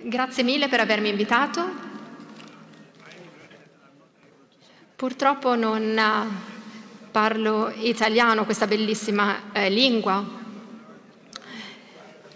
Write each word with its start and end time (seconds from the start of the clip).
Grazie 0.00 0.44
mille 0.44 0.68
per 0.68 0.78
avermi 0.78 1.08
invitato. 1.08 1.68
Purtroppo 4.94 5.56
non 5.56 5.98
eh, 5.98 6.28
parlo 7.10 7.72
italiano, 7.74 8.44
questa 8.44 8.68
bellissima 8.68 9.50
eh, 9.50 9.68
lingua. 9.68 10.24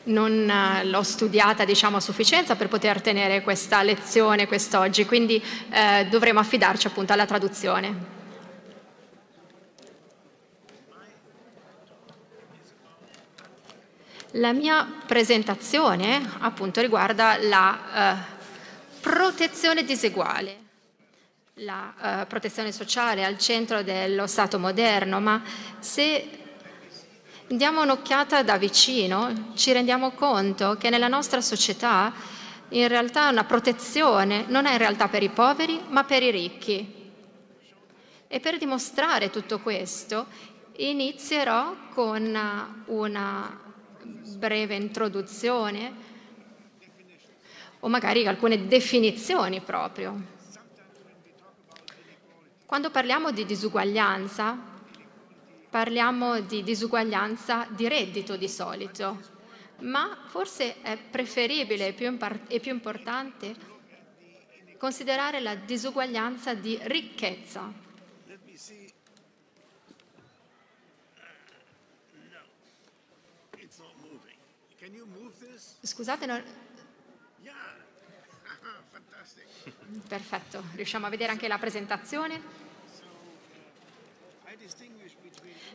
Non 0.03 0.51
eh, 0.51 0.85
l'ho 0.87 1.03
studiata 1.04 1.64
diciamo, 1.64 1.98
a 1.98 2.00
sufficienza 2.00 2.56
per 2.56 2.66
poter 2.66 3.00
tenere 3.00 3.43
questa 3.43 3.80
lezione 3.84 4.48
quest'oggi, 4.48 5.06
quindi 5.06 5.40
eh, 5.70 6.08
dovremo 6.10 6.40
affidarci 6.40 6.88
appunto 6.88 7.12
alla 7.12 7.26
traduzione. 7.26 8.21
La 14.37 14.55
mia 14.55 14.91
presentazione 15.07 16.27
appunto 16.39 16.81
riguarda 16.81 17.36
la 17.36 17.79
eh, 17.95 18.40
protezione 18.99 19.85
diseguale, 19.85 20.57
la 21.57 22.23
eh, 22.23 22.27
protezione 22.27 22.73
sociale 22.73 23.26
al 23.26 23.37
centro 23.37 23.82
dello 23.82 24.26
Stato 24.26 24.59
moderno, 24.59 25.21
ma 25.21 25.43
se 25.81 26.31
diamo 27.46 27.82
un'occhiata 27.82 28.43
da 28.43 28.57
vicino 28.57 29.53
ci 29.54 29.73
rendiamo 29.73 30.13
conto 30.13 30.79
che 30.79 30.89
nella 30.89 31.09
nostra 31.09 31.43
società 31.43 32.11
in 32.70 32.89
realtà 32.89 33.28
una 33.28 33.45
protezione 33.45 34.47
non 34.48 34.64
è 34.64 34.73
in 34.73 34.78
realtà 34.78 35.09
per 35.09 35.23
i 35.23 35.28
poveri 35.28 35.78
ma 35.89 36.05
per 36.05 36.23
i 36.23 36.31
ricchi. 36.31 37.11
E 38.28 38.41
per 38.41 38.56
dimostrare 38.56 39.28
tutto 39.28 39.61
questo 39.61 40.25
inizierò 40.77 41.77
con 41.91 42.34
una 42.87 43.72
breve 44.36 44.75
introduzione 44.75 46.11
o 47.80 47.89
magari 47.89 48.27
alcune 48.27 48.66
definizioni 48.66 49.61
proprio. 49.61 50.41
Quando 52.64 52.91
parliamo 52.91 53.33
di 53.33 53.45
disuguaglianza, 53.45 54.56
parliamo 55.69 56.41
di 56.41 56.62
disuguaglianza 56.62 57.67
di 57.70 57.89
reddito 57.89 58.37
di 58.37 58.48
solito, 58.48 59.20
ma 59.81 60.25
forse 60.27 60.81
è 60.81 60.97
preferibile 60.97 61.89
e 61.89 61.92
più, 61.92 62.72
importante 62.72 63.55
considerare 64.78 65.41
la 65.41 65.55
disuguaglianza 65.55 66.55
di 66.55 66.78
ricchezza 66.83 67.91
Scusate, 75.84 76.27
non... 76.27 76.41
Perfetto, 80.06 80.62
riusciamo 80.75 81.06
a 81.06 81.08
vedere 81.08 81.33
anche 81.33 81.48
la 81.48 81.58
presentazione. 81.58 82.41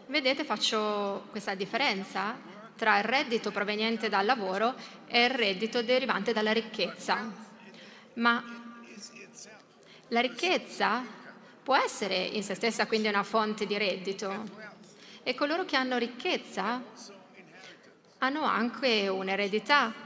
Vedete, 0.06 0.46
faccio 0.46 1.28
questa 1.30 1.56
differenza 1.56 2.40
tra 2.78 3.00
il 3.00 3.04
reddito 3.04 3.52
proveniente 3.52 4.08
dal 4.08 4.26
lavoro 4.26 4.76
e 5.08 5.26
il 5.26 5.32
reddito 5.32 5.82
derivante 5.84 6.32
dalla 6.32 6.54
ricchezza. 6.54 7.30
Ma 8.14 8.42
la 10.08 10.22
ricchezza 10.22 11.04
può 11.62 11.76
essere 11.76 12.16
in 12.16 12.44
se 12.44 12.54
stessa 12.54 12.88
quindi 12.88 13.10
una 13.10 13.24
fonte 13.24 13.66
di 13.66 13.78
reddito 13.78 14.46
e 15.22 15.36
coloro 15.36 15.66
che 15.66 15.76
hanno 15.76 15.98
ricchezza 15.98 16.82
hanno 18.20 18.44
anche 18.44 19.08
un'eredità. 19.08 20.06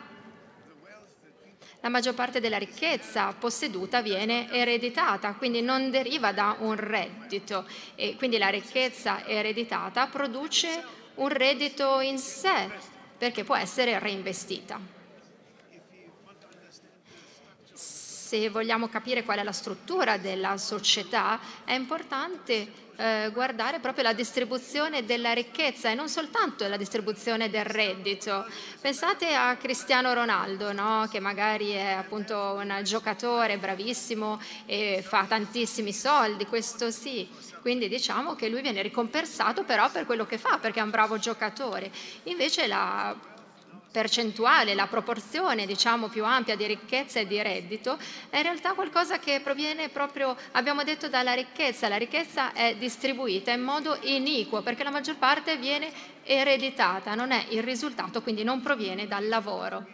La 1.83 1.89
maggior 1.89 2.13
parte 2.13 2.39
della 2.39 2.57
ricchezza 2.57 3.33
posseduta 3.33 4.01
viene 4.01 4.51
ereditata, 4.51 5.33
quindi 5.33 5.61
non 5.61 5.89
deriva 5.89 6.31
da 6.31 6.55
un 6.59 6.75
reddito 6.75 7.65
e 7.95 8.15
quindi 8.17 8.37
la 8.37 8.49
ricchezza 8.49 9.25
ereditata 9.25 10.05
produce 10.07 10.83
un 11.15 11.29
reddito 11.29 11.99
in 12.01 12.19
sé 12.19 12.69
perché 13.17 13.43
può 13.43 13.55
essere 13.55 13.97
reinvestita. 13.97 15.00
Se 18.31 18.49
vogliamo 18.49 18.87
capire 18.87 19.23
qual 19.23 19.39
è 19.39 19.43
la 19.43 19.51
struttura 19.51 20.15
della 20.15 20.55
società, 20.55 21.37
è 21.65 21.73
importante 21.73 22.71
eh, 22.95 23.29
guardare 23.33 23.79
proprio 23.79 24.05
la 24.05 24.13
distribuzione 24.13 25.03
della 25.03 25.33
ricchezza 25.33 25.89
e 25.89 25.95
non 25.95 26.07
soltanto 26.07 26.65
la 26.69 26.77
distribuzione 26.77 27.49
del 27.49 27.65
reddito. 27.65 28.45
Pensate 28.79 29.35
a 29.35 29.57
Cristiano 29.57 30.13
Ronaldo, 30.13 30.71
no? 30.71 31.09
che 31.11 31.19
magari 31.19 31.71
è 31.71 31.91
appunto 31.91 32.55
un 32.57 32.79
giocatore 32.85 33.57
bravissimo 33.57 34.39
e 34.65 35.03
fa 35.05 35.25
tantissimi 35.27 35.91
soldi, 35.91 36.45
questo 36.45 36.89
sì. 36.89 37.27
Quindi 37.59 37.89
diciamo 37.89 38.35
che 38.35 38.47
lui 38.47 38.61
viene 38.61 38.81
ricompensato 38.81 39.65
però 39.65 39.91
per 39.91 40.05
quello 40.05 40.25
che 40.25 40.37
fa, 40.37 40.57
perché 40.57 40.79
è 40.79 40.83
un 40.83 40.89
bravo 40.89 41.17
giocatore. 41.17 41.91
Invece 42.23 42.65
la 42.67 43.13
percentuale, 43.91 44.73
la 44.73 44.87
proporzione 44.87 45.65
diciamo 45.65 46.07
più 46.07 46.23
ampia 46.23 46.55
di 46.55 46.65
ricchezza 46.65 47.19
e 47.19 47.27
di 47.27 47.41
reddito 47.41 47.99
è 48.29 48.37
in 48.37 48.43
realtà 48.43 48.73
qualcosa 48.73 49.19
che 49.19 49.41
proviene 49.43 49.89
proprio, 49.89 50.35
abbiamo 50.51 50.83
detto, 50.83 51.09
dalla 51.09 51.33
ricchezza. 51.33 51.89
La 51.89 51.97
ricchezza 51.97 52.53
è 52.53 52.75
distribuita 52.77 53.51
in 53.51 53.61
modo 53.61 53.97
iniquo 54.01 54.61
perché 54.61 54.83
la 54.83 54.91
maggior 54.91 55.17
parte 55.17 55.57
viene 55.57 55.91
ereditata, 56.23 57.13
non 57.15 57.31
è 57.31 57.47
il 57.49 57.61
risultato, 57.61 58.21
quindi 58.21 58.43
non 58.43 58.61
proviene 58.61 59.07
dal 59.07 59.27
lavoro. 59.27 59.85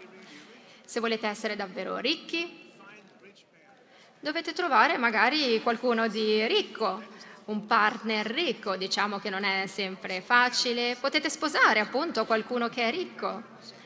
Se 0.86 1.00
volete 1.00 1.28
essere 1.28 1.56
davvero 1.56 1.98
ricchi, 1.98 2.72
dovete 4.20 4.54
trovare 4.54 4.98
magari 4.98 5.60
qualcuno 5.62 6.08
di 6.08 6.46
ricco, 6.46 7.04
un 7.46 7.66
partner 7.66 8.26
ricco, 8.26 8.76
diciamo 8.76 9.20
che 9.20 9.30
non 9.30 9.44
è 9.44 9.66
sempre 9.68 10.22
facile, 10.22 10.98
potete 11.00 11.30
sposare 11.30 11.80
appunto 11.80 12.26
qualcuno 12.26 12.70
che 12.70 12.84
è 12.84 12.92
ricco 12.92 13.77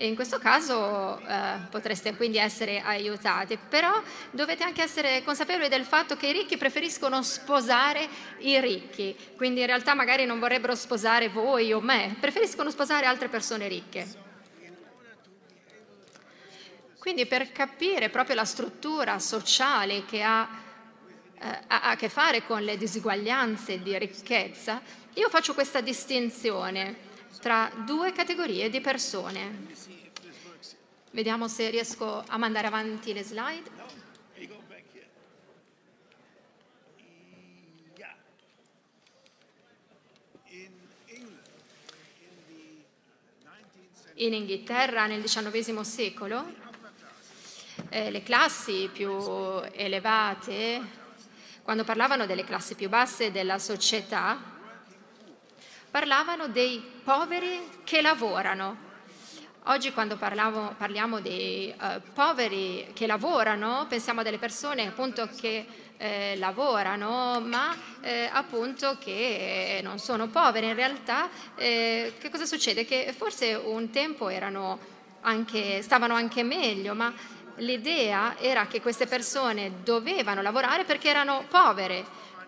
e 0.00 0.06
in 0.06 0.14
questo 0.14 0.38
caso 0.38 1.20
eh, 1.20 1.58
potreste 1.68 2.16
quindi 2.16 2.38
essere 2.38 2.80
aiutati, 2.80 3.58
però 3.58 4.02
dovete 4.30 4.64
anche 4.64 4.80
essere 4.80 5.22
consapevoli 5.22 5.68
del 5.68 5.84
fatto 5.84 6.16
che 6.16 6.28
i 6.28 6.32
ricchi 6.32 6.56
preferiscono 6.56 7.22
sposare 7.22 8.08
i 8.38 8.58
ricchi, 8.62 9.14
quindi 9.36 9.60
in 9.60 9.66
realtà 9.66 9.92
magari 9.92 10.24
non 10.24 10.38
vorrebbero 10.38 10.74
sposare 10.74 11.28
voi 11.28 11.74
o 11.74 11.82
me, 11.82 12.16
preferiscono 12.18 12.70
sposare 12.70 13.04
altre 13.04 13.28
persone 13.28 13.68
ricche. 13.68 14.08
Quindi 16.98 17.26
per 17.26 17.52
capire 17.52 18.08
proprio 18.08 18.36
la 18.36 18.46
struttura 18.46 19.18
sociale 19.18 20.06
che 20.06 20.22
ha, 20.22 20.48
eh, 21.38 21.58
ha 21.66 21.90
a 21.90 21.96
che 21.96 22.08
fare 22.08 22.46
con 22.46 22.62
le 22.62 22.78
disuguaglianze 22.78 23.82
di 23.82 23.98
ricchezza, 23.98 24.80
io 25.12 25.28
faccio 25.28 25.52
questa 25.52 25.82
distinzione 25.82 27.08
tra 27.38 27.70
due 27.84 28.12
categorie 28.12 28.70
di 28.70 28.80
persone. 28.80 29.89
Vediamo 31.12 31.48
se 31.48 31.70
riesco 31.70 32.22
a 32.24 32.36
mandare 32.36 32.68
avanti 32.68 33.12
le 33.12 33.24
slide. 33.24 33.70
In 44.14 44.34
Inghilterra 44.34 45.06
nel 45.06 45.22
XIX 45.22 45.80
secolo 45.80 46.46
eh, 47.88 48.12
le 48.12 48.22
classi 48.22 48.88
più 48.92 49.10
elevate, 49.72 50.80
quando 51.62 51.82
parlavano 51.82 52.26
delle 52.26 52.44
classi 52.44 52.76
più 52.76 52.88
basse 52.88 53.32
della 53.32 53.58
società, 53.58 54.40
parlavano 55.90 56.46
dei 56.46 56.80
poveri 57.02 57.80
che 57.82 58.00
lavorano 58.00 58.89
Oggi 59.64 59.92
quando 59.92 60.16
parlavo, 60.16 60.74
parliamo 60.78 61.20
dei 61.20 61.72
uh, 61.78 62.00
poveri 62.14 62.86
che 62.94 63.06
lavorano, 63.06 63.84
pensiamo 63.90 64.20
a 64.20 64.22
delle 64.22 64.38
persone 64.38 64.86
appunto 64.86 65.28
che 65.38 65.66
eh, 65.98 66.34
lavorano, 66.38 67.42
ma 67.44 67.76
eh, 68.00 68.26
appunto 68.32 68.96
che 68.98 69.80
non 69.82 69.98
sono 69.98 70.28
povere. 70.28 70.68
In 70.68 70.74
realtà 70.74 71.28
eh, 71.56 72.14
che 72.18 72.30
cosa 72.30 72.46
succede? 72.46 72.86
Che 72.86 73.14
forse 73.14 73.52
un 73.52 73.90
tempo 73.90 74.30
anche, 75.20 75.82
stavano 75.82 76.14
anche 76.14 76.42
meglio, 76.42 76.94
ma 76.94 77.12
l'idea 77.56 78.38
era 78.38 78.66
che 78.66 78.80
queste 78.80 79.06
persone 79.06 79.82
dovevano 79.84 80.40
lavorare 80.40 80.84
perché 80.84 81.10
erano 81.10 81.44
povere. 81.50 82.02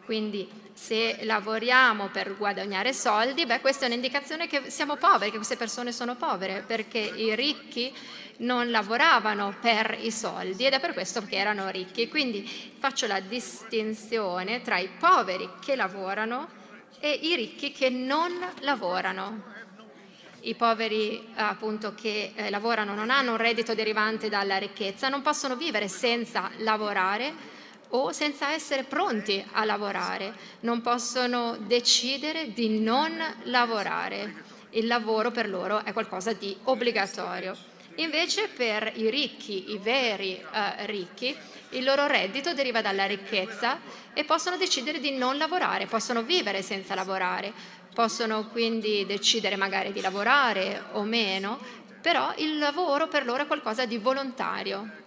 Quindi 0.07 0.49
se 0.75 1.19
lavoriamo 1.25 2.09
per 2.09 2.37
guadagnare 2.37 2.93
soldi, 2.93 3.47
beh, 3.47 3.61
questa 3.61 3.85
è 3.85 3.89
un'indicazione 3.89 4.47
che 4.47 4.71
siamo 4.71 4.97
poveri, 4.97 5.31
che 5.31 5.37
queste 5.37 5.57
persone 5.57 5.93
sono 5.93 6.17
povere, 6.17 6.65
perché 6.67 6.99
i 6.99 7.35
ricchi 7.35 7.93
non 8.39 8.71
lavoravano 8.71 9.55
per 9.61 9.97
i 10.01 10.11
soldi 10.11 10.65
ed 10.65 10.73
è 10.73 10.81
per 10.81 10.95
questo 10.95 11.23
che 11.25 11.37
erano 11.37 11.69
ricchi. 11.69 12.09
Quindi 12.09 12.73
faccio 12.79 13.07
la 13.07 13.21
distinzione 13.21 14.63
tra 14.63 14.79
i 14.79 14.89
poveri 14.99 15.49
che 15.65 15.77
lavorano 15.77 16.49
e 16.99 17.11
i 17.11 17.37
ricchi 17.37 17.73
che 17.73 17.91
non 17.91 18.33
lavorano. 18.61 19.51
i 20.45 20.55
poveri 20.55 21.29
appunto 21.37 21.95
che 21.95 22.33
eh, 22.35 22.51
lavorano 22.51 22.95
non 22.95 23.11
hanno 23.11 23.33
un 23.33 23.37
reddito 23.37 23.75
derivante 23.75 24.29
dalla 24.29 24.57
ricchezza, 24.57 25.09
non 25.09 25.23
possono 25.23 25.55
vivere 25.55 25.87
senza 25.87 26.51
lavorare 26.59 27.52
o 27.95 28.13
senza 28.13 28.53
essere 28.53 28.85
pronti 28.85 29.45
a 29.53 29.65
lavorare, 29.65 30.35
non 30.61 30.81
possono 30.81 31.57
decidere 31.59 32.53
di 32.53 32.79
non 32.79 33.13
lavorare. 33.45 34.51
Il 34.71 34.87
lavoro 34.87 35.31
per 35.31 35.49
loro 35.49 35.85
è 35.85 35.93
qualcosa 35.93 36.33
di 36.33 36.57
obbligatorio. 36.65 37.57
Invece 37.97 38.49
per 38.49 38.91
i 38.95 39.11
ricchi, 39.11 39.73
i 39.73 39.79
veri 39.79 40.35
eh, 40.35 40.87
ricchi, 40.87 41.37
il 41.71 41.85
loro 41.85 42.07
reddito 42.07 42.55
deriva 42.55 42.81
dalla 42.81 43.05
ricchezza 43.05 43.81
e 44.15 44.25
possono 44.25 44.57
decidere 44.57 44.99
di 44.99 45.11
non 45.11 45.37
lavorare, 45.37 45.87
possono 45.87 46.23
vivere 46.23 46.63
senza 46.63 46.95
lavorare, 46.95 47.53
possono 47.93 48.49
quindi 48.49 49.05
decidere 49.05 49.57
magari 49.57 49.93
di 49.93 50.01
lavorare 50.01 50.85
o 50.93 51.03
meno, 51.03 51.59
però 52.01 52.33
il 52.39 52.59
lavoro 52.59 53.09
per 53.09 53.27
loro 53.27 53.43
è 53.43 53.47
qualcosa 53.47 53.85
di 53.85 53.99
volontario. 53.99 55.02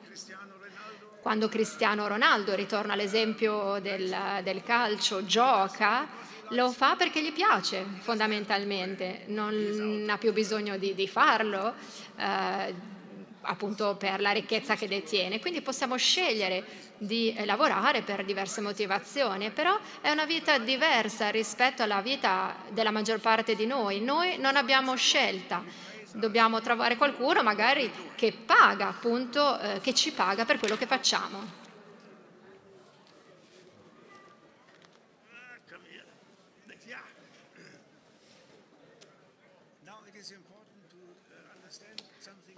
Quando 1.26 1.50
Cristiano 1.50 2.08
Ronaldo, 2.08 2.54
ritorna 2.54 2.94
all'esempio 2.94 3.80
del, 3.82 4.16
del 4.44 4.62
calcio, 4.62 5.26
gioca, 5.26 6.08
lo 6.50 6.70
fa 6.70 6.96
perché 6.96 7.24
gli 7.24 7.34
piace 7.34 7.84
fondamentalmente, 8.02 9.24
non 9.30 10.06
ha 10.08 10.20
più 10.20 10.32
bisogno 10.34 10.78
di, 10.78 10.94
di 10.94 11.08
farlo 11.08 11.74
eh, 12.16 12.76
appunto 13.42 13.96
per 13.96 14.22
la 14.22 14.30
ricchezza 14.30 14.76
che 14.76 14.88
detiene. 14.88 15.40
Quindi 15.40 15.62
possiamo 15.62 15.96
scegliere 15.96 16.64
di 17.00 17.34
eh, 17.34 17.44
lavorare 17.46 18.04
per 18.04 18.24
diverse 18.24 18.62
motivazioni, 18.62 19.50
però 19.50 19.76
è 20.02 20.12
una 20.12 20.26
vita 20.26 20.60
diversa 20.60 21.30
rispetto 21.30 21.82
alla 21.82 22.02
vita 22.02 22.56
della 22.70 22.92
maggior 22.92 23.20
parte 23.20 23.56
di 23.56 23.66
noi. 23.66 24.00
Noi 24.00 24.38
non 24.38 24.56
abbiamo 24.56 24.94
scelta, 24.94 25.64
dobbiamo 26.16 26.62
trovare 26.62 26.96
qualcuno 26.96 27.44
magari 27.44 27.92
che 28.16 28.32
paga, 28.32 28.88
appunto, 28.88 29.60
eh, 29.60 29.80
che 29.82 29.94
ci 29.94 30.12
paga 30.12 30.46
per 30.46 30.58
quello 30.60 30.76
che 30.78 30.88
facciamo. 30.88 31.64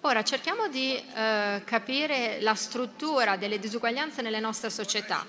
Ora 0.01 0.23
cerchiamo 0.23 0.69
di 0.69 0.95
eh, 0.95 1.63
capire 1.65 2.39
la 2.39 2.55
struttura 2.55 3.35
delle 3.35 3.59
disuguaglianze 3.59 4.21
nelle 4.21 4.39
nostre 4.39 4.69
società. 4.69 5.25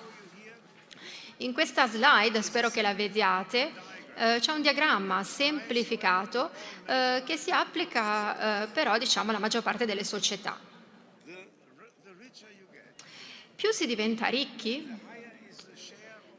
In 1.38 1.52
questa 1.52 1.88
slide, 1.88 2.42
spero 2.42 2.68
che 2.68 2.82
la 2.82 2.94
vediate, 2.94 3.72
eh, 4.18 4.38
c'è 4.40 4.52
un 4.52 4.62
diagramma 4.62 5.22
semplificato 5.22 6.50
eh, 6.86 7.22
che 7.24 7.36
si 7.36 7.50
applica 7.50 8.64
eh, 8.64 8.66
però 8.68 8.98
diciamo 8.98 9.30
alla 9.30 9.38
maggior 9.38 9.62
parte 9.62 9.86
delle 9.86 10.04
società. 10.04 10.58
Più 13.54 13.72
si 13.72 13.86
diventa 13.86 14.26
ricchi 14.26 14.86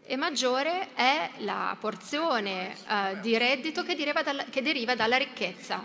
e 0.06 0.16
maggiore 0.16 0.94
è 0.94 1.32
la 1.40 1.76
porzione 1.80 2.74
eh, 2.74 3.20
di 3.20 3.38
reddito 3.38 3.84
che 3.84 3.96
deriva, 3.96 4.24
dalla, 4.24 4.46
che 4.46 4.62
deriva 4.62 4.96
dalla 4.96 5.18
ricchezza 5.18 5.84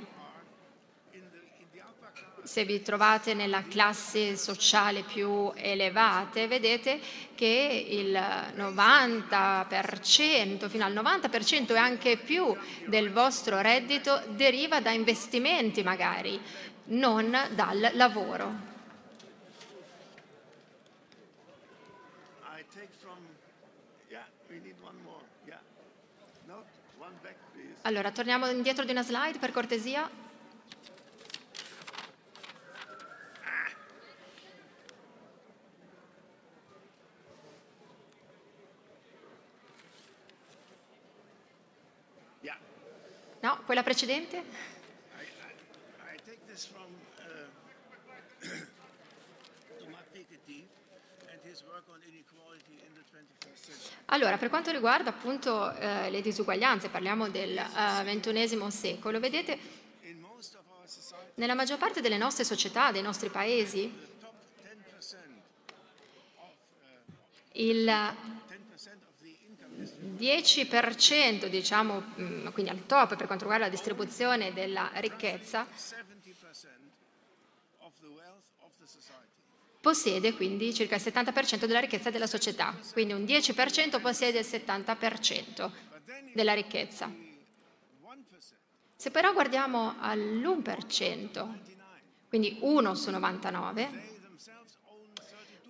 se 2.45 2.65
vi 2.65 2.81
trovate 2.83 3.35
nella 3.35 3.65
classe 3.65 4.37
sociale 4.37 5.03
più 5.03 5.51
elevata, 5.55 6.47
vedete 6.47 7.01
che 7.35 7.87
il 7.89 8.13
90%, 8.13 10.69
fino 10.69 10.85
al 10.85 10.93
90% 10.93 11.75
e 11.75 11.77
anche 11.77 12.17
più 12.17 12.57
del 12.87 13.11
vostro 13.11 13.61
reddito 13.61 14.23
deriva 14.29 14.81
da 14.81 14.91
investimenti 14.91 15.83
magari, 15.83 16.41
non 16.87 17.37
dal 17.55 17.91
lavoro. 17.95 18.73
Allora, 27.87 28.11
torniamo 28.13 28.49
indietro 28.49 28.85
di 28.85 28.93
una 28.93 29.03
slide 29.03 29.39
per 29.39 29.53
cortesia. 29.53 30.24
No, 43.45 43.61
quella 43.67 43.83
precedente? 43.83 44.43
Allora, 54.07 54.37
per 54.39 54.49
quanto 54.49 54.71
riguarda 54.71 55.11
appunto 55.11 55.75
eh, 55.77 56.11
le 56.11 56.21
disuguaglianze, 56.21 56.89
parliamo 56.89 57.29
del 57.29 57.59
XXI 57.59 58.57
uh, 58.57 58.69
secolo, 58.71 59.19
vedete, 59.19 59.59
nella 61.35 61.55
maggior 61.55 61.79
parte 61.79 62.01
delle 62.01 62.19
nostre 62.19 62.45
società, 62.45 62.93
dei 62.93 63.03
nostri 63.03 63.29
paesi, 63.31 63.93
il 67.53 68.15
10%, 70.17 71.49
diciamo, 71.49 72.03
mm, 72.19 72.49
quindi 72.49 72.71
al 72.71 72.87
top 72.87 73.17
per 73.17 73.27
quanto 73.27 73.45
riguarda 73.45 73.67
la 73.67 73.71
distribuzione 73.71 74.53
della 74.53 74.91
ricchezza, 74.95 75.67
possiede 79.81 80.33
quindi 80.33 80.73
circa 80.73 80.95
il 80.95 81.03
70% 81.03 81.67
della 81.67 81.81
ricchezza 81.81 82.09
della 82.09 82.27
società, 82.27 82.75
quindi 82.93 83.13
un 83.13 83.25
10% 83.25 84.01
possiede 84.01 84.39
il 84.39 84.47
70% 84.47 85.71
della 86.33 86.55
ricchezza. 86.55 87.13
Se 88.97 89.11
però 89.11 89.35
guardiamo 89.35 89.97
all'1%, 90.01 91.49
quindi 92.29 92.57
1 92.61 92.95
su 92.95 93.11
99, 93.11 94.14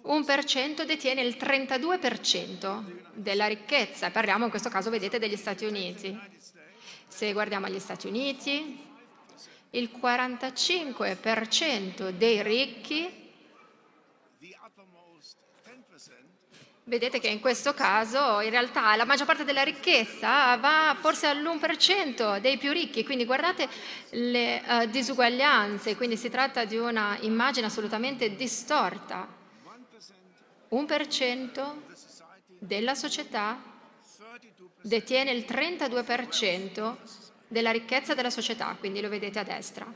un 0.04 0.24
per 0.24 0.44
cento 0.44 0.84
detiene 0.84 1.22
il 1.22 1.36
32% 1.38 2.82
della 3.14 3.46
ricchezza. 3.46 4.10
Parliamo 4.10 4.44
in 4.44 4.50
questo 4.50 4.68
caso, 4.68 4.90
vedete, 4.90 5.18
degli 5.18 5.36
Stati 5.36 5.64
Uniti. 5.64 6.14
Se 7.06 7.32
guardiamo 7.32 7.64
agli 7.66 7.78
Stati 7.78 8.06
Uniti, 8.06 8.82
il 9.70 9.90
45% 10.00 12.10
dei 12.10 12.42
ricchi 12.42 13.22
Vedete 16.86 17.18
che 17.18 17.28
in 17.28 17.40
questo 17.40 17.72
caso 17.72 18.40
in 18.40 18.50
realtà 18.50 18.94
la 18.94 19.06
maggior 19.06 19.24
parte 19.24 19.44
della 19.44 19.62
ricchezza 19.62 20.54
va 20.58 20.94
forse 21.00 21.26
all'1% 21.26 22.40
dei 22.40 22.58
più 22.58 22.72
ricchi, 22.72 23.04
quindi 23.04 23.24
guardate 23.24 23.66
le 24.10 24.62
uh, 24.66 24.84
disuguaglianze, 24.84 25.96
quindi 25.96 26.18
si 26.18 26.28
tratta 26.28 26.66
di 26.66 26.76
una 26.76 27.16
immagine 27.22 27.68
assolutamente 27.68 28.36
distorta 28.36 29.33
1% 30.74 31.72
della 32.58 32.94
società 32.94 33.62
detiene 34.82 35.30
il 35.30 35.44
32% 35.46 36.96
della 37.46 37.70
ricchezza 37.70 38.14
della 38.14 38.30
società, 38.30 38.74
quindi 38.78 39.00
lo 39.00 39.08
vedete 39.08 39.38
a 39.38 39.44
destra. 39.44 39.92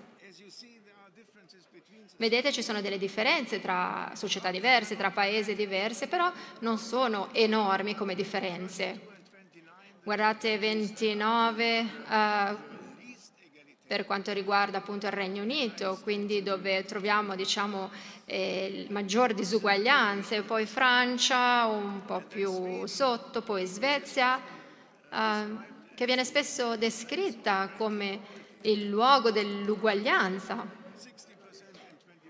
Vedete 2.17 2.53
ci 2.53 2.63
sono 2.63 2.81
delle 2.81 2.99
differenze 2.99 3.61
tra 3.61 4.13
società 4.15 4.51
diverse, 4.51 4.97
tra 4.97 5.11
paesi 5.11 5.55
diversi, 5.55 6.07
però 6.07 6.33
non 6.61 6.79
sono 6.79 7.33
enormi 7.33 7.95
come 7.95 8.15
differenze. 8.15 9.07
Guardate 10.03 10.59
29 10.59 11.81
uh, 11.81 12.68
per 13.89 14.05
quanto 14.05 14.33
riguarda 14.35 14.79
appunto 14.79 15.07
il 15.07 15.13
Regno 15.13 15.43
Unito, 15.43 15.99
quindi 16.03 16.43
dove 16.43 16.85
troviamo 16.85 17.35
diciamo, 17.35 17.91
eh, 18.27 18.87
maggior 18.91 19.33
disuguaglianze, 19.33 20.43
poi 20.43 20.67
Francia 20.67 21.65
un 21.65 22.05
po' 22.05 22.21
più 22.21 22.85
sotto, 22.85 23.41
poi 23.41 23.65
Svezia, 23.65 24.39
eh, 25.11 25.47
che 25.95 26.05
viene 26.05 26.27
spesso 26.27 26.77
descritta 26.77 27.71
come 27.79 28.21
il 28.61 28.89
luogo 28.89 29.31
dell'uguaglianza. 29.31 30.77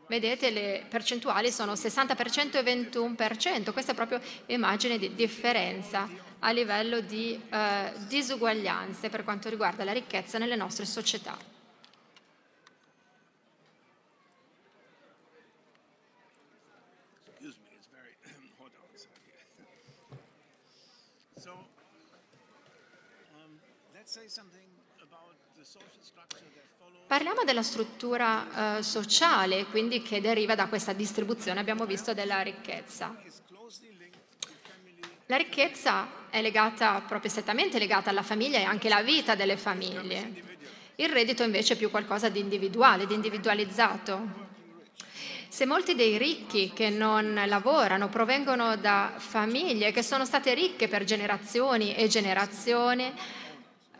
Vedete, 0.07 0.51
le 0.51 0.87
percentuali 0.89 1.51
sono 1.51 1.73
60% 1.73 2.57
e 2.57 2.63
21%, 2.63 3.73
questa 3.73 3.93
è 3.93 3.95
proprio 3.97 4.21
immagine 4.47 4.97
di 4.97 5.13
differenza 5.13 6.28
a 6.41 6.51
livello 6.51 7.01
di 7.01 7.41
eh, 7.51 7.93
disuguaglianze 8.07 9.09
per 9.09 9.25
quanto 9.25 9.49
riguarda 9.49 9.85
la 9.85 9.93
ricchezza 9.93 10.39
nelle 10.39 10.57
nostre 10.57 10.85
società. 10.85 11.37
Um, 23.35 23.59
Parliamo 27.07 27.45
della 27.45 27.63
struttura 27.63 28.79
eh, 28.79 28.83
sociale, 28.83 29.65
quindi 29.67 30.03
che 30.03 30.21
deriva 30.21 30.55
da 30.55 30.67
questa 30.67 30.93
distribuzione, 30.93 31.61
abbiamo 31.61 31.87
visto, 31.87 32.15
della 32.15 32.41
ricchezza. 32.41 33.15
La 35.31 35.37
ricchezza 35.37 36.09
è 36.31 36.41
legata, 36.41 37.03
proprio 37.07 37.31
strettamente 37.31 37.79
legata 37.79 38.09
alla 38.09 38.23
famiglia 38.23 38.61
e 38.61 38.63
anche 38.63 38.89
alla 38.89 39.03
vita 39.03 39.35
delle 39.35 39.59
famiglie. 39.59 40.57
Il 40.95 41.11
reddito 41.11 41.43
invece 41.43 41.75
è 41.75 41.77
più 41.77 41.91
qualcosa 41.91 42.31
di 42.31 42.41
individuale, 42.41 43.07
di 43.07 43.13
individualizzato. 43.13 44.47
Se 45.47 45.67
molti 45.67 45.95
dei 45.95 46.17
ricchi 46.17 46.73
che 46.73 46.89
non 46.89 47.43
lavorano 47.45 48.09
provengono 48.09 48.77
da 48.77 49.13
famiglie 49.19 49.93
che 49.93 50.03
sono 50.03 50.25
state 50.25 50.55
ricche 50.55 50.89
per 50.89 51.05
generazioni 51.05 51.95
e 51.95 52.09
generazioni, 52.09 53.13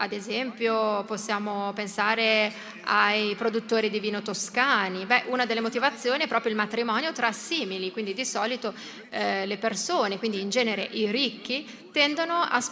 ad 0.01 0.13
esempio 0.13 1.03
possiamo 1.05 1.73
pensare 1.73 2.53
ai 2.85 3.35
produttori 3.35 3.91
di 3.91 3.99
vino 3.99 4.23
toscani. 4.23 5.07
Beh, 5.07 5.25
una 5.27 5.45
delle 5.45 5.61
motivazioni 5.61 6.23
è 6.23 6.29
proprio 6.29 6.53
il 6.53 6.57
matrimonio 6.57 7.13
tra 7.13 7.33
simili, 7.33 7.91
quindi 7.91 8.15
di 8.15 8.25
solito 8.25 8.73
eh, 9.11 9.45
le 9.45 9.57
persone, 9.59 10.19
quindi 10.19 10.41
in 10.41 10.51
genere 10.51 10.83
i 10.83 11.11
ricchi, 11.11 11.67
tendono 11.91 12.35
a, 12.35 12.63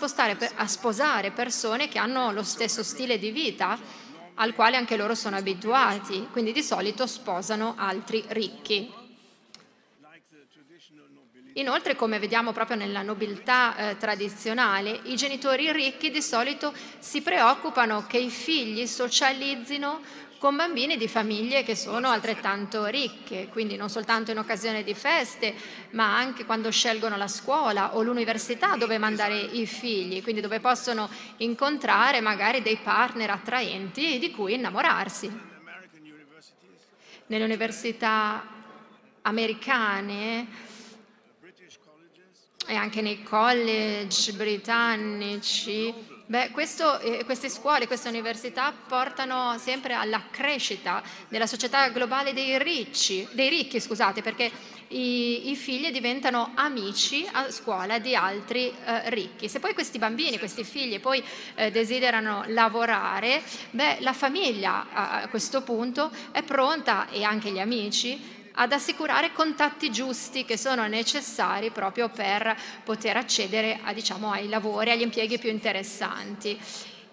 a 0.54 0.66
sposare 0.66 1.30
persone 1.32 1.88
che 1.88 1.98
hanno 1.98 2.30
lo 2.30 2.44
stesso 2.44 2.84
stile 2.84 3.18
di 3.18 3.30
vita 3.30 3.78
al 4.34 4.54
quale 4.54 4.76
anche 4.76 4.96
loro 4.96 5.14
sono 5.14 5.36
abituati, 5.36 6.28
quindi 6.30 6.52
di 6.52 6.62
solito 6.62 7.06
sposano 7.06 7.74
altri 7.76 8.22
ricchi. 8.28 9.04
Inoltre, 11.56 11.96
come 11.96 12.18
vediamo 12.18 12.52
proprio 12.52 12.76
nella 12.76 13.00
nobiltà 13.00 13.76
eh, 13.76 13.96
tradizionale, 13.96 15.00
i 15.04 15.16
genitori 15.16 15.72
ricchi 15.72 16.10
di 16.10 16.20
solito 16.20 16.72
si 16.98 17.22
preoccupano 17.22 18.04
che 18.06 18.18
i 18.18 18.28
figli 18.28 18.86
socializzino 18.86 20.00
con 20.36 20.54
bambini 20.54 20.98
di 20.98 21.08
famiglie 21.08 21.62
che 21.62 21.74
sono 21.74 22.10
altrettanto 22.10 22.84
ricche, 22.84 23.48
quindi 23.50 23.76
non 23.76 23.88
soltanto 23.88 24.30
in 24.30 24.38
occasione 24.38 24.84
di 24.84 24.92
feste, 24.92 25.54
ma 25.92 26.14
anche 26.14 26.44
quando 26.44 26.70
scelgono 26.70 27.16
la 27.16 27.26
scuola 27.26 27.96
o 27.96 28.02
l'università 28.02 28.76
dove 28.76 28.98
mandare 28.98 29.38
i 29.38 29.64
figli, 29.64 30.22
quindi 30.22 30.42
dove 30.42 30.60
possono 30.60 31.08
incontrare 31.38 32.20
magari 32.20 32.60
dei 32.60 32.76
partner 32.76 33.30
attraenti 33.30 34.18
di 34.18 34.30
cui 34.30 34.52
innamorarsi. 34.52 35.40
Nelle 37.28 37.44
università 37.44 38.46
americane 39.22 40.74
e 42.66 42.74
anche 42.74 43.00
nei 43.00 43.22
college 43.22 44.32
britannici. 44.32 45.92
Beh, 46.28 46.50
questo, 46.50 46.98
eh, 46.98 47.24
queste 47.24 47.48
scuole, 47.48 47.86
queste 47.86 48.08
università 48.08 48.72
portano 48.72 49.56
sempre 49.58 49.94
alla 49.94 50.24
crescita 50.28 51.00
della 51.28 51.46
società 51.46 51.88
globale 51.90 52.32
dei 52.32 52.58
ricci, 52.58 53.26
dei 53.30 53.48
ricchi, 53.48 53.78
scusate, 53.78 54.22
perché 54.22 54.50
i, 54.88 55.50
i 55.50 55.54
figli 55.56 55.92
diventano 55.92 56.50
amici 56.56 57.24
a 57.30 57.48
scuola 57.52 58.00
di 58.00 58.16
altri 58.16 58.72
eh, 58.84 59.08
ricchi. 59.10 59.48
Se 59.48 59.60
poi 59.60 59.72
questi 59.72 59.98
bambini, 59.98 60.38
questi 60.40 60.64
figli 60.64 60.98
poi 60.98 61.22
eh, 61.54 61.70
desiderano 61.70 62.42
lavorare, 62.48 63.40
beh, 63.70 63.98
la 64.00 64.12
famiglia 64.12 64.86
a 64.92 65.28
questo 65.28 65.62
punto 65.62 66.10
è 66.32 66.42
pronta 66.42 67.08
e 67.08 67.22
anche 67.22 67.52
gli 67.52 67.60
amici 67.60 68.35
ad 68.58 68.72
assicurare 68.72 69.32
contatti 69.32 69.90
giusti 69.90 70.44
che 70.44 70.56
sono 70.56 70.86
necessari 70.86 71.70
proprio 71.70 72.08
per 72.08 72.56
poter 72.84 73.16
accedere 73.16 73.80
a, 73.82 73.92
diciamo, 73.92 74.30
ai 74.30 74.48
lavori, 74.48 74.90
agli 74.90 75.02
impieghi 75.02 75.38
più 75.38 75.50
interessanti 75.50 76.58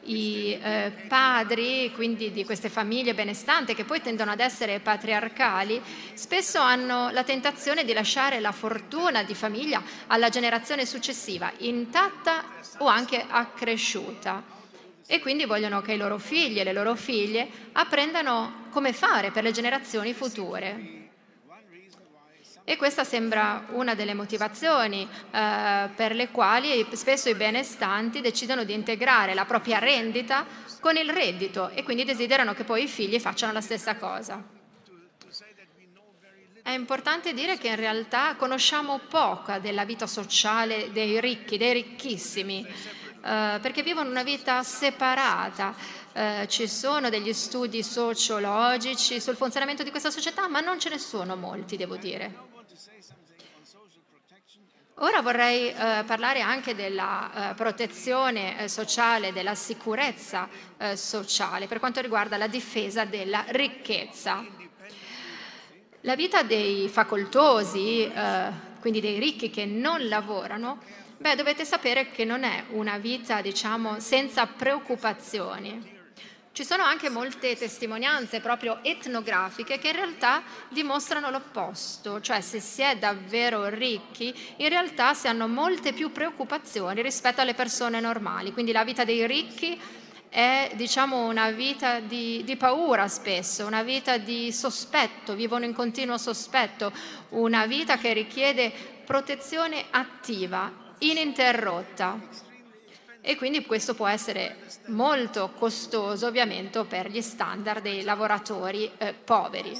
i 0.06 0.58
eh, 0.62 0.92
padri, 1.08 1.92
quindi 1.94 2.32
di 2.32 2.44
queste 2.44 2.70
famiglie 2.70 3.14
benestanti 3.14 3.76
che 3.76 3.86
poi 3.86 4.02
tendono 4.02 4.32
ad 4.32 4.40
essere 4.40 4.80
patriarcali, 4.80 5.82
spesso 6.14 6.60
hanno 6.60 7.10
la 7.12 7.24
tentazione 7.24 7.86
di 7.86 7.94
lasciare 7.94 8.40
la 8.40 8.52
fortuna 8.52 9.24
di 9.24 9.36
famiglia 9.36 9.82
alla 10.08 10.30
generazione 10.30 10.86
successiva, 10.86 11.52
intatta 11.60 12.44
o 12.80 12.88
anche 12.88 13.24
accresciuta. 13.28 14.52
E 15.06 15.20
quindi 15.20 15.46
vogliono 15.46 15.82
che 15.82 15.94
i 15.94 15.98
loro 15.98 16.18
figli 16.18 16.60
e 16.60 16.64
le 16.64 16.74
loro 16.74 16.96
figlie 16.96 17.48
apprendano 17.74 18.68
come 18.72 18.94
fare 18.94 19.32
per 19.32 19.44
le 19.44 19.52
generazioni 19.52 20.14
future. 20.14 21.03
E 22.66 22.78
questa 22.78 23.04
sembra 23.04 23.66
una 23.72 23.94
delle 23.94 24.14
motivazioni 24.14 25.06
eh, 25.06 25.90
per 25.94 26.16
le 26.16 26.30
quali 26.30 26.88
spesso 26.94 27.28
i 27.28 27.36
benestanti 27.36 28.22
decidono 28.22 28.64
di 28.64 28.74
integrare 28.74 29.34
la 29.34 29.44
propria 29.44 29.80
rendita 29.80 30.46
con 30.80 30.96
il 30.96 31.10
reddito 31.10 31.70
e 31.70 31.84
quindi 31.84 32.06
desiderano 32.06 32.54
che 32.54 32.64
poi 32.64 32.84
i 32.84 32.88
figli 32.88 33.20
facciano 33.20 33.52
la 33.52 33.60
stessa 33.60 33.98
cosa. 33.98 34.42
È 36.62 36.70
importante 36.70 37.34
dire 37.34 37.58
che 37.58 37.68
in 37.68 37.76
realtà 37.76 38.36
conosciamo 38.38 39.02
poco 39.10 39.60
della 39.60 39.84
vita 39.84 40.08
sociale 40.08 40.90
dei 40.94 41.20
ricchi, 41.20 41.58
dei 41.58 41.74
ricchissimi, 41.74 42.66
eh, 42.66 43.60
perché 43.62 43.84
vivono 43.84 44.10
una 44.10 44.24
vita 44.24 44.64
separata. 44.64 45.76
Eh, 46.14 46.46
ci 46.48 46.70
sono 46.70 47.10
degli 47.10 47.34
studi 47.34 47.84
sociologici 47.84 49.20
sul 49.20 49.36
funzionamento 49.36 49.84
di 49.84 49.90
questa 49.90 50.10
società, 50.10 50.48
ma 50.48 50.62
non 50.62 50.80
ce 50.80 50.88
ne 50.88 51.00
sono 51.00 51.36
molti, 51.36 51.76
devo 51.76 51.98
dire. 51.98 52.52
Ora 54.98 55.22
vorrei 55.22 55.70
eh, 55.70 56.04
parlare 56.06 56.42
anche 56.42 56.76
della 56.76 57.52
eh, 57.52 57.54
protezione 57.56 58.60
eh, 58.60 58.68
sociale, 58.68 59.34
della 59.34 59.56
sicurezza 59.56 60.48
eh, 60.78 60.96
sociale 60.96 61.66
per 61.66 61.80
quanto 61.80 62.00
riguarda 62.00 62.38
la 62.38 62.46
difesa 62.46 63.04
della 63.04 63.44
ricchezza. 63.48 64.46
La 66.02 66.16
vita 66.16 66.44
dei 66.44 66.88
facoltosi, 66.90 68.04
eh, 68.06 68.52
quindi 68.82 69.02
dei 69.02 69.18
ricchi 69.18 69.50
che 69.50 69.66
non 69.66 70.08
lavorano, 70.08 70.78
beh, 71.18 71.36
dovete 71.36 71.66
sapere 71.66 72.12
che 72.12 72.24
non 72.24 72.44
è 72.44 72.66
una 72.70 73.00
vita, 73.00 73.42
diciamo, 73.42 74.00
senza 74.00 74.46
preoccupazioni. 74.46 75.93
Ci 76.54 76.64
sono 76.64 76.84
anche 76.84 77.10
molte 77.10 77.56
testimonianze 77.56 78.40
proprio 78.40 78.78
etnografiche 78.84 79.80
che 79.80 79.88
in 79.88 79.96
realtà 79.96 80.44
dimostrano 80.70 81.32
l'opposto, 81.32 82.22
cioè 82.22 82.42
se 82.42 82.60
si 82.60 82.84
è 82.84 82.96
davvero 82.96 83.70
ricchi, 83.70 84.32
in 84.58 84.70
realtà 84.70 85.16
si 85.16 85.28
hanno 85.28 85.48
molte 85.48 85.94
più 85.94 86.12
preoccupazioni 86.12 87.02
rispetto 87.02 87.42
alle 87.42 87.56
persone 87.56 88.00
normali. 88.00 88.54
Quindi 88.54 88.72
la 88.72 88.84
vita 88.84 89.04
dei 89.04 89.26
ricchi 89.26 89.82
è 90.30 90.70
diciamo 90.76 91.26
una 91.26 91.50
vita 91.50 92.00
di, 92.00 92.44
di, 92.44 92.56
paura 92.56 93.08
spesso, 93.08 93.66
una 93.66 93.82
vita 93.82 94.20
di 94.20 94.52
sospetto, 94.52 95.34
vivono 95.34 95.66
in 95.66 95.74
continuo 95.74 96.20
sospetto, 96.20 96.94
una 97.30 97.66
vita 97.66 97.98
che 97.98 98.14
richiede 98.14 98.72
protezione 99.04 99.86
attiva, 99.90 100.72
ininterrotta 101.00 102.52
e 103.26 103.38
quindi 103.38 103.66
questo 103.66 103.96
può 103.96 104.06
essere 104.06 104.58
molto 104.88 105.54
costoso 105.58 106.28
ovviamente 106.28 106.84
per 106.84 107.10
gli 107.10 107.22
standard 107.22 107.82
dei 107.82 108.04
lavoratori 108.04 108.92
eh, 108.98 109.14
poveri. 109.14 109.80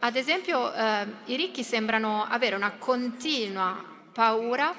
Ad 0.00 0.16
esempio 0.16 0.74
eh, 0.74 1.06
i 1.26 1.36
ricchi 1.36 1.62
sembrano 1.62 2.26
avere 2.28 2.56
una 2.56 2.72
continua 2.72 3.80
paura 4.12 4.74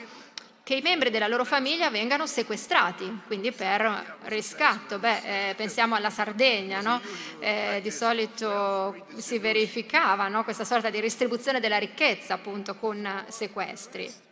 che 0.61 0.75
i 0.75 0.81
membri 0.81 1.09
della 1.09 1.27
loro 1.27 1.45
famiglia 1.45 1.89
vengano 1.89 2.27
sequestrati, 2.27 3.21
quindi 3.27 3.53
per 3.53 4.17
riscatto. 4.23 4.99
Beh, 4.99 5.49
eh, 5.49 5.55
pensiamo 5.55 5.95
alla 5.95 6.09
Sardegna, 6.09 6.81
no? 6.81 7.01
eh, 7.39 7.79
di 7.81 7.91
solito 7.91 9.05
si 9.15 9.39
verificava 9.39 10.27
no? 10.27 10.43
questa 10.43 10.65
sorta 10.65 10.89
di 10.89 10.99
distribuzione 10.99 11.61
della 11.61 11.77
ricchezza 11.77 12.33
appunto 12.33 12.75
con 12.75 13.25
sequestri. 13.29 14.29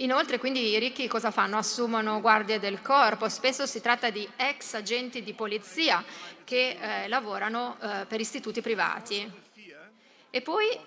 Inoltre, 0.00 0.38
quindi 0.38 0.68
i 0.68 0.78
ricchi 0.78 1.08
cosa 1.08 1.30
fanno? 1.30 1.56
Assumono 1.56 2.20
guardie 2.20 2.58
del 2.58 2.82
corpo, 2.82 3.30
spesso 3.30 3.64
si 3.64 3.80
tratta 3.80 4.10
di 4.10 4.28
ex 4.36 4.74
agenti 4.74 5.22
di 5.22 5.32
polizia 5.32 6.04
che 6.44 6.76
eh, 6.78 7.08
lavorano 7.08 7.78
eh, 7.80 8.04
per 8.06 8.20
istituti 8.20 8.60
privati. 8.60 9.44
E 10.28 10.42
poi 10.42 10.68
eh, 10.68 10.80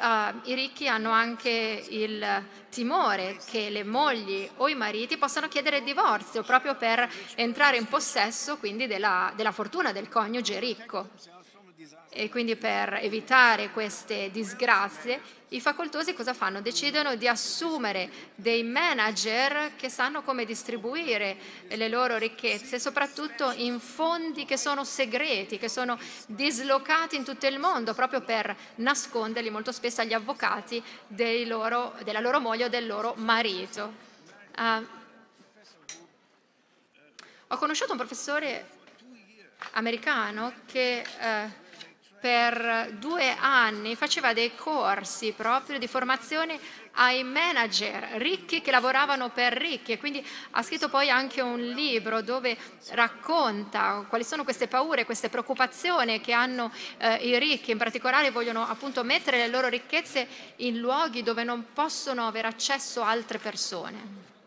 i 0.44 0.54
ricchi 0.54 0.88
hanno 0.88 1.10
anche 1.10 1.84
il 1.90 2.46
timore 2.70 3.40
che 3.50 3.72
le 3.72 3.84
mogli 3.84 4.48
o 4.58 4.68
i 4.68 4.76
mariti 4.76 5.18
possano 5.18 5.48
chiedere 5.48 5.78
il 5.78 5.84
divorzio 5.86 6.44
proprio 6.44 6.76
per 6.76 7.10
entrare 7.34 7.78
in 7.78 7.88
possesso 7.88 8.58
quindi 8.58 8.86
della, 8.86 9.34
della 9.36 9.52
fortuna 9.52 9.92
del 9.92 10.08
coniuge 10.08 10.60
ricco. 10.60 11.10
E 12.12 12.30
quindi 12.30 12.56
per 12.58 13.00
evitare 13.02 13.72
queste 13.72 14.30
disgrazie 14.30 15.20
i 15.50 15.62
facoltosi 15.62 16.14
cosa 16.14 16.34
fanno? 16.34 16.62
Decidono 16.62 17.16
di 17.16 17.28
assumere 17.28 18.10
dei 18.36 18.64
manager 18.64 19.76
che 19.76 19.90
sanno 19.90 20.22
come 20.22 20.46
distribuire 20.46 21.38
le 21.70 21.90
loro 21.90 22.18
ricchezze, 22.18 22.80
soprattutto 22.80 23.52
in 23.56 23.80
fondi 23.80 24.46
che 24.46 24.58
sono 24.58 24.84
segreti, 24.84 25.58
che 25.58 25.70
sono 25.70 25.98
dislocati 26.28 27.16
in 27.16 27.24
tutto 27.24 27.48
il 27.48 27.58
mondo, 27.58 27.94
proprio 27.94 28.22
per 28.22 28.56
nasconderli 28.76 29.50
molto 29.50 29.72
spesso 29.72 30.02
agli 30.02 30.14
avvocati 30.14 30.84
loro, 31.46 31.96
della 32.04 32.20
loro 32.20 32.40
moglie 32.40 32.66
o 32.66 32.70
del 32.70 32.86
loro 32.86 33.14
marito. 33.18 34.08
Uh, 34.58 34.86
Ho 37.48 37.58
conosciuto 37.58 37.94
un 37.94 37.98
professore 37.98 38.70
americano 39.72 40.54
che 40.68 41.02
eh, 41.02 41.68
per 42.20 42.96
due 42.98 43.36
anni 43.40 43.96
faceva 43.96 44.34
dei 44.34 44.56
corsi 44.56 45.32
proprio 45.32 45.80
di 45.80 45.88
formazione 45.88 46.60
ai 46.94 47.24
manager 47.24 48.18
ricchi 48.18 48.62
che 48.62 48.72
lavoravano 48.72 49.30
per 49.30 49.54
ricchi 49.54 49.94
e 49.94 49.98
quindi 49.98 50.26
ha 50.52 50.62
scritto 50.62 50.90
poi 50.90 51.10
anche 51.10 51.42
un 51.42 51.60
libro 51.60 52.22
dove 52.22 52.58
racconta 52.90 54.06
quali 54.08 54.24
sono 54.24 54.44
queste 54.44 54.68
paure, 54.68 55.06
queste 55.06 55.30
preoccupazioni 55.30 56.20
che 56.20 56.34
hanno 56.34 56.72
eh, 56.98 57.16
i 57.16 57.40
ricchi, 57.40 57.72
in 57.72 57.78
particolare 57.78 58.32
vogliono 58.32 58.68
appunto 58.68 59.04
mettere 59.04 59.38
le 59.38 59.48
loro 59.48 59.68
ricchezze 59.68 60.28
in 60.58 60.78
luoghi 60.80 61.24
dove 61.24 61.44
non 61.44 61.68
possono 61.74 62.28
avere 62.28 62.48
accesso 62.48 63.02
altre 63.02 63.38
persone. 63.38 64.38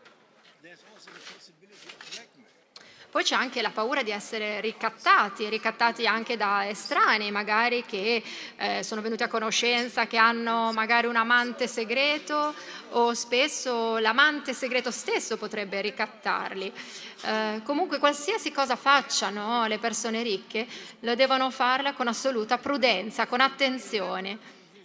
Poi 3.13 3.21
c'è 3.21 3.35
anche 3.35 3.61
la 3.61 3.69
paura 3.69 4.01
di 4.01 4.09
essere 4.09 4.59
ricattati, 4.59 5.47
ricattati 5.47 6.07
anche 6.07 6.35
da 6.35 6.67
estranei, 6.67 7.29
magari 7.29 7.85
che 7.85 8.23
eh, 8.55 8.81
sono 8.81 9.01
venuti 9.01 9.21
a 9.21 9.27
conoscenza, 9.27 10.07
che 10.07 10.17
hanno 10.17 10.71
magari 10.73 11.05
un 11.05 11.15
amante 11.15 11.67
segreto 11.67 12.55
o 12.89 13.13
spesso 13.13 13.99
l'amante 13.99 14.55
segreto 14.55 14.89
stesso 14.89 15.37
potrebbe 15.37 15.79
ricattarli. 15.81 16.73
Eh, 17.21 17.61
comunque 17.63 17.99
qualsiasi 17.99 18.51
cosa 18.51 18.75
facciano 18.75 19.67
le 19.67 19.77
persone 19.77 20.23
ricche, 20.23 20.65
lo 21.01 21.13
devono 21.13 21.51
farla 21.51 21.93
con 21.93 22.07
assoluta 22.07 22.57
prudenza, 22.57 23.27
con 23.27 23.41
attenzione 23.41 24.39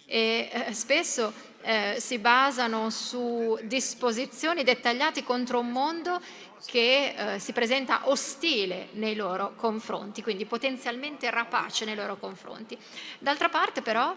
e 0.05 0.51
eh, 0.53 0.75
spesso 0.75 1.33
eh, 1.61 1.97
si 1.99 2.19
basano 2.19 2.89
su 2.89 3.59
disposizioni 3.63 4.65
dettagliate 4.65 5.23
contro 5.23 5.59
un 5.59 5.71
mondo 5.71 6.21
che 6.67 7.15
eh, 7.17 7.39
si 7.39 7.53
presenta 7.53 8.03
ostile 8.05 8.89
nei 8.93 9.15
loro 9.15 9.55
confronti, 9.55 10.23
quindi 10.23 10.45
potenzialmente 10.45 11.31
rapace 11.31 11.85
nei 11.85 11.95
loro 11.95 12.17
confronti. 12.17 12.77
D'altra 13.19 13.49
parte 13.49 13.83
però 13.83 14.15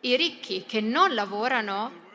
i 0.00 0.16
ricchi 0.16 0.64
che 0.66 0.80
non 0.80 1.14
lavorano, 1.14 2.06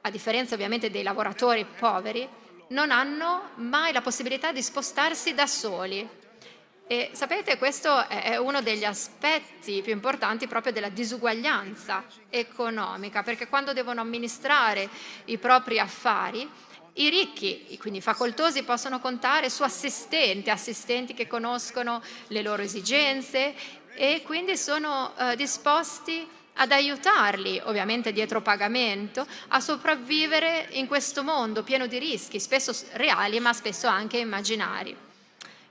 a 0.00 0.10
differenza 0.10 0.54
ovviamente 0.54 0.90
dei 0.90 1.02
lavoratori 1.02 1.64
poveri, 1.64 2.28
non 2.68 2.90
hanno 2.90 3.50
mai 3.56 3.92
la 3.92 4.00
possibilità 4.00 4.52
di 4.52 4.62
spostarsi 4.62 5.34
da 5.34 5.46
soli. 5.46 6.08
E 6.86 7.10
sapete, 7.12 7.56
questo 7.56 8.08
è 8.08 8.36
uno 8.36 8.62
degli 8.62 8.84
aspetti 8.84 9.80
più 9.80 9.92
importanti 9.92 10.48
proprio 10.48 10.72
della 10.72 10.88
disuguaglianza 10.88 12.04
economica, 12.28 13.22
perché 13.22 13.46
quando 13.46 13.72
devono 13.72 14.00
amministrare 14.00 14.88
i 15.26 15.38
propri 15.38 15.78
affari, 15.78 16.48
i 16.94 17.08
ricchi, 17.08 17.76
quindi 17.78 17.98
i 18.00 18.02
facoltosi, 18.02 18.62
possono 18.62 19.00
contare 19.00 19.48
su 19.50 19.62
assistenti, 19.62 20.50
assistenti 20.50 21.14
che 21.14 21.26
conoscono 21.26 22.02
le 22.28 22.42
loro 22.42 22.62
esigenze 22.62 23.54
e 23.94 24.22
quindi 24.24 24.56
sono 24.56 25.14
eh, 25.16 25.36
disposti 25.36 26.26
ad 26.54 26.72
aiutarli, 26.72 27.60
ovviamente 27.64 28.12
dietro 28.12 28.42
pagamento, 28.42 29.26
a 29.48 29.60
sopravvivere 29.60 30.68
in 30.72 30.86
questo 30.86 31.22
mondo 31.22 31.62
pieno 31.62 31.86
di 31.86 31.98
rischi, 31.98 32.38
spesso 32.38 32.74
reali 32.92 33.40
ma 33.40 33.52
spesso 33.52 33.86
anche 33.86 34.18
immaginari. 34.18 34.94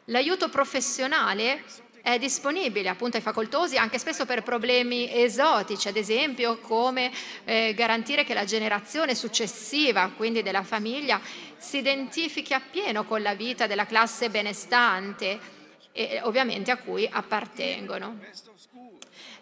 L'aiuto 0.06 0.50
professionale 0.50 1.64
è 2.02 2.18
disponibile 2.18 2.90
appunto 2.90 3.18
ai 3.18 3.24
facoltosi 3.24 3.78
anche 3.78 4.00
spesso 4.00 4.26
per 4.26 4.44
problemi 4.44 5.12
esotici, 5.12 5.88
ad 5.88 5.98
esempio 5.98 6.58
come 6.60 7.12
eh, 7.46 7.74
garantire 7.76 8.24
che 8.24 8.34
la 8.34 8.46
generazione 8.46 9.16
successiva, 9.16 10.12
quindi 10.16 10.42
della 10.42 10.64
famiglia, 10.64 11.22
si 11.58 11.78
identifichi 11.78 12.54
appieno 12.54 13.04
con 13.04 13.22
la 13.22 13.36
vita 13.36 13.68
della 13.68 13.86
classe 13.86 14.30
benestante 14.30 15.58
e 15.92 16.22
ovviamente 16.24 16.72
a 16.72 16.78
cui 16.78 17.08
appartengono. 17.12 18.20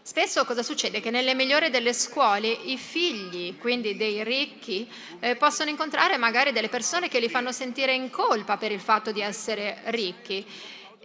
Spesso 0.01 0.45
cosa 0.45 0.63
succede? 0.63 1.01
Che 1.01 1.11
nelle 1.11 1.35
migliori 1.35 1.69
delle 1.69 1.91
scuole 1.91 2.47
i 2.47 2.77
figli, 2.77 3.57
quindi 3.57 3.97
dei 3.97 4.23
ricchi, 4.23 4.89
eh, 5.19 5.35
possono 5.35 5.69
incontrare 5.69 6.15
magari 6.15 6.53
delle 6.53 6.69
persone 6.69 7.09
che 7.09 7.19
li 7.19 7.27
fanno 7.27 7.51
sentire 7.51 7.93
in 7.93 8.09
colpa 8.09 8.55
per 8.55 8.71
il 8.71 8.79
fatto 8.79 9.11
di 9.11 9.19
essere 9.19 9.81
ricchi 9.87 10.45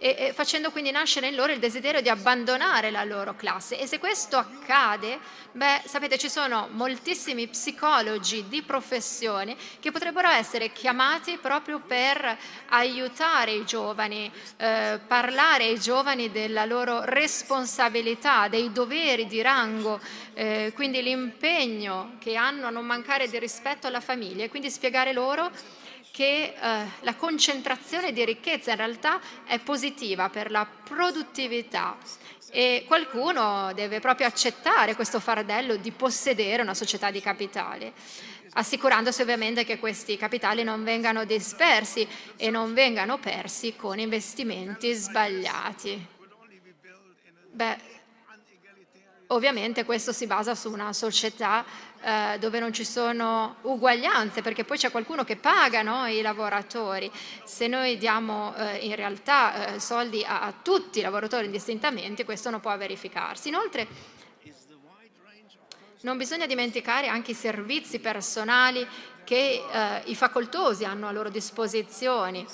e, 0.03 0.15
e 0.17 0.33
facendo 0.33 0.69
quindi 0.69 0.91
nascere 0.91 1.29
in 1.29 1.35
loro 1.35 1.53
il 1.53 1.59
desiderio 1.59 2.01
di 2.01 2.09
abbandonare 2.09 2.91
la 2.91 3.05
loro 3.05 3.37
classe. 3.37 3.79
E 3.79 3.87
se 3.87 3.99
questo 3.99 4.35
accade, 4.35 5.17
beh, 5.53 5.83
sapete, 5.85 6.17
ci 6.17 6.29
sono 6.29 6.67
moltissimi 6.71 7.47
psicologi 7.47 8.49
di 8.49 8.61
professione 8.63 9.55
che 9.79 9.91
potrebbero 9.91 10.27
essere 10.27 10.73
chiamati 10.73 11.37
proprio 11.37 11.79
per 11.79 12.37
aiutare 12.67 13.53
i 13.53 13.63
giovani, 13.63 14.29
eh, 14.57 14.99
parlare 15.07 15.67
ai 15.67 15.79
giovani 15.79 16.29
della 16.31 16.65
loro 16.65 17.05
responsabilità, 17.05 18.49
dei 18.49 18.73
doveri 18.73 19.25
di 19.25 19.41
rango, 19.41 20.01
eh, 20.33 20.73
quindi 20.75 21.01
l'impegno 21.01 22.17
che 22.19 22.35
hanno 22.35 22.67
a 22.67 22.71
non 22.71 22.85
mancare 22.85 23.29
di 23.29 23.39
rispetto 23.39 23.87
alla 23.87 24.01
famiglia 24.01 24.43
e 24.43 24.49
quindi 24.49 24.69
spiegare 24.69 25.13
loro 25.13 25.49
che 26.13 26.53
eh, 26.53 26.85
la 26.99 27.15
concentrazione 27.15 28.13
di 28.13 28.23
ricchezza 28.23 28.69
in 28.69 28.77
realtà 28.77 29.19
è 29.45 29.57
positiva 29.57 30.29
per 30.29 30.51
la 30.51 30.63
produttività 30.63 31.97
e 32.51 32.83
qualcuno 32.85 33.73
deve 33.73 33.99
proprio 33.99 34.27
accettare 34.27 34.93
questo 34.93 35.19
fardello 35.19 35.75
di 35.75 35.89
possedere 35.89 36.61
una 36.61 36.75
società 36.75 37.09
di 37.09 37.19
capitali 37.19 37.91
assicurandosi 38.55 39.23
ovviamente 39.23 39.65
che 39.65 39.79
questi 39.79 40.15
capitali 40.15 40.61
non 40.61 40.83
vengano 40.83 41.25
dispersi 41.25 42.07
e 42.37 42.51
non 42.51 42.75
vengano 42.75 43.17
persi 43.17 43.75
con 43.75 43.97
investimenti 43.97 44.93
sbagliati. 44.93 46.05
Beh, 47.49 47.77
ovviamente 49.33 49.85
questo 49.85 50.11
si 50.11 50.27
basa 50.27 50.55
su 50.55 50.71
una 50.71 50.93
società 50.93 51.65
eh, 52.01 52.37
dove 52.39 52.59
non 52.59 52.73
ci 52.73 52.85
sono 52.85 53.55
uguaglianze, 53.61 54.41
perché 54.41 54.63
poi 54.63 54.77
c'è 54.77 54.91
qualcuno 54.91 55.23
che 55.23 55.35
paga 55.35 55.81
no, 55.81 56.05
i 56.07 56.21
lavoratori. 56.21 57.11
Se 57.43 57.67
noi 57.67 57.97
diamo 57.97 58.55
eh, 58.55 58.77
in 58.77 58.95
realtà 58.95 59.75
eh, 59.75 59.79
soldi 59.79 60.23
a, 60.23 60.41
a 60.41 60.53
tutti 60.61 60.99
i 60.99 61.01
lavoratori 61.01 61.45
indistintamente, 61.45 62.25
questo 62.25 62.49
non 62.49 62.59
può 62.59 62.75
verificarsi. 62.77 63.47
Inoltre, 63.47 63.87
non 66.01 66.17
bisogna 66.17 66.45
dimenticare 66.45 67.07
anche 67.07 67.31
i 67.31 67.35
servizi 67.35 67.99
personali 67.99 68.85
che 69.23 69.63
eh, 69.71 70.01
i 70.05 70.15
facoltosi 70.15 70.83
hanno 70.83 71.07
a 71.07 71.11
loro 71.11 71.29
disposizione. 71.29 72.45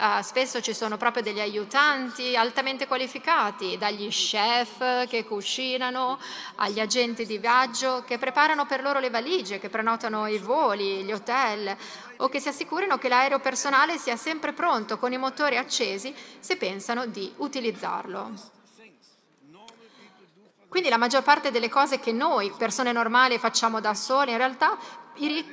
Uh, 0.00 0.22
spesso 0.22 0.60
ci 0.60 0.74
sono 0.74 0.96
proprio 0.96 1.24
degli 1.24 1.40
aiutanti 1.40 2.36
altamente 2.36 2.86
qualificati, 2.86 3.76
dagli 3.76 4.06
chef 4.10 5.08
che 5.08 5.24
cucinano, 5.24 6.20
agli 6.54 6.78
agenti 6.78 7.26
di 7.26 7.38
viaggio 7.38 8.04
che 8.06 8.16
preparano 8.16 8.64
per 8.64 8.80
loro 8.80 9.00
le 9.00 9.10
valigie, 9.10 9.58
che 9.58 9.68
prenotano 9.68 10.28
i 10.28 10.38
voli, 10.38 11.02
gli 11.02 11.10
hotel 11.10 11.76
o 12.18 12.28
che 12.28 12.38
si 12.38 12.46
assicurino 12.46 12.96
che 12.96 13.08
l'aereo 13.08 13.40
personale 13.40 13.98
sia 13.98 14.14
sempre 14.14 14.52
pronto 14.52 14.98
con 14.98 15.12
i 15.12 15.18
motori 15.18 15.56
accesi 15.56 16.14
se 16.38 16.56
pensano 16.56 17.06
di 17.06 17.32
utilizzarlo. 17.38 18.34
Quindi 20.68 20.90
la 20.90 20.96
maggior 20.96 21.24
parte 21.24 21.50
delle 21.50 21.68
cose 21.68 21.98
che 21.98 22.12
noi, 22.12 22.52
persone 22.56 22.92
normali, 22.92 23.36
facciamo 23.38 23.80
da 23.80 23.94
soli, 23.94 24.30
in 24.30 24.36
realtà 24.36 24.78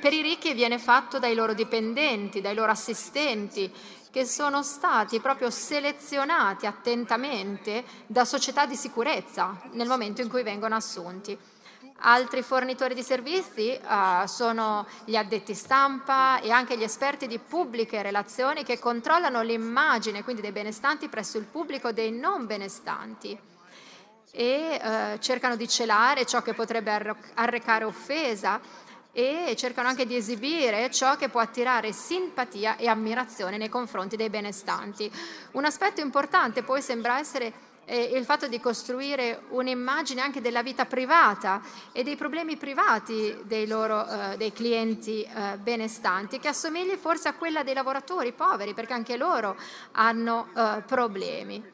per 0.00 0.12
i 0.12 0.22
ricchi 0.22 0.54
viene 0.54 0.78
fatto 0.78 1.18
dai 1.18 1.34
loro 1.34 1.52
dipendenti, 1.52 2.40
dai 2.40 2.54
loro 2.54 2.70
assistenti, 2.70 3.72
che 4.16 4.24
sono 4.24 4.62
stati 4.62 5.20
proprio 5.20 5.50
selezionati 5.50 6.64
attentamente 6.64 7.84
da 8.06 8.24
società 8.24 8.64
di 8.64 8.74
sicurezza 8.74 9.60
nel 9.72 9.88
momento 9.88 10.22
in 10.22 10.30
cui 10.30 10.42
vengono 10.42 10.74
assunti. 10.74 11.36
Altri 11.98 12.40
fornitori 12.40 12.94
di 12.94 13.02
servizi 13.02 13.78
uh, 13.78 14.24
sono 14.24 14.86
gli 15.04 15.16
addetti 15.16 15.52
stampa 15.52 16.40
e 16.40 16.50
anche 16.50 16.78
gli 16.78 16.82
esperti 16.82 17.26
di 17.26 17.38
pubbliche 17.38 18.00
relazioni 18.00 18.64
che 18.64 18.78
controllano 18.78 19.42
l'immagine 19.42 20.24
quindi 20.24 20.40
dei 20.40 20.52
benestanti 20.52 21.10
presso 21.10 21.36
il 21.36 21.44
pubblico 21.44 21.92
dei 21.92 22.10
non 22.10 22.46
benestanti 22.46 23.38
e 24.30 24.80
uh, 24.82 25.18
cercano 25.18 25.56
di 25.56 25.68
celare 25.68 26.24
ciò 26.24 26.40
che 26.40 26.54
potrebbe 26.54 27.18
arrecare 27.34 27.84
offesa 27.84 28.60
e 29.18 29.54
cercano 29.56 29.88
anche 29.88 30.04
di 30.04 30.14
esibire 30.14 30.90
ciò 30.90 31.16
che 31.16 31.30
può 31.30 31.40
attirare 31.40 31.90
simpatia 31.92 32.76
e 32.76 32.86
ammirazione 32.86 33.56
nei 33.56 33.70
confronti 33.70 34.14
dei 34.14 34.28
benestanti. 34.28 35.10
Un 35.52 35.64
aspetto 35.64 36.02
importante 36.02 36.62
poi 36.62 36.82
sembra 36.82 37.18
essere 37.18 37.50
eh, 37.86 38.10
il 38.12 38.26
fatto 38.26 38.46
di 38.46 38.60
costruire 38.60 39.44
un'immagine 39.48 40.20
anche 40.20 40.42
della 40.42 40.62
vita 40.62 40.84
privata 40.84 41.62
e 41.92 42.02
dei 42.02 42.14
problemi 42.14 42.58
privati 42.58 43.34
dei 43.44 43.66
loro 43.66 44.06
eh, 44.06 44.36
dei 44.36 44.52
clienti 44.52 45.22
eh, 45.22 45.56
benestanti, 45.56 46.38
che 46.38 46.48
assomigli 46.48 46.96
forse 46.96 47.28
a 47.28 47.32
quella 47.32 47.62
dei 47.62 47.72
lavoratori 47.72 48.32
poveri, 48.32 48.74
perché 48.74 48.92
anche 48.92 49.16
loro 49.16 49.56
hanno 49.92 50.48
eh, 50.54 50.82
problemi. 50.86 51.72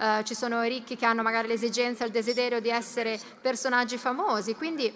Uh, 0.00 0.22
ci 0.22 0.34
sono 0.34 0.62
ricchi 0.62 0.96
che 0.96 1.04
hanno 1.04 1.20
magari 1.20 1.46
l'esigenza 1.46 2.06
il 2.06 2.10
desiderio 2.10 2.58
di 2.58 2.70
essere 2.70 3.20
personaggi 3.42 3.98
famosi, 3.98 4.54
quindi 4.54 4.90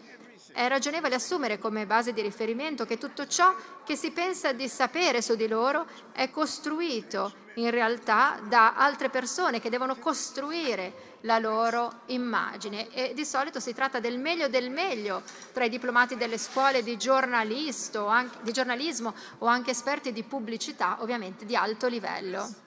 è 0.55 0.69
ragionevole 0.69 1.17
assumere 1.17 1.59
come 1.59 1.85
base 1.85 2.12
di 2.12 2.23
riferimento 2.23 2.87
che 2.87 2.97
tutto 2.97 3.27
ciò 3.27 3.53
che 3.85 3.97
si 3.97 4.12
pensa 4.12 4.53
di 4.53 4.69
sapere 4.69 5.21
su 5.21 5.35
di 5.35 5.49
loro 5.49 5.85
è 6.12 6.31
costruito 6.31 7.43
in 7.55 7.71
realtà 7.71 8.38
da 8.47 8.75
altre 8.75 9.11
persone 9.11 9.61
che 9.61 9.69
devono 9.69 9.97
costruire 9.97 11.12
la 11.23 11.38
loro 11.38 12.03
immagine 12.07 12.88
e 12.93 13.14
di 13.14 13.25
solito 13.25 13.59
si 13.59 13.75
tratta 13.75 13.99
del 13.99 14.19
meglio 14.19 14.49
del 14.49 14.71
meglio 14.71 15.23
tra 15.53 15.64
i 15.64 15.69
diplomati 15.69 16.17
delle 16.17 16.38
scuole 16.38 16.85
di, 16.85 16.97
di 16.97 18.53
giornalismo 18.53 19.14
o 19.38 19.47
anche 19.47 19.73
esperti 19.73 20.12
di 20.12 20.23
pubblicità, 20.23 20.99
ovviamente 21.01 21.45
di 21.45 21.57
alto 21.57 21.88
livello. 21.88 22.63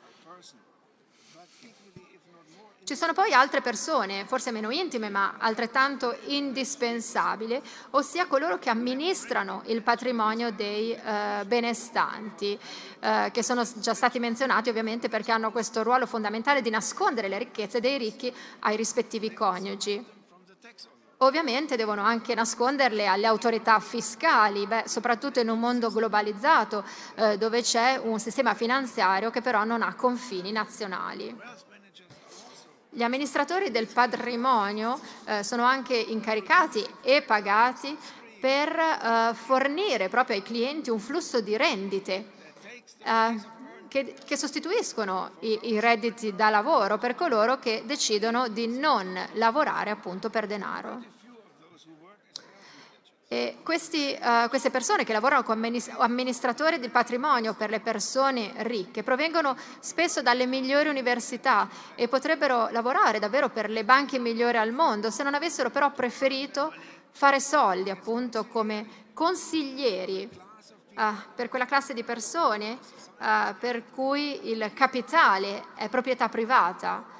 Ci 2.88 2.96
sono 2.96 3.12
poi 3.12 3.34
altre 3.34 3.60
persone, 3.60 4.24
forse 4.26 4.50
meno 4.52 4.72
intime 4.72 5.10
ma 5.10 5.34
altrettanto 5.40 6.18
indispensabili, 6.28 7.62
ossia 7.90 8.28
coloro 8.28 8.60
che 8.60 8.70
amministrano 8.70 9.62
il 9.66 9.82
patrimonio 9.82 10.54
dei 10.54 10.94
eh, 10.94 11.44
benestanti, 11.46 12.58
eh, 13.02 13.30
che 13.34 13.44
sono 13.44 13.68
già 13.76 13.94
stati 13.94 14.20
menzionati 14.20 14.70
ovviamente 14.70 15.10
perché 15.10 15.34
hanno 15.34 15.52
questo 15.52 15.84
ruolo 15.84 16.06
fondamentale 16.06 16.62
di 16.62 16.70
nascondere 16.70 17.28
le 17.28 17.40
ricchezze 17.40 17.82
dei 17.82 17.98
ricchi 17.98 18.34
ai 18.60 18.78
rispettivi 18.78 19.34
coniugi. 19.34 20.06
Ovviamente 21.18 21.76
devono 21.76 22.04
anche 22.04 22.36
nasconderle 22.36 23.06
alle 23.06 23.28
autorità 23.28 23.82
fiscali, 23.82 24.66
beh, 24.66 24.84
soprattutto 24.86 25.42
in 25.42 25.50
un 25.50 25.60
mondo 25.60 25.92
globalizzato 25.92 26.86
eh, 27.16 27.38
dove 27.38 27.62
c'è 27.64 28.00
un 28.02 28.18
sistema 28.18 28.54
finanziario 28.54 29.30
che 29.30 29.42
però 29.42 29.66
non 29.66 29.82
ha 29.82 29.94
confini 29.94 30.54
nazionali. 30.54 31.36
Gli 32.98 33.04
amministratori 33.04 33.70
del 33.70 33.86
patrimonio 33.86 35.00
eh, 35.26 35.44
sono 35.44 35.62
anche 35.62 35.96
incaricati 35.96 36.84
e 37.04 37.22
pagati 37.22 37.96
per 38.40 38.70
eh, 38.70 39.36
fornire 39.36 40.10
proprio 40.10 40.38
ai 40.38 40.42
clienti 40.42 40.90
un 40.90 40.98
flusso 40.98 41.40
di 41.40 41.56
rendite 41.56 42.26
eh, 43.04 43.40
che, 43.88 44.16
che, 44.26 44.36
sostituiscono 44.36 45.34
i, 45.42 45.60
i, 45.74 45.80
redditi 45.80 46.34
da 46.34 46.50
lavoro 46.50 46.98
per 46.98 47.14
coloro 47.14 47.60
che 47.60 47.84
decidono 47.86 48.48
di 48.48 48.66
non 48.66 49.16
lavorare 49.34 49.92
appunto 49.92 50.32
per 50.32 50.48
denaro. 50.48 51.17
Questi, 53.30 54.18
uh, 54.18 54.48
queste 54.48 54.70
persone 54.72 55.04
che 55.04 55.12
lavorano 55.12 55.44
come 55.44 55.70
amministratori 55.98 56.80
di 56.80 56.88
patrimonio 56.88 57.56
per 57.56 57.70
le 57.70 57.82
persone 57.82 58.54
ricche 58.60 59.04
provengono 59.04 59.54
spesso 59.82 60.22
dalle 60.22 60.46
migliori 60.46 60.88
università 60.88 61.68
e 61.96 62.08
potrebbero 62.08 62.70
lavorare 62.70 63.20
davvero 63.20 63.50
per 63.50 63.70
le 63.70 63.84
banche 63.84 64.18
migliori 64.18 64.56
al 64.56 64.72
mondo 64.72 65.12
se 65.12 65.24
non 65.24 65.34
avessero 65.34 65.70
però 65.70 65.92
preferito 65.92 66.74
fare 67.12 67.42
soldi 67.42 67.90
appunto 67.90 68.46
come 68.46 69.10
consiglieri 69.14 70.30
uh, 70.96 71.04
per 71.36 71.50
quella 71.50 71.66
classe 71.66 71.94
di 71.94 72.06
persone 72.06 72.80
uh, 73.20 73.54
per 73.60 73.90
cui 73.92 74.50
il 74.50 74.72
capitale 74.74 75.66
è 75.76 75.90
proprietà 75.90 76.30
privata, 76.30 77.16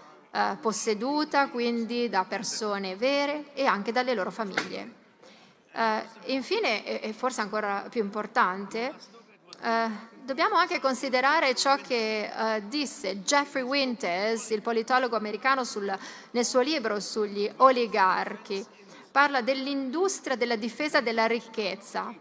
posseduta 0.62 1.50
quindi 1.50 2.10
da 2.10 2.24
persone 2.24 2.96
vere 2.96 3.54
e 3.54 3.66
anche 3.66 3.92
dalle 3.92 4.14
loro 4.14 4.30
famiglie. 4.30 4.97
Uh, 5.78 6.02
infine, 6.32 7.02
e 7.02 7.14
forse 7.14 7.40
ancora 7.40 7.86
più 7.88 8.02
importante, 8.02 8.96
uh, 9.62 9.92
dobbiamo 10.24 10.56
anche 10.56 10.80
considerare 10.80 11.54
ciò 11.54 11.76
che 11.76 12.28
uh, 12.36 12.68
disse 12.68 13.18
Jeffrey 13.18 13.62
Winters, 13.62 14.50
il 14.50 14.64
politologo 14.64 15.16
americano, 15.16 15.64
sul, 15.64 15.96
nel 16.32 16.46
suo 16.46 16.62
libro 16.62 17.00
sugli 17.00 17.48
oligarchi. 17.58 18.66
Parla 19.12 19.42
dell'industria 19.42 20.36
della 20.36 20.56
difesa 20.56 21.00
della 21.00 21.28
ricchezza. 21.28 22.12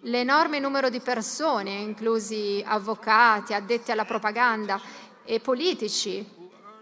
L'enorme 0.00 0.58
numero 0.58 0.90
di 0.90 1.00
persone, 1.00 1.70
inclusi 1.70 2.62
avvocati, 2.62 3.54
addetti 3.54 3.92
alla 3.92 4.04
propaganda 4.04 4.78
e 5.24 5.40
politici, 5.40 6.39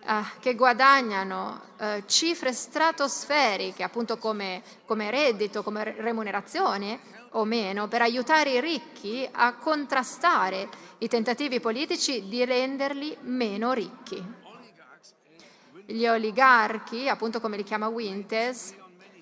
eh, 0.08 0.24
che 0.40 0.54
guadagnano 0.54 1.60
eh, 1.76 2.02
cifre 2.06 2.54
stratosferiche, 2.54 3.82
appunto 3.82 4.16
come, 4.16 4.62
come 4.86 5.10
reddito, 5.10 5.62
come 5.62 5.94
remunerazione 5.98 6.98
o 7.32 7.44
meno, 7.44 7.88
per 7.88 8.00
aiutare 8.00 8.52
i 8.52 8.60
ricchi 8.60 9.28
a 9.30 9.56
contrastare 9.56 10.70
i 10.98 11.08
tentativi 11.08 11.60
politici 11.60 12.26
di 12.26 12.42
renderli 12.46 13.18
meno 13.20 13.72
ricchi. 13.74 14.24
Gli 15.84 16.06
oligarchi, 16.06 17.06
appunto 17.06 17.38
come 17.38 17.58
li 17.58 17.62
chiama 17.62 17.88
Winters, 17.88 18.74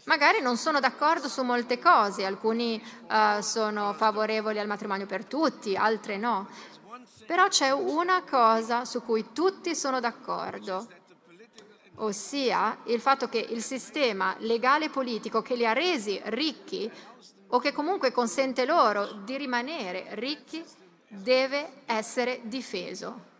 magari 0.04 0.40
non 0.40 0.56
sono 0.56 0.78
d'accordo 0.78 1.26
su 1.26 1.42
molte 1.42 1.80
cose, 1.80 2.24
alcuni 2.24 2.80
uh, 3.08 3.40
sono 3.40 3.92
favorevoli 3.92 4.60
al 4.60 4.68
matrimonio 4.68 5.06
per 5.06 5.24
tutti, 5.24 5.76
altri 5.76 6.16
no, 6.16 6.48
però 7.26 7.48
c'è 7.48 7.70
una 7.70 8.22
cosa 8.22 8.84
su 8.84 9.02
cui 9.02 9.32
tutti 9.32 9.74
sono 9.74 9.98
d'accordo, 9.98 10.86
ossia 11.96 12.78
il 12.84 13.00
fatto 13.00 13.28
che 13.28 13.38
il 13.38 13.62
sistema 13.62 14.36
legale 14.38 14.88
politico 14.88 15.42
che 15.42 15.56
li 15.56 15.66
ha 15.66 15.72
resi 15.72 16.20
ricchi 16.26 16.90
o 17.48 17.58
che 17.58 17.72
comunque 17.72 18.12
consente 18.12 18.64
loro 18.64 19.12
di 19.24 19.36
rimanere 19.36 20.06
ricchi 20.10 20.64
deve 21.08 21.82
essere 21.86 22.40
difeso. 22.44 23.34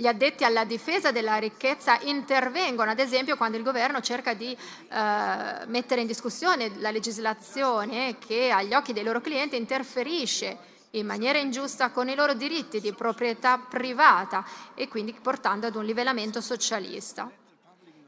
Gli 0.00 0.06
addetti 0.06 0.44
alla 0.44 0.64
difesa 0.64 1.10
della 1.10 1.38
ricchezza 1.38 1.98
intervengono, 2.02 2.92
ad 2.92 3.00
esempio, 3.00 3.36
quando 3.36 3.56
il 3.56 3.64
governo 3.64 4.00
cerca 4.00 4.32
di 4.32 4.52
eh, 4.52 5.66
mettere 5.66 6.02
in 6.02 6.06
discussione 6.06 6.78
la 6.78 6.92
legislazione 6.92 8.16
che 8.18 8.50
agli 8.50 8.74
occhi 8.74 8.92
dei 8.92 9.02
loro 9.02 9.20
clienti 9.20 9.56
interferisce 9.56 10.76
in 10.92 11.06
maniera 11.06 11.38
ingiusta 11.38 11.90
con 11.90 12.08
i 12.08 12.14
loro 12.14 12.34
diritti 12.34 12.80
di 12.80 12.92
proprietà 12.92 13.58
privata 13.58 14.44
e 14.74 14.88
quindi 14.88 15.12
portando 15.12 15.66
ad 15.66 15.74
un 15.74 15.84
livellamento 15.84 16.40
socialista. 16.40 17.30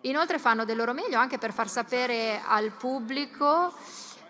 Inoltre 0.02 0.38
fanno 0.38 0.64
del 0.64 0.76
loro 0.76 0.94
meglio 0.94 1.18
anche 1.18 1.36
per 1.36 1.52
far 1.52 1.68
sapere 1.68 2.40
al 2.42 2.70
pubblico, 2.70 3.74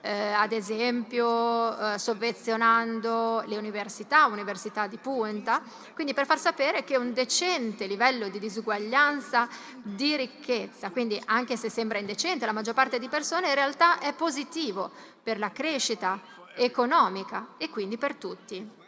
eh, 0.00 0.32
ad 0.32 0.50
esempio 0.50 1.92
eh, 1.92 1.98
sovvenzionando 1.98 3.44
le 3.46 3.56
università, 3.56 4.26
università 4.26 4.88
di 4.88 4.96
punta, 4.96 5.62
quindi 5.94 6.12
per 6.12 6.26
far 6.26 6.40
sapere 6.40 6.82
che 6.82 6.96
un 6.96 7.12
decente 7.12 7.86
livello 7.86 8.28
di 8.28 8.40
disuguaglianza 8.40 9.48
di 9.80 10.16
ricchezza, 10.16 10.90
quindi 10.90 11.22
anche 11.26 11.56
se 11.56 11.70
sembra 11.70 11.98
indecente 11.98 12.46
la 12.46 12.52
maggior 12.52 12.74
parte 12.74 12.98
di 12.98 13.08
persone, 13.08 13.48
in 13.48 13.54
realtà 13.54 14.00
è 14.00 14.12
positivo 14.12 14.90
per 15.22 15.38
la 15.38 15.52
crescita 15.52 16.18
economica 16.54 17.54
e 17.56 17.70
quindi 17.70 17.96
per 17.96 18.14
tutti. 18.16 18.78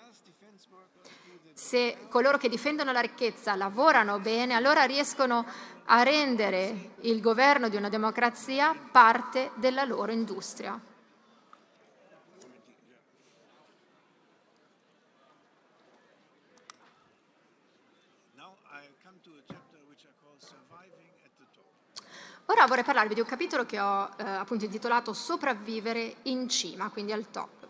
Se 1.54 2.06
coloro 2.08 2.38
che 2.38 2.48
difendono 2.48 2.92
la 2.92 3.00
ricchezza 3.00 3.54
lavorano 3.54 4.18
bene, 4.18 4.54
allora 4.54 4.84
riescono 4.84 5.46
a 5.84 6.02
rendere 6.02 6.94
il 7.00 7.20
governo 7.20 7.68
di 7.68 7.76
una 7.76 7.88
democrazia 7.88 8.74
parte 8.90 9.50
della 9.56 9.84
loro 9.84 10.12
industria. 10.12 10.80
Ora 22.52 22.66
vorrei 22.66 22.84
parlarvi 22.84 23.14
di 23.14 23.20
un 23.20 23.26
capitolo 23.26 23.64
che 23.64 23.80
ho 23.80 24.10
eh, 24.14 24.24
appunto 24.24 24.66
intitolato 24.66 25.14
Sopravvivere 25.14 26.16
in 26.24 26.50
cima, 26.50 26.90
quindi 26.90 27.12
al 27.12 27.30
top. 27.30 27.66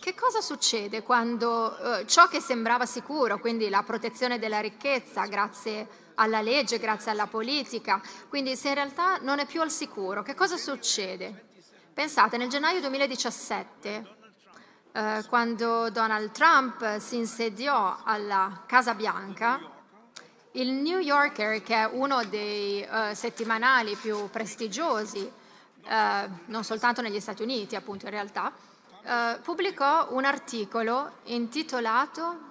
Che 0.00 0.14
cosa 0.14 0.40
succede 0.40 1.04
quando 1.04 1.78
eh, 1.78 2.06
ciò 2.08 2.26
che 2.26 2.40
sembrava 2.40 2.84
sicuro, 2.84 3.38
quindi 3.38 3.68
la 3.68 3.84
protezione 3.84 4.40
della 4.40 4.58
ricchezza 4.58 5.24
grazie 5.26 5.86
alla 6.14 6.40
legge, 6.40 6.80
grazie 6.80 7.12
alla 7.12 7.28
politica, 7.28 8.02
quindi 8.28 8.56
se 8.56 8.70
in 8.70 8.74
realtà 8.74 9.18
non 9.18 9.38
è 9.38 9.46
più 9.46 9.60
al 9.60 9.70
sicuro, 9.70 10.22
che 10.22 10.34
cosa 10.34 10.56
succede? 10.56 11.46
Pensate, 11.94 12.36
nel 12.36 12.48
gennaio 12.48 12.80
2017, 12.80 14.16
eh, 14.90 15.24
quando 15.28 15.90
Donald 15.90 16.32
Trump 16.32 16.96
si 16.98 17.16
insediò 17.16 18.00
alla 18.02 18.64
Casa 18.66 18.94
Bianca, 18.94 19.78
il 20.52 20.70
New 20.70 20.98
Yorker, 20.98 21.62
che 21.62 21.74
è 21.74 21.84
uno 21.84 22.24
dei 22.24 22.86
uh, 22.88 23.14
settimanali 23.14 23.94
più 23.96 24.28
prestigiosi, 24.30 25.20
uh, 25.20 26.30
non 26.46 26.64
soltanto 26.64 27.02
negli 27.02 27.20
Stati 27.20 27.42
Uniti, 27.42 27.76
appunto 27.76 28.06
in 28.06 28.10
realtà, 28.10 28.52
uh, 29.02 29.40
pubblicò 29.42 30.08
un 30.10 30.24
articolo 30.24 31.12
intitolato 31.24 32.48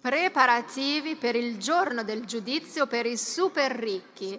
Preparativi 0.00 1.16
per 1.16 1.34
il 1.34 1.56
giorno 1.56 2.04
del 2.04 2.26
giudizio 2.26 2.86
per 2.86 3.06
i 3.06 3.16
super 3.16 3.72
ricchi. 3.72 4.38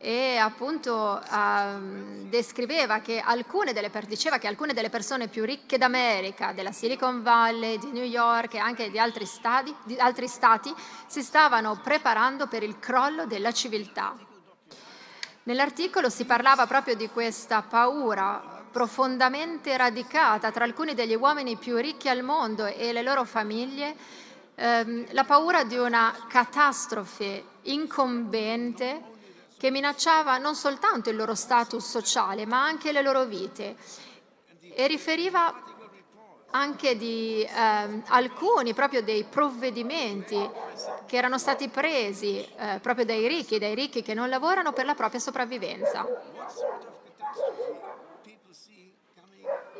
E 0.00 0.36
appunto 0.36 1.20
uh, 1.20 2.28
descriveva 2.28 3.00
che 3.00 3.18
alcune 3.18 3.72
delle, 3.72 3.90
diceva 4.06 4.38
che 4.38 4.46
alcune 4.46 4.72
delle 4.72 4.90
persone 4.90 5.26
più 5.26 5.44
ricche 5.44 5.76
d'America, 5.76 6.52
della 6.52 6.70
Silicon 6.70 7.22
Valley, 7.22 7.78
di 7.78 7.90
New 7.90 8.04
York 8.04 8.54
e 8.54 8.58
anche 8.58 8.90
di 8.90 8.98
altri, 8.98 9.26
stati, 9.26 9.74
di 9.84 9.98
altri 9.98 10.28
stati 10.28 10.72
si 11.06 11.20
stavano 11.20 11.80
preparando 11.82 12.46
per 12.46 12.62
il 12.62 12.78
crollo 12.78 13.26
della 13.26 13.50
civiltà. 13.50 14.16
Nell'articolo 15.42 16.08
si 16.10 16.24
parlava 16.24 16.66
proprio 16.66 16.94
di 16.94 17.08
questa 17.08 17.62
paura 17.62 18.56
profondamente 18.70 19.76
radicata 19.76 20.52
tra 20.52 20.62
alcuni 20.62 20.94
degli 20.94 21.14
uomini 21.14 21.56
più 21.56 21.76
ricchi 21.76 22.08
al 22.08 22.22
mondo 22.22 22.66
e 22.66 22.92
le 22.92 23.02
loro 23.02 23.24
famiglie, 23.24 23.96
ehm, 24.54 25.06
la 25.10 25.24
paura 25.24 25.64
di 25.64 25.76
una 25.76 26.14
catastrofe 26.28 27.42
incombente 27.62 29.16
che 29.58 29.70
minacciava 29.70 30.38
non 30.38 30.54
soltanto 30.54 31.10
il 31.10 31.16
loro 31.16 31.34
status 31.34 31.84
sociale, 31.84 32.46
ma 32.46 32.64
anche 32.64 32.92
le 32.92 33.02
loro 33.02 33.24
vite. 33.24 33.76
E 34.60 34.86
riferiva 34.86 35.52
anche 36.50 36.96
di 36.96 37.42
eh, 37.42 38.02
alcuni 38.06 38.72
proprio 38.72 39.02
dei 39.02 39.24
provvedimenti 39.24 40.48
che 41.06 41.16
erano 41.16 41.36
stati 41.36 41.68
presi 41.68 42.46
eh, 42.56 42.78
proprio 42.80 43.04
dai 43.04 43.26
ricchi, 43.26 43.58
dai 43.58 43.74
ricchi 43.74 44.02
che 44.02 44.14
non 44.14 44.28
lavorano 44.28 44.72
per 44.72 44.86
la 44.86 44.94
propria 44.94 45.20
sopravvivenza. 45.20 46.06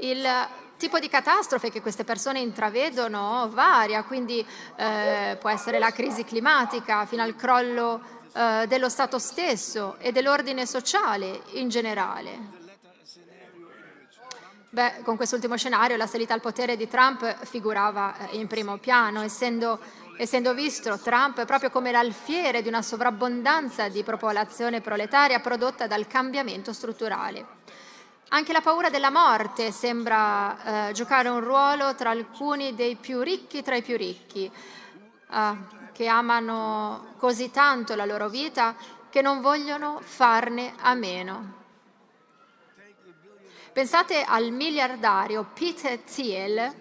Il 0.01 0.27
tipo 0.77 0.99
di 0.99 1.09
catastrofe 1.09 1.71
che 1.71 1.81
queste 1.81 2.05
persone 2.05 2.41
intravedono 2.41 3.49
varia, 3.51 4.05
quindi 4.05 4.47
eh, 4.77 5.37
può 5.41 5.51
essere 5.51 5.79
la 5.79 5.91
crisi 5.91 6.25
climatica 6.25 7.05
fino 7.07 7.23
al 7.23 7.35
crollo 7.35 8.18
eh, 8.39 8.67
dello 8.69 8.89
Stato 8.89 9.19
stesso 9.19 9.97
e 9.99 10.13
dell'ordine 10.13 10.65
sociale 10.65 11.43
in 11.55 11.69
generale. 11.69 12.39
Beh, 14.71 15.01
con 15.03 15.17
quest'ultimo 15.17 15.57
scenario 15.57 15.97
la 15.97 16.07
salita 16.07 16.35
al 16.35 16.41
potere 16.41 16.77
di 16.77 16.87
Trump 16.87 17.45
figurava 17.45 18.29
eh, 18.29 18.37
in 18.37 18.47
primo 18.47 18.77
piano, 18.77 19.23
essendo, 19.23 19.81
essendo 20.19 20.55
visto 20.55 21.01
Trump 21.01 21.45
proprio 21.47 21.71
come 21.71 21.91
l'alfiere 21.91 22.63
di 22.63 22.69
una 22.69 22.81
sovrabbondanza 22.81 23.89
di 23.89 24.05
popolazione 24.05 24.81
proletaria 24.81 25.41
prodotta 25.41 25.89
dal 25.89 26.07
cambiamento 26.07 26.73
strutturale. 26.73 27.45
Anche 28.29 28.53
la 28.53 28.61
paura 28.61 28.89
della 28.89 29.11
morte 29.11 29.73
sembra 29.73 30.91
eh, 30.91 30.93
giocare 30.93 31.29
un 31.29 31.41
ruolo 31.41 31.97
tra 31.97 32.11
alcuni 32.11 32.77
dei 32.77 32.95
più 32.95 33.21
ricchi 33.21 33.65
tra 33.65 33.75
i 33.75 33.83
più 33.83 33.97
ricchi. 33.97 34.49
Uh, 35.31 35.78
che 35.99 36.07
amano 36.07 37.15
così 37.17 37.51
tanto 37.51 37.97
la 37.97 38.05
loro 38.05 38.29
vita 38.29 38.77
che 39.11 39.21
non 39.21 39.41
vogliono 39.41 39.99
farne 40.01 40.75
a 40.79 40.95
meno. 40.95 41.55
Pensate 43.73 44.23
al 44.23 44.53
miliardario 44.53 45.45
Peter 45.53 45.99
Thiel 45.99 46.73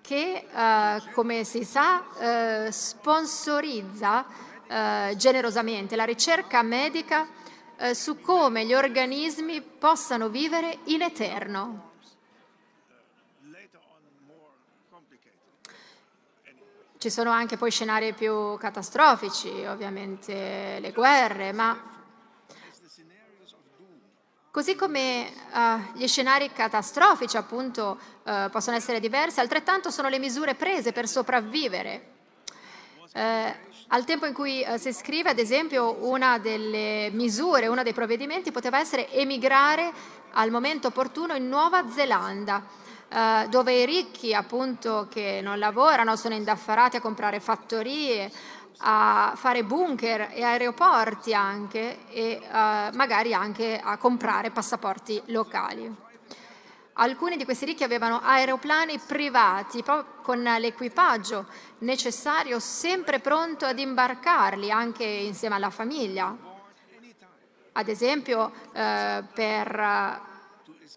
che, 0.00 0.48
eh, 0.52 1.02
come 1.12 1.44
si 1.44 1.62
sa, 1.62 2.64
eh, 2.66 2.72
sponsorizza 2.72 4.26
eh, 4.66 5.14
generosamente 5.16 5.94
la 5.94 6.04
ricerca 6.04 6.62
medica 6.62 7.28
eh, 7.76 7.94
su 7.94 8.20
come 8.20 8.66
gli 8.66 8.74
organismi 8.74 9.62
possano 9.62 10.28
vivere 10.28 10.78
in 10.86 11.02
eterno. 11.02 11.92
Ci 17.06 17.12
sono 17.12 17.30
anche 17.30 17.56
poi 17.56 17.70
scenari 17.70 18.14
più 18.14 18.56
catastrofici, 18.58 19.64
ovviamente 19.64 20.78
le 20.80 20.90
guerre, 20.90 21.52
ma 21.52 21.80
così 24.50 24.74
come 24.74 25.32
uh, 25.52 25.96
gli 25.96 26.08
scenari 26.08 26.50
catastrofici 26.52 27.36
appunto 27.36 27.96
uh, 28.24 28.50
possono 28.50 28.76
essere 28.76 28.98
diversi, 28.98 29.38
altrettanto 29.38 29.92
sono 29.92 30.08
le 30.08 30.18
misure 30.18 30.56
prese 30.56 30.90
per 30.90 31.06
sopravvivere. 31.06 32.08
Uh, 33.14 33.54
al 33.86 34.04
tempo 34.04 34.26
in 34.26 34.34
cui 34.34 34.66
si 34.76 34.92
scrive, 34.92 35.30
ad 35.30 35.38
esempio, 35.38 36.08
una 36.08 36.38
delle 36.38 37.10
misure, 37.12 37.68
uno 37.68 37.84
dei 37.84 37.92
provvedimenti 37.92 38.50
poteva 38.50 38.80
essere 38.80 39.12
emigrare 39.12 39.92
al 40.32 40.50
momento 40.50 40.88
opportuno 40.88 41.36
in 41.36 41.46
Nuova 41.46 41.88
Zelanda 41.88 42.64
eh, 43.08 43.46
dove 43.48 43.72
i 43.72 43.86
ricchi 43.86 44.34
appunto 44.34 45.06
che 45.10 45.40
non 45.42 45.58
lavorano 45.58 46.16
sono 46.16 46.34
indaffarati 46.34 46.96
a 46.96 47.00
comprare 47.00 47.40
fattorie, 47.40 48.30
a 48.78 49.32
fare 49.36 49.64
bunker 49.64 50.28
e 50.32 50.42
aeroporti 50.42 51.32
anche 51.32 52.06
e 52.10 52.40
uh, 52.42 52.94
magari 52.94 53.32
anche 53.32 53.80
a 53.82 53.96
comprare 53.96 54.50
passaporti 54.50 55.22
locali. 55.26 55.94
Alcuni 56.98 57.36
di 57.36 57.44
questi 57.44 57.66
ricchi 57.66 57.84
avevano 57.84 58.20
aeroplani 58.22 58.98
privati 58.98 59.84
con 60.22 60.42
l'equipaggio 60.42 61.46
necessario 61.78 62.58
sempre 62.58 63.20
pronto 63.20 63.66
ad 63.66 63.78
imbarcarli 63.78 64.70
anche 64.70 65.04
insieme 65.04 65.56
alla 65.56 65.70
famiglia. 65.70 66.34
Ad 67.72 67.88
esempio 67.88 68.50
eh, 68.72 69.22
per 69.34 70.34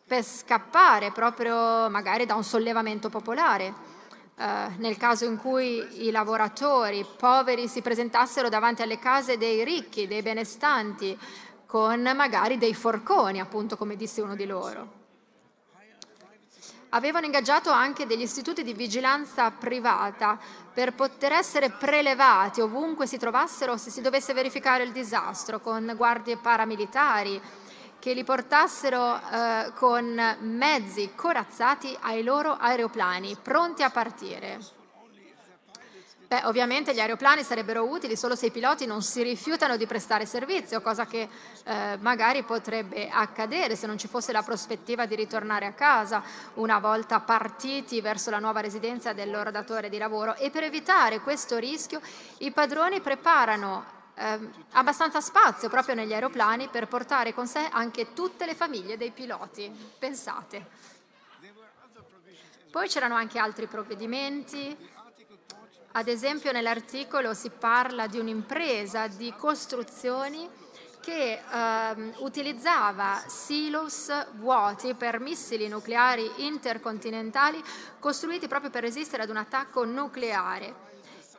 per 0.10 0.24
scappare 0.24 1.12
proprio 1.12 1.88
magari 1.88 2.26
da 2.26 2.34
un 2.34 2.43
sollevamento 2.43 3.10
popolare. 3.10 3.98
Uh, 4.36 4.72
nel 4.78 4.98
caso 4.98 5.26
in 5.26 5.38
cui 5.38 6.08
i 6.08 6.12
lavoratori 6.12 7.06
poveri 7.17 7.67
si 7.67 7.82
presentassero 7.82 8.50
davanti 8.50 8.82
alle 8.82 8.98
case 8.98 9.38
dei 9.38 9.63
ricchi, 9.63 10.08
dei 10.08 10.24
benestanti, 10.24 11.15
con 11.67 12.02
magari 12.15 12.58
dei 12.58 12.74
forconi, 12.74 13.39
appunto 13.39 13.78
come 13.78 13.95
disse 13.95 14.22
uno 14.22 14.36
di 14.36 14.48
loro. 14.48 14.98
Avevano 16.89 17.26
ingaggiato 17.26 17.69
anche 17.69 18.08
degli 18.08 18.24
istituti 18.24 18.63
di 18.63 18.74
vigilanza 18.74 19.52
privata 19.52 20.39
per 20.74 20.95
poter 20.95 21.34
essere 21.34 21.69
prelevati 21.69 22.62
ovunque 22.62 23.06
si 23.06 23.19
trovassero 23.19 23.78
se 23.78 23.91
si 23.91 24.02
dovesse 24.02 24.34
verificare 24.34 24.84
il 24.84 24.91
disastro, 24.91 25.60
con 25.60 25.93
guardie 25.95 26.38
paramilitari, 26.38 27.39
che 27.99 28.13
li 28.13 28.23
portassero 28.23 29.19
eh, 29.19 29.71
con 29.75 30.38
mezzi 30.39 31.12
corazzati 31.15 31.95
ai 32.01 32.23
loro 32.23 32.53
aeroplani, 32.53 33.38
pronti 33.41 33.83
a 33.83 33.89
partire. 33.89 34.77
Beh, 36.29 36.41
ovviamente 36.43 36.93
gli 36.93 36.99
aeroplani 36.99 37.41
sarebbero 37.41 37.89
utili 37.89 38.15
solo 38.15 38.35
se 38.35 38.45
i 38.45 38.51
piloti 38.51 38.85
non 38.85 39.01
si 39.01 39.23
rifiutano 39.23 39.77
di 39.77 39.88
prestare 39.88 40.27
servizio, 40.27 40.79
cosa 40.79 41.07
che 41.07 41.27
eh, 41.63 41.97
magari 42.01 42.43
potrebbe 42.43 43.09
accadere 43.09 43.75
se 43.75 43.88
non 43.88 43.97
ci 43.97 44.07
fosse 44.07 44.31
la 44.31 44.43
prospettiva 44.43 45.07
di 45.07 45.15
ritornare 45.15 45.65
a 45.65 45.73
casa 45.73 46.21
una 46.53 46.77
volta 46.77 47.19
partiti 47.19 47.99
verso 47.99 48.29
la 48.29 48.38
nuova 48.38 48.59
residenza 48.59 49.12
del 49.12 49.31
loro 49.31 49.49
datore 49.49 49.89
di 49.89 49.97
lavoro. 49.97 50.35
E 50.35 50.51
per 50.51 50.62
evitare 50.62 51.19
questo 51.21 51.57
rischio 51.57 51.99
i 52.38 52.51
padroni 52.51 53.01
preparano 53.01 53.97
eh, 54.19 54.39
abbastanza 54.71 55.21
spazio 55.21 55.69
proprio 55.69 55.95
negli 55.95 56.13
aeroplani 56.13 56.67
per 56.67 56.88
portare 56.88 57.34
con 57.34 57.47
sé 57.47 57.67
anche 57.71 58.13
tutte 58.13 58.45
le 58.45 58.53
famiglie 58.53 58.97
dei 58.97 59.12
piloti. 59.12 59.71
Pensate. 59.97 60.65
Poi 62.69 62.88
c'erano 62.88 63.15
anche 63.15 63.39
altri 63.39 63.65
provvedimenti, 63.65 64.77
ad 65.93 66.08
esempio 66.08 66.51
nell'articolo 66.51 67.34
si 67.34 67.49
parla 67.49 68.05
di 68.05 68.19
un'impresa 68.19 69.08
di 69.08 69.34
costruzioni 69.36 70.47
che 70.99 71.41
eh, 71.41 72.13
utilizzava 72.17 73.23
silos 73.25 74.12
vuoti 74.34 74.93
per 74.93 75.19
missili 75.19 75.67
nucleari 75.67 76.45
intercontinentali 76.45 77.63
costruiti 77.97 78.47
proprio 78.47 78.69
per 78.69 78.84
resistere 78.84 79.23
ad 79.23 79.29
un 79.29 79.38
attacco 79.38 79.84
nucleare. 79.86 80.88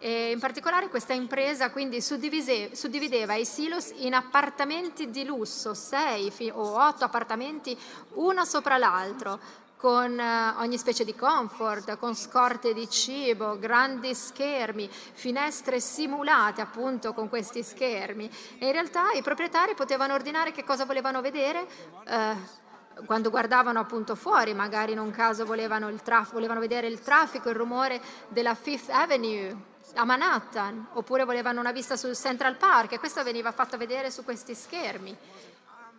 E 0.02 0.30
in 0.30 0.38
particolare 0.40 0.88
questa 0.88 1.12
impresa 1.12 1.70
quindi 1.70 2.00
suddivideva 2.00 3.34
i 3.34 3.44
silos 3.44 3.92
in 3.96 4.14
appartamenti 4.14 5.10
di 5.10 5.24
lusso, 5.24 5.74
sei 5.74 6.32
o 6.52 6.82
otto 6.82 7.04
appartamenti 7.04 7.78
uno 8.14 8.46
sopra 8.46 8.78
l'altro, 8.78 9.38
con 9.76 10.18
eh, 10.18 10.54
ogni 10.58 10.76
specie 10.76 11.04
di 11.04 11.14
comfort, 11.14 11.96
con 11.96 12.14
scorte 12.14 12.74
di 12.74 12.88
cibo, 12.88 13.58
grandi 13.58 14.14
schermi, 14.14 14.88
finestre 14.90 15.80
simulate 15.80 16.60
appunto 16.60 17.14
con 17.14 17.30
questi 17.30 17.62
schermi. 17.62 18.30
E 18.58 18.66
in 18.66 18.72
realtà 18.72 19.12
i 19.12 19.22
proprietari 19.22 19.74
potevano 19.74 20.12
ordinare 20.12 20.52
che 20.52 20.64
cosa 20.64 20.84
volevano 20.84 21.22
vedere. 21.22 21.66
Eh, 22.06 22.68
quando 23.06 23.30
guardavano 23.30 23.80
appunto 23.80 24.14
fuori, 24.14 24.52
magari 24.52 24.92
in 24.92 24.98
un 24.98 25.10
caso 25.10 25.46
volevano, 25.46 25.90
traf- 26.02 26.32
volevano 26.32 26.60
vedere 26.60 26.86
il 26.86 27.00
traffico, 27.00 27.48
il 27.48 27.54
rumore 27.54 28.00
della 28.28 28.54
Fifth 28.54 28.90
Avenue, 28.90 29.68
a 29.94 30.04
Manhattan, 30.04 30.88
oppure 30.92 31.24
volevano 31.24 31.60
una 31.60 31.72
vista 31.72 31.96
sul 31.96 32.16
Central 32.16 32.56
Park 32.56 32.92
e 32.92 32.98
questo 32.98 33.22
veniva 33.22 33.52
fatto 33.52 33.76
vedere 33.76 34.10
su 34.10 34.24
questi 34.24 34.54
schermi. 34.54 35.16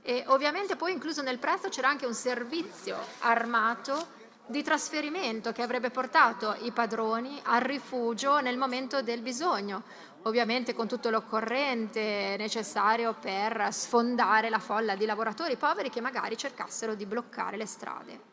E 0.02 0.24
ovviamente 0.28 0.76
poi 0.76 0.94
incluso 0.94 1.22
nel 1.22 1.38
prezzo 1.38 1.70
c'era 1.70 1.90
anche 1.90 2.06
un 2.06 2.14
servizio 2.14 2.98
armato 3.20 4.20
di 4.48 4.64
trasferimento 4.64 5.52
che 5.52 5.62
avrebbe 5.62 5.92
portato 5.92 6.56
i 6.62 6.72
padroni 6.72 7.40
al 7.44 7.62
rifugio 7.62 8.40
nel 8.40 8.58
momento 8.58 9.02
del 9.02 9.22
bisogno, 9.22 9.84
ovviamente 10.24 10.74
con 10.74 10.88
tutto 10.88 11.10
l'occorrente 11.10 12.36
necessario 12.38 13.14
per 13.14 13.70
sfondare 13.72 14.50
la 14.50 14.60
folla 14.60 14.96
di 14.96 15.06
lavoratori 15.06 15.56
poveri 15.56 15.90
che 15.90 16.02
magari 16.02 16.36
cercassero 16.38 16.96
di 16.96 17.06
bloccare 17.06 17.58
le 17.58 17.66
strade. 17.66 18.31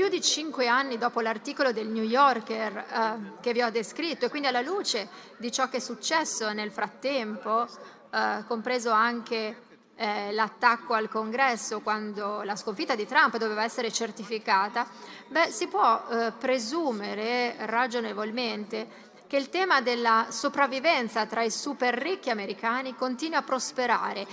Più 0.00 0.08
di 0.08 0.22
cinque 0.22 0.66
anni 0.66 0.96
dopo 0.96 1.20
l'articolo 1.20 1.72
del 1.72 1.88
New 1.88 2.02
Yorker 2.02 2.74
eh, 2.74 3.32
che 3.42 3.52
vi 3.52 3.60
ho 3.60 3.70
descritto 3.70 4.24
e 4.24 4.30
quindi 4.30 4.48
alla 4.48 4.62
luce 4.62 5.10
di 5.36 5.52
ciò 5.52 5.68
che 5.68 5.76
è 5.76 5.80
successo 5.80 6.50
nel 6.54 6.70
frattempo, 6.70 7.68
eh, 8.10 8.42
compreso 8.48 8.92
anche 8.92 9.60
eh, 9.96 10.32
l'attacco 10.32 10.94
al 10.94 11.10
congresso 11.10 11.80
quando 11.80 12.40
la 12.44 12.56
sconfitta 12.56 12.94
di 12.94 13.04
Trump 13.04 13.36
doveva 13.36 13.62
essere 13.62 13.92
certificata, 13.92 14.86
beh, 15.28 15.50
si 15.50 15.66
può 15.66 16.02
eh, 16.08 16.32
presumere 16.32 17.56
ragionevolmente 17.66 19.10
che 19.26 19.36
il 19.36 19.48
tema 19.48 19.82
della 19.82 20.28
sopravvivenza 20.30 21.24
tra 21.26 21.42
i 21.42 21.52
super 21.52 21.94
ricchi 21.94 22.30
americani 22.30 22.96
continui 22.96 23.36
a 23.36 23.42
prosperare 23.42 24.26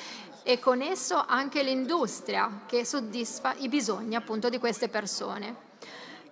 e 0.48 0.60
con 0.60 0.82
esso 0.82 1.22
anche 1.28 1.62
l'industria 1.62 2.62
che 2.68 2.86
soddisfa 2.86 3.54
i 3.58 3.68
bisogni 3.68 4.16
appunto 4.16 4.48
di 4.48 4.60
queste 4.60 4.88
persone. 4.88 5.66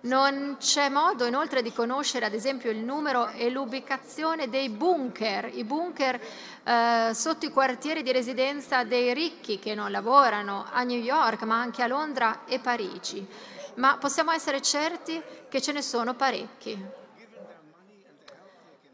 Non 0.00 0.56
c'è 0.58 0.88
modo 0.88 1.26
inoltre 1.26 1.60
di 1.60 1.70
conoscere 1.70 2.24
ad 2.24 2.32
esempio 2.32 2.70
il 2.70 2.78
numero 2.78 3.28
e 3.28 3.50
l'ubicazione 3.50 4.48
dei 4.48 4.70
bunker, 4.70 5.50
i 5.52 5.64
bunker 5.64 6.18
eh, 6.64 7.10
sotto 7.12 7.44
i 7.44 7.50
quartieri 7.50 8.02
di 8.02 8.10
residenza 8.10 8.84
dei 8.84 9.12
ricchi 9.12 9.58
che 9.58 9.74
non 9.74 9.90
lavorano 9.90 10.64
a 10.72 10.82
New 10.82 10.98
York 10.98 11.42
ma 11.42 11.60
anche 11.60 11.82
a 11.82 11.86
Londra 11.86 12.46
e 12.46 12.58
Parigi. 12.58 13.26
Ma 13.74 13.98
possiamo 13.98 14.30
essere 14.30 14.62
certi 14.62 15.22
che 15.50 15.60
ce 15.60 15.72
ne 15.72 15.82
sono 15.82 16.14
parecchi 16.14 17.04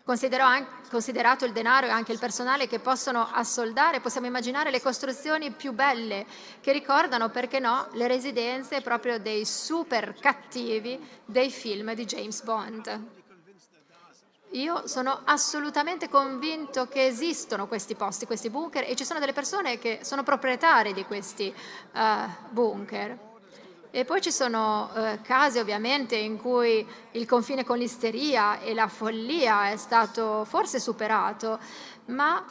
considerato 0.05 1.45
il 1.45 1.53
denaro 1.53 1.87
e 1.87 1.91
anche 1.91 2.13
il 2.13 2.19
personale 2.19 2.67
che 2.67 2.79
possono 2.79 3.29
assoldare, 3.33 4.01
possiamo 4.01 4.27
immaginare 4.27 4.71
le 4.71 4.81
costruzioni 4.81 5.51
più 5.53 5.73
belle 5.73 6.27
che 6.61 6.73
ricordano, 6.73 7.31
perché 7.31 7.59
no, 7.59 7.89
le 7.93 8.07
residenze 8.07 8.81
proprio 8.81 9.19
dei 9.19 9.45
super 9.45 10.15
cattivi 10.19 10.99
dei 11.25 11.51
film 11.51 11.95
di 11.95 12.05
James 12.05 12.43
Bond. 12.43 13.21
Io 14.53 14.87
sono 14.87 15.23
assolutamente 15.25 16.11
convinto 16.11 16.87
che 16.87 17.07
esistono 17.07 17.67
questi 17.67 17.95
posti, 17.95 18.27
questi 18.27 18.51
bunker 18.51 18.85
e 18.87 18.95
ci 18.97 19.05
sono 19.05 19.19
delle 19.19 19.33
persone 19.33 19.79
che 19.79 20.01
sono 20.03 20.23
proprietarie 20.23 20.93
di 20.93 21.07
questi 21.07 21.55
uh, 21.93 22.01
bunker. 22.51 23.31
E 23.95 24.07
poi 24.07 24.23
ci 24.23 24.33
sono 24.33 24.91
eh, 24.95 25.21
casi 25.21 25.59
ovviamente 25.59 26.17
in 26.17 26.39
cui 26.41 26.87
il 27.11 27.27
confine 27.27 27.63
con 27.63 27.77
l'isteria 27.77 28.59
e 28.59 28.73
la 28.73 28.89
follia 28.89 29.69
è 29.69 29.77
stato 29.77 30.47
forse 30.47 30.81
superato, 30.81 31.59
ma 32.07 32.43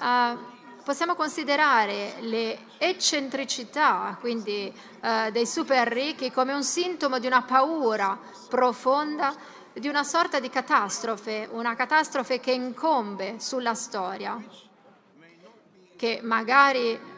eh, 0.00 0.36
possiamo 0.84 1.16
considerare 1.16 2.14
le 2.20 2.66
eccentricità, 2.78 4.16
quindi 4.20 4.72
eh, 5.00 5.30
dei 5.32 5.44
super 5.44 5.88
ricchi, 5.88 6.30
come 6.30 6.52
un 6.52 6.62
sintomo 6.62 7.18
di 7.18 7.26
una 7.26 7.42
paura 7.42 8.16
profonda, 8.48 9.34
di 9.72 9.88
una 9.88 10.04
sorta 10.04 10.38
di 10.38 10.50
catastrofe, 10.50 11.48
una 11.50 11.74
catastrofe 11.74 12.38
che 12.38 12.52
incombe 12.52 13.40
sulla 13.40 13.74
storia, 13.74 14.40
che 15.96 16.20
magari 16.22 17.12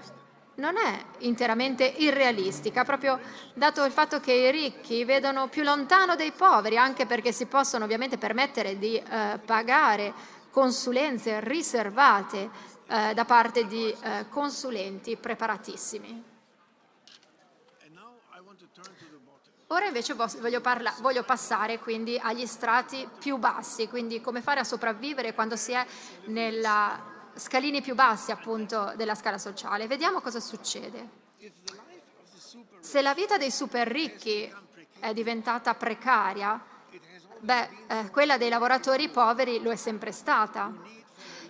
non 0.57 0.77
è 0.77 1.05
interamente 1.19 1.85
irrealistica, 1.85 2.85
proprio 2.85 3.19
dato 3.55 3.85
il 3.85 3.93
fatto 3.93 4.21
che 4.21 4.33
i 4.33 4.51
ricchi 4.51 5.05
vedono 5.05 5.49
più 5.49 5.63
lontano 5.63 6.17
dei 6.17 6.33
poveri, 6.33 6.77
anche 6.77 7.07
perché 7.07 7.33
si 7.33 7.47
possono 7.47 7.85
ovviamente 7.85 8.19
permettere 8.19 8.79
di 8.79 8.97
eh, 8.97 9.41
pagare 9.45 10.13
consulenze 10.51 11.41
riservate 11.41 12.49
eh, 12.87 13.13
da 13.15 13.25
parte 13.25 13.67
di 13.67 13.91
eh, 13.91 14.27
consulenti 14.29 15.17
preparatissimi. 15.17 16.35
Ora 19.71 19.87
invece 19.87 20.15
voglio, 20.15 20.61
parla- 20.61 20.95
voglio, 21.01 21.25
passare 21.25 21.81
quindi 21.81 22.17
agli 22.23 22.47
strati 22.47 23.07
più 23.19 23.37
bassi, 23.37 23.89
quindi 23.89 24.21
come 24.21 24.41
fare 24.41 24.61
a 24.61 24.65
sopravvivere 24.65 25.35
quando 25.35 25.57
si 25.57 25.73
è 25.73 25.85
nella 26.27 27.16
scalini 27.37 27.81
più 27.81 27.95
bassi 27.95 28.31
appunto 28.31 28.93
della 28.97 29.15
scala 29.15 29.39
sociale. 29.39 29.87
Vediamo 29.87 30.21
cosa 30.21 30.41
succede. 30.41 31.25
Se 32.81 33.03
la 33.03 33.15
vita 33.15 33.37
dei 33.37 33.51
super 33.51 33.87
ricchi 33.87 34.53
è 34.99 35.13
diventata 35.13 35.75
precaria, 35.75 36.61
beh, 37.39 37.69
eh, 37.87 38.11
quella 38.11 38.39
dei 38.39 38.49
lavoratori 38.49 39.09
poveri 39.09 39.63
lo 39.63 39.71
è 39.71 39.77
sempre 39.77 40.13
stata. 40.13 40.73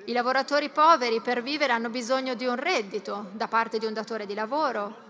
I 0.07 0.13
lavoratori 0.13 0.71
poveri 0.71 1.21
per 1.21 1.43
vivere 1.43 1.73
hanno 1.73 1.91
bisogno 1.91 2.35
di 2.35 2.47
un 2.47 2.57
reddito 2.57 3.31
da 3.33 3.49
parte 3.49 3.79
di 3.79 3.87
un 3.87 3.93
datore 3.93 4.27
di 4.27 4.35
lavoro. 4.35 5.05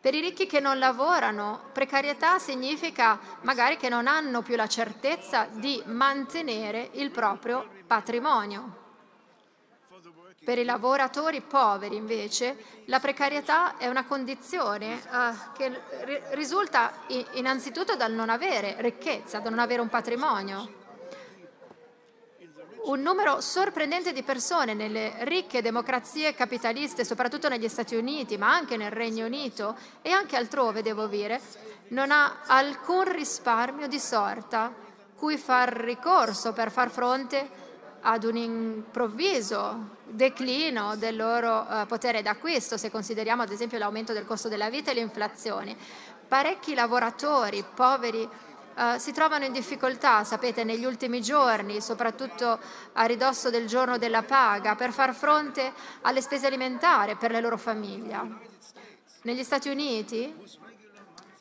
Per 0.00 0.14
i 0.14 0.20
ricchi 0.20 0.46
che 0.46 0.60
non 0.60 0.78
lavorano, 0.78 1.68
precarietà 1.72 2.38
significa 2.38 3.18
magari 3.42 3.76
che 3.76 3.88
non 3.88 4.06
hanno 4.06 4.42
più 4.42 4.56
la 4.56 4.66
certezza 4.66 5.46
di 5.52 5.82
mantenere 5.86 6.90
il 6.94 7.10
proprio 7.10 7.68
patrimonio. 7.86 8.79
Per 10.42 10.56
i 10.56 10.64
lavoratori 10.64 11.42
poveri, 11.42 11.96
invece, 11.96 12.56
la 12.86 12.98
precarietà 12.98 13.76
è 13.76 13.88
una 13.88 14.06
condizione 14.06 14.94
eh, 14.94 15.00
che 15.54 15.80
ri- 16.04 16.22
risulta 16.30 16.92
innanzitutto 17.32 17.94
dal 17.94 18.12
non 18.12 18.30
avere 18.30 18.76
ricchezza, 18.78 19.40
dal 19.40 19.50
non 19.50 19.60
avere 19.60 19.82
un 19.82 19.90
patrimonio. 19.90 20.78
Un 22.84 23.02
numero 23.02 23.42
sorprendente 23.42 24.14
di 24.14 24.22
persone 24.22 24.72
nelle 24.72 25.12
ricche 25.24 25.60
democrazie 25.60 26.34
capitaliste, 26.34 27.04
soprattutto 27.04 27.50
negli 27.50 27.68
Stati 27.68 27.94
Uniti, 27.94 28.38
ma 28.38 28.50
anche 28.50 28.78
nel 28.78 28.90
Regno 28.90 29.26
Unito 29.26 29.76
e 30.00 30.10
anche 30.10 30.36
altrove, 30.36 30.80
devo 30.80 31.06
dire, 31.06 31.38
non 31.88 32.10
ha 32.10 32.44
alcun 32.46 33.12
risparmio 33.12 33.86
di 33.86 33.98
sorta 33.98 34.72
cui 35.14 35.36
far 35.36 35.70
ricorso 35.70 36.54
per 36.54 36.70
far 36.70 36.88
fronte 36.88 37.68
ad 38.02 38.24
un 38.24 38.36
improvviso 38.36 39.96
declino 40.04 40.96
del 40.96 41.16
loro 41.16 41.66
uh, 41.68 41.86
potere 41.86 42.22
d'acquisto, 42.22 42.76
se 42.76 42.90
consideriamo 42.90 43.42
ad 43.42 43.50
esempio 43.50 43.78
l'aumento 43.78 44.12
del 44.12 44.24
costo 44.24 44.48
della 44.48 44.70
vita 44.70 44.90
e 44.90 44.94
l'inflazione. 44.94 45.76
Parecchi 46.26 46.74
lavoratori 46.74 47.64
poveri 47.74 48.22
uh, 48.22 48.98
si 48.98 49.12
trovano 49.12 49.44
in 49.44 49.52
difficoltà, 49.52 50.24
sapete, 50.24 50.64
negli 50.64 50.84
ultimi 50.84 51.20
giorni, 51.20 51.80
soprattutto 51.80 52.58
a 52.92 53.04
ridosso 53.04 53.50
del 53.50 53.66
giorno 53.66 53.98
della 53.98 54.22
paga, 54.22 54.74
per 54.74 54.92
far 54.92 55.14
fronte 55.14 55.72
alle 56.02 56.22
spese 56.22 56.46
alimentari 56.46 57.16
per 57.16 57.30
la 57.30 57.40
loro 57.40 57.56
famiglia. 57.56 58.26
Negli 59.22 59.42
Stati 59.42 59.68
Uniti 59.68 60.34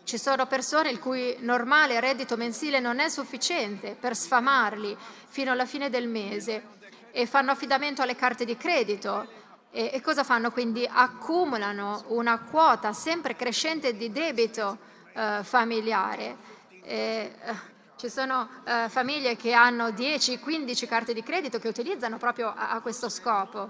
ci 0.10 0.18
sono 0.18 0.48
persone 0.48 0.90
il 0.90 0.98
cui 0.98 1.36
normale 1.42 2.00
reddito 2.00 2.36
mensile 2.36 2.80
non 2.80 2.98
è 2.98 3.10
sufficiente 3.10 3.94
per 3.94 4.16
sfamarli 4.16 4.98
fino 5.28 5.52
alla 5.52 5.68
fine 5.68 5.92
del 5.92 6.08
mese 6.08 6.64
e 7.12 7.28
fanno 7.28 7.52
affidamento 7.52 8.02
alle 8.02 8.16
carte 8.16 8.44
di 8.44 8.58
credito. 8.58 9.28
E, 9.70 9.92
e 9.94 10.02
cosa 10.02 10.24
fanno 10.24 10.50
quindi? 10.50 10.90
Accumulano 10.92 12.06
una 12.08 12.40
quota 12.40 12.92
sempre 12.92 13.36
crescente 13.36 13.96
di 13.96 14.12
debito 14.12 14.80
eh, 15.14 15.42
familiare. 15.44 16.38
E, 16.82 17.32
eh, 17.44 17.56
ci 17.96 18.10
sono 18.10 18.50
eh, 18.64 18.90
famiglie 18.90 19.36
che 19.36 19.54
hanno 19.54 19.90
10-15 19.90 20.88
carte 20.88 21.14
di 21.14 21.22
credito 21.22 21.60
che 21.60 21.68
utilizzano 21.68 22.18
proprio 22.18 22.48
a, 22.48 22.72
a 22.72 22.82
questo 22.82 23.10
scopo, 23.10 23.70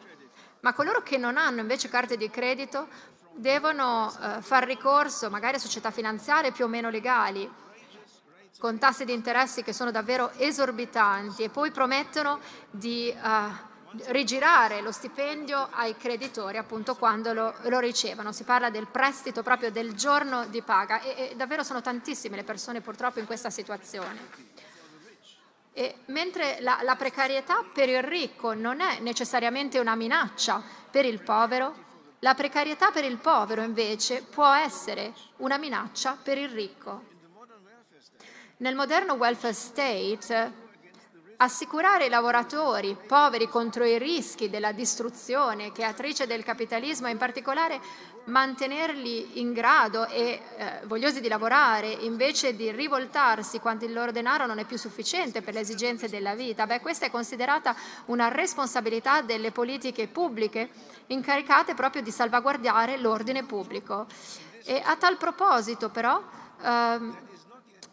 ma 0.61 0.71
coloro 0.71 1.03
che 1.03 1.17
non 1.17 1.35
hanno 1.35 1.59
invece 1.59 1.89
carte 1.89 2.15
di 2.15 2.29
credito 2.29 2.87
devono 3.39 4.11
eh, 4.11 4.41
far 4.41 4.65
ricorso 4.65 5.29
magari 5.29 5.55
a 5.55 5.59
società 5.59 5.91
finanziarie 5.91 6.51
più 6.51 6.65
o 6.65 6.67
meno 6.67 6.89
legali 6.89 7.49
con 8.59 8.77
tassi 8.77 9.05
di 9.05 9.13
interessi 9.13 9.63
che 9.63 9.71
sono 9.71 9.89
davvero 9.89 10.31
esorbitanti 10.35 11.43
e 11.43 11.49
poi 11.49 11.71
promettono 11.71 12.39
di 12.69 13.13
uh, 13.15 13.99
rigirare 14.07 14.81
lo 14.81 14.91
stipendio 14.91 15.69
ai 15.71 15.95
creditori 15.95 16.57
appunto 16.57 16.95
quando 16.95 17.31
lo, 17.31 17.55
lo, 17.61 17.79
ricevono. 17.79 18.33
Si 18.33 18.43
parla 18.43 18.69
del 18.69 18.87
prestito 18.87 19.43
proprio 19.43 19.71
del 19.71 19.95
giorno 19.95 20.45
di 20.47 20.61
paga 20.61 20.99
e, 21.01 21.29
e 21.31 21.35
davvero 21.37 21.63
sono 21.63 21.81
tantissime 21.81 22.35
le 22.35 22.43
persone 22.43 22.81
purtroppo 22.81 23.19
in 23.19 23.25
questa 23.25 23.49
situazione. 23.49 24.57
E 25.71 25.99
mentre 26.07 26.57
la, 26.59 26.79
la 26.83 26.97
precarietà 26.97 27.63
per 27.73 27.87
il 27.87 28.03
ricco 28.03 28.53
non 28.53 28.81
è 28.81 28.99
necessariamente 28.99 29.79
una 29.79 29.95
minaccia 29.95 30.61
per 30.91 31.05
il 31.05 31.21
povero, 31.21 31.87
la 32.19 32.33
precarietà 32.33 32.91
per 32.91 33.03
il 33.03 33.17
povero 33.17 33.61
invece 33.61 34.23
può 34.23 34.51
essere 34.51 35.13
una 35.37 35.57
minaccia 35.57 36.17
per 36.21 36.37
il 36.37 36.49
ricco. 36.49 37.17
Nel 38.57 38.75
moderno 38.75 39.13
welfare 39.13 39.53
state 39.53 40.67
assicurare 41.41 42.05
i 42.05 42.09
lavoratori 42.09 42.97
poveri 43.07 43.47
contro 43.47 43.85
i 43.85 43.97
rischi 43.97 44.49
della 44.49 44.73
distruzione 44.73 45.71
creatrice 45.71 46.27
del 46.27 46.43
capitalismo 46.43 47.07
e 47.07 47.11
in 47.11 47.17
particolare 47.17 47.79
mantenerli 48.25 49.39
in 49.39 49.53
grado 49.53 50.05
e 50.07 50.41
eh, 50.57 50.79
vogliosi 50.83 51.21
di 51.21 51.29
lavorare 51.29 51.87
invece 51.87 52.55
di 52.55 52.71
rivoltarsi 52.71 53.59
quando 53.59 53.85
il 53.85 53.93
loro 53.93 54.11
denaro 54.11 54.45
non 54.45 54.59
è 54.59 54.65
più 54.65 54.77
sufficiente 54.77 55.41
per 55.41 55.53
le 55.53 55.61
esigenze 55.61 56.09
della 56.09 56.35
vita, 56.35 56.67
beh, 56.67 56.81
questa 56.81 57.05
è 57.05 57.09
considerata 57.09 57.73
una 58.05 58.27
responsabilità 58.27 59.21
delle 59.21 59.51
politiche 59.51 60.07
pubbliche 60.07 60.69
incaricate 61.07 61.73
proprio 61.73 62.01
di 62.01 62.11
salvaguardare 62.11 62.97
l'ordine 62.97 63.43
pubblico. 63.43 64.07
E 64.65 64.81
a 64.83 64.97
tal 64.97 65.17
proposito 65.17 65.89
però 65.89 66.21
ehm, 66.61 67.17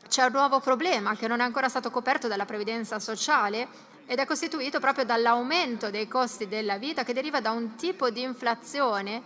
c'è 0.08 0.24
un 0.24 0.32
nuovo 0.32 0.60
problema 0.60 1.16
che 1.16 1.28
non 1.28 1.40
è 1.40 1.42
ancora 1.42 1.68
stato 1.68 1.90
coperto 1.90 2.28
dalla 2.28 2.44
previdenza 2.44 2.98
sociale 2.98 3.68
ed 4.06 4.18
è 4.18 4.26
costituito 4.26 4.78
proprio 4.78 5.04
dall'aumento 5.04 5.90
dei 5.90 6.06
costi 6.06 6.46
della 6.46 6.78
vita 6.78 7.02
che 7.04 7.12
deriva 7.12 7.40
da 7.40 7.50
un 7.50 7.74
tipo 7.74 8.10
di 8.10 8.22
inflazione 8.22 9.22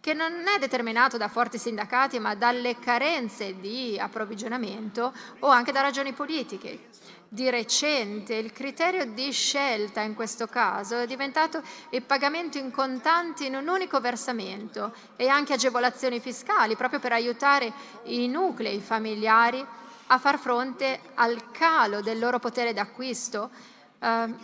che 0.00 0.14
non 0.14 0.32
è 0.54 0.58
determinato 0.58 1.16
da 1.16 1.28
forti 1.28 1.58
sindacati 1.58 2.18
ma 2.18 2.34
dalle 2.34 2.78
carenze 2.78 3.60
di 3.60 3.96
approvvigionamento 3.98 5.12
o 5.38 5.48
anche 5.48 5.70
da 5.70 5.80
ragioni 5.80 6.12
politiche. 6.12 6.88
Di 7.28 7.48
recente 7.48 8.34
il 8.34 8.52
criterio 8.52 9.06
di 9.06 9.30
scelta 9.30 10.00
in 10.02 10.14
questo 10.14 10.46
caso 10.48 10.98
è 10.98 11.06
diventato 11.06 11.62
il 11.90 12.02
pagamento 12.02 12.58
in 12.58 12.70
contanti 12.70 13.46
in 13.46 13.54
un 13.54 13.68
unico 13.68 14.00
versamento 14.00 14.92
e 15.16 15.28
anche 15.28 15.54
agevolazioni 15.54 16.20
fiscali 16.20 16.76
proprio 16.76 16.98
per 16.98 17.12
aiutare 17.12 17.72
i 18.04 18.26
nuclei 18.28 18.80
familiari 18.80 19.64
a 20.06 20.18
far 20.18 20.38
fronte 20.38 21.00
al 21.14 21.50
calo 21.50 22.00
del 22.00 22.18
loro 22.18 22.38
potere 22.38 22.72
d'acquisto, 22.72 23.50
eh, 23.98 24.34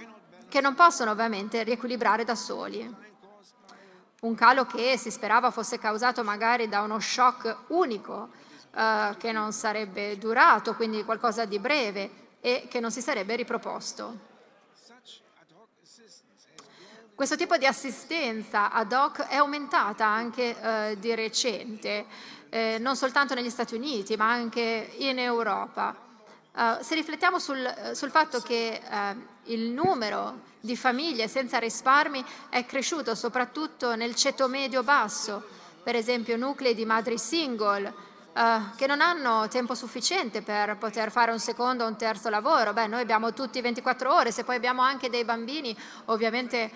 che 0.48 0.60
non 0.60 0.74
possono 0.74 1.10
ovviamente 1.10 1.62
riequilibrare 1.62 2.24
da 2.24 2.34
soli. 2.34 3.06
Un 4.20 4.34
calo 4.34 4.66
che 4.66 4.96
si 4.96 5.10
sperava 5.10 5.50
fosse 5.50 5.78
causato 5.78 6.24
magari 6.24 6.68
da 6.68 6.80
uno 6.80 6.98
shock 6.98 7.64
unico, 7.68 8.30
eh, 8.74 9.14
che 9.18 9.32
non 9.32 9.52
sarebbe 9.52 10.18
durato, 10.18 10.74
quindi 10.74 11.04
qualcosa 11.04 11.44
di 11.44 11.58
breve 11.58 12.10
e 12.40 12.66
che 12.68 12.80
non 12.80 12.90
si 12.90 13.00
sarebbe 13.00 13.36
riproposto. 13.36 14.27
Questo 17.18 17.34
tipo 17.34 17.56
di 17.56 17.66
assistenza 17.66 18.70
ad 18.70 18.92
hoc 18.92 19.26
è 19.26 19.34
aumentata 19.34 20.06
anche 20.06 20.54
eh, 20.56 20.96
di 21.00 21.16
recente 21.16 22.06
eh, 22.48 22.76
non 22.78 22.94
soltanto 22.94 23.34
negli 23.34 23.50
Stati 23.50 23.74
Uniti, 23.74 24.16
ma 24.16 24.30
anche 24.30 24.92
in 24.98 25.18
Europa. 25.18 25.96
Uh, 26.52 26.80
se 26.80 26.94
riflettiamo 26.94 27.40
sul, 27.40 27.90
sul 27.94 28.10
fatto 28.10 28.40
che 28.40 28.80
uh, 28.88 29.50
il 29.50 29.68
numero 29.70 30.42
di 30.60 30.76
famiglie 30.76 31.26
senza 31.26 31.58
risparmi 31.58 32.24
è 32.50 32.64
cresciuto 32.64 33.16
soprattutto 33.16 33.96
nel 33.96 34.14
ceto 34.14 34.46
medio 34.46 34.84
basso, 34.84 35.44
per 35.82 35.96
esempio 35.96 36.36
nuclei 36.36 36.76
di 36.76 36.84
madri 36.84 37.18
single, 37.18 37.92
uh, 38.38 38.76
che 38.76 38.86
non 38.86 39.00
hanno 39.00 39.48
tempo 39.48 39.74
sufficiente 39.74 40.42
per 40.42 40.76
poter 40.76 41.10
fare 41.10 41.32
un 41.32 41.40
secondo 41.40 41.84
o 41.84 41.88
un 41.88 41.96
terzo 41.96 42.28
lavoro. 42.28 42.72
Beh, 42.72 42.86
noi 42.86 43.00
abbiamo 43.00 43.32
tutti 43.32 43.60
24 43.60 44.14
ore, 44.14 44.30
se 44.30 44.44
poi 44.44 44.56
abbiamo 44.56 44.82
anche 44.82 45.10
dei 45.10 45.24
bambini, 45.24 45.76
ovviamente 46.06 46.70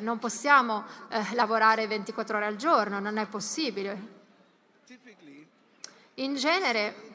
non 0.00 0.18
possiamo 0.18 0.84
lavorare 1.32 1.86
24 1.86 2.36
ore 2.36 2.46
al 2.46 2.56
giorno, 2.56 2.98
non 2.98 3.16
è 3.16 3.26
possibile. 3.26 4.16
In 6.14 6.34
genere 6.34 7.07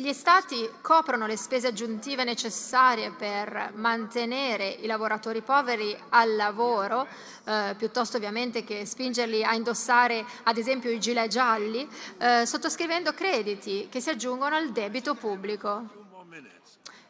gli 0.00 0.12
Stati 0.12 0.68
coprono 0.80 1.26
le 1.26 1.36
spese 1.36 1.68
aggiuntive 1.68 2.24
necessarie 2.24 3.10
per 3.10 3.72
mantenere 3.74 4.68
i 4.68 4.86
lavoratori 4.86 5.40
poveri 5.42 5.96
al 6.10 6.36
lavoro, 6.36 7.06
eh, 7.44 7.74
piuttosto 7.76 8.16
ovviamente 8.16 8.64
che 8.64 8.86
spingerli 8.86 9.44
a 9.44 9.54
indossare 9.54 10.24
ad 10.44 10.56
esempio 10.56 10.90
i 10.90 11.00
gilet 11.00 11.28
gialli, 11.28 11.88
eh, 12.18 12.46
sottoscrivendo 12.46 13.12
crediti 13.12 13.88
che 13.90 14.00
si 14.00 14.10
aggiungono 14.10 14.56
al 14.56 14.70
debito 14.70 15.14
pubblico. 15.14 16.06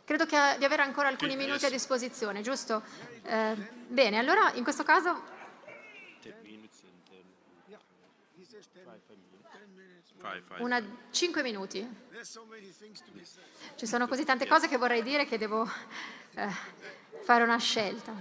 Credo 0.05 0.25
che, 0.25 0.57
di 0.59 0.65
avere 0.65 0.83
ancora 0.83 1.09
alcuni 1.09 1.37
minuti 1.37 1.67
a 1.67 1.71
disposizione, 1.71 2.41
giusto? 2.41 2.83
Eh, 3.25 3.55
bene, 3.89 4.19
allora 4.19 4.51
in 4.55 4.63
questo 4.63 4.83
caso 4.83 5.37
Una, 10.59 10.83
cinque 11.11 11.43
minuti. 11.43 11.87
Ci 13.77 13.87
sono 13.87 14.09
così 14.09 14.25
tante 14.25 14.47
cose 14.47 14.69
che 14.69 14.77
vorrei 14.77 15.03
dire 15.03 15.25
che 15.25 15.39
devo 15.39 15.69
eh, 16.35 16.49
fare 17.23 17.43
una 17.45 17.59
scelta. 17.59 18.13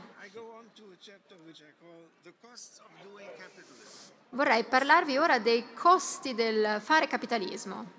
Vorrei 4.30 4.64
parlarvi 4.66 5.18
ora 5.18 5.40
dei 5.40 5.74
costi 5.74 6.36
del 6.36 6.80
fare 6.82 7.08
capitalismo. 7.08 7.92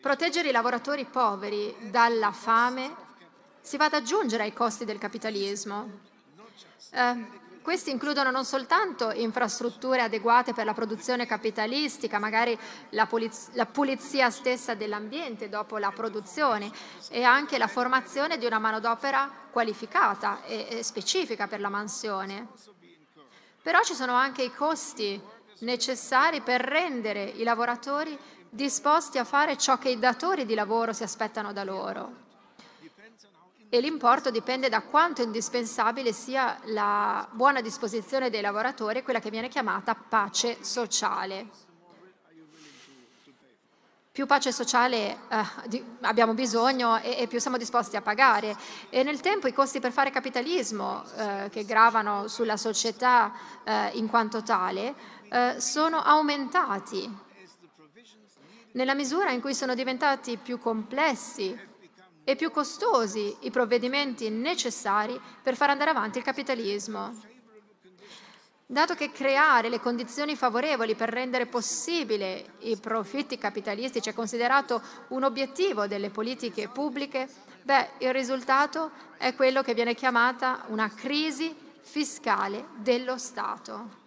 Proteggere 0.00 0.48
i 0.48 0.52
lavoratori 0.52 1.04
poveri 1.04 1.90
dalla 1.90 2.32
fame 2.32 3.10
si 3.60 3.76
va 3.76 3.84
ad 3.86 3.94
aggiungere 3.94 4.44
ai 4.44 4.52
costi 4.52 4.84
del 4.84 4.98
capitalismo. 4.98 6.00
Eh, 6.90 7.40
questi 7.62 7.90
includono 7.90 8.30
non 8.30 8.44
soltanto 8.44 9.12
infrastrutture 9.12 10.02
adeguate 10.02 10.52
per 10.52 10.64
la 10.64 10.74
produzione 10.74 11.26
capitalistica, 11.26 12.18
magari 12.18 12.58
la, 12.90 13.06
puliz- 13.06 13.50
la 13.52 13.66
pulizia 13.66 14.30
stessa 14.30 14.74
dell'ambiente 14.74 15.48
dopo 15.48 15.78
la 15.78 15.92
produzione 15.92 16.70
e 17.08 17.22
anche 17.22 17.58
la 17.58 17.68
formazione 17.68 18.36
di 18.36 18.46
una 18.46 18.58
manodopera 18.58 19.30
qualificata 19.50 20.42
e, 20.44 20.66
e 20.70 20.82
specifica 20.82 21.46
per 21.46 21.60
la 21.60 21.68
mansione. 21.68 22.48
Però 23.62 23.80
ci 23.82 23.94
sono 23.94 24.14
anche 24.14 24.42
i 24.42 24.52
costi 24.52 25.20
necessari 25.60 26.40
per 26.40 26.60
rendere 26.60 27.22
i 27.22 27.44
lavoratori 27.44 28.18
disposti 28.50 29.18
a 29.18 29.24
fare 29.24 29.56
ciò 29.56 29.78
che 29.78 29.88
i 29.88 29.98
datori 29.98 30.44
di 30.44 30.54
lavoro 30.54 30.92
si 30.92 31.04
aspettano 31.04 31.52
da 31.52 31.62
loro 31.62 32.21
e 33.74 33.80
l'importo 33.80 34.30
dipende 34.30 34.68
da 34.68 34.82
quanto 34.82 35.22
indispensabile 35.22 36.12
sia 36.12 36.58
la 36.64 37.26
buona 37.32 37.62
disposizione 37.62 38.28
dei 38.28 38.42
lavoratori, 38.42 39.02
quella 39.02 39.18
che 39.18 39.30
viene 39.30 39.48
chiamata 39.48 39.94
pace 39.94 40.62
sociale. 40.62 41.48
Più 44.12 44.26
pace 44.26 44.52
sociale 44.52 45.20
eh, 45.26 45.44
di, 45.68 45.82
abbiamo 46.02 46.34
bisogno 46.34 47.00
e, 47.00 47.16
e, 47.20 47.26
più 47.28 47.40
siamo 47.40 47.56
disposti 47.56 47.96
a 47.96 48.02
pagare. 48.02 48.54
E 48.90 49.02
nel 49.04 49.20
tempo 49.20 49.48
i 49.48 49.54
costi 49.54 49.80
per 49.80 49.90
fare 49.90 50.10
capitalismo, 50.10 51.02
eh, 51.16 51.48
che 51.50 51.64
gravano 51.64 52.28
sulla 52.28 52.58
società 52.58 53.32
eh, 53.64 53.92
in 53.94 54.06
quanto 54.06 54.42
tale, 54.42 54.94
eh, 55.30 55.54
sono 55.60 56.02
aumentati 56.02 57.10
nella 58.72 58.94
misura 58.94 59.30
in 59.30 59.40
cui 59.40 59.54
sono 59.54 59.74
diventati 59.74 60.36
più 60.36 60.58
complessi, 60.58 61.70
e 62.24 62.36
più 62.36 62.50
costosi 62.50 63.36
i 63.40 63.50
provvedimenti 63.50 64.30
necessari 64.30 65.20
per 65.42 65.56
far 65.56 65.70
andare 65.70 65.90
avanti 65.90 66.18
il 66.18 66.24
capitalismo. 66.24 67.30
Dato 68.64 68.94
che 68.94 69.12
creare 69.12 69.68
le 69.68 69.80
condizioni 69.80 70.34
favorevoli 70.34 70.94
per 70.94 71.10
rendere 71.10 71.44
possibile 71.44 72.54
i 72.60 72.78
profitti 72.78 73.36
capitalistici 73.36 74.08
è 74.08 74.14
considerato 74.14 74.80
un 75.08 75.24
obiettivo 75.24 75.86
delle 75.86 76.08
politiche 76.08 76.68
pubbliche, 76.68 77.28
beh, 77.62 77.90
il 77.98 78.12
risultato 78.14 78.92
è 79.18 79.34
quello 79.34 79.62
che 79.62 79.74
viene 79.74 79.94
chiamata 79.94 80.64
una 80.68 80.88
crisi 80.88 81.54
fiscale 81.82 82.68
dello 82.76 83.18
Stato. 83.18 84.01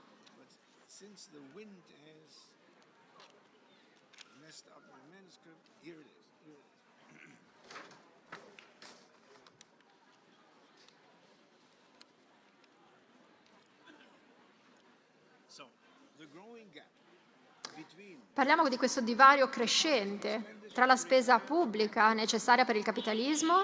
Parliamo 18.35 18.67
di 18.67 18.75
questo 18.75 18.99
divario 18.99 19.47
crescente 19.47 20.59
tra 20.73 20.85
la 20.85 20.97
spesa 20.97 21.39
pubblica 21.39 22.11
necessaria 22.11 22.65
per 22.65 22.75
il 22.75 22.83
capitalismo 22.83 23.61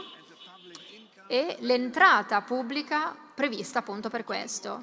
e 1.28 1.58
l'entrata 1.60 2.40
pubblica 2.40 3.14
prevista 3.36 3.80
appunto 3.80 4.10
per 4.10 4.24
questo, 4.24 4.82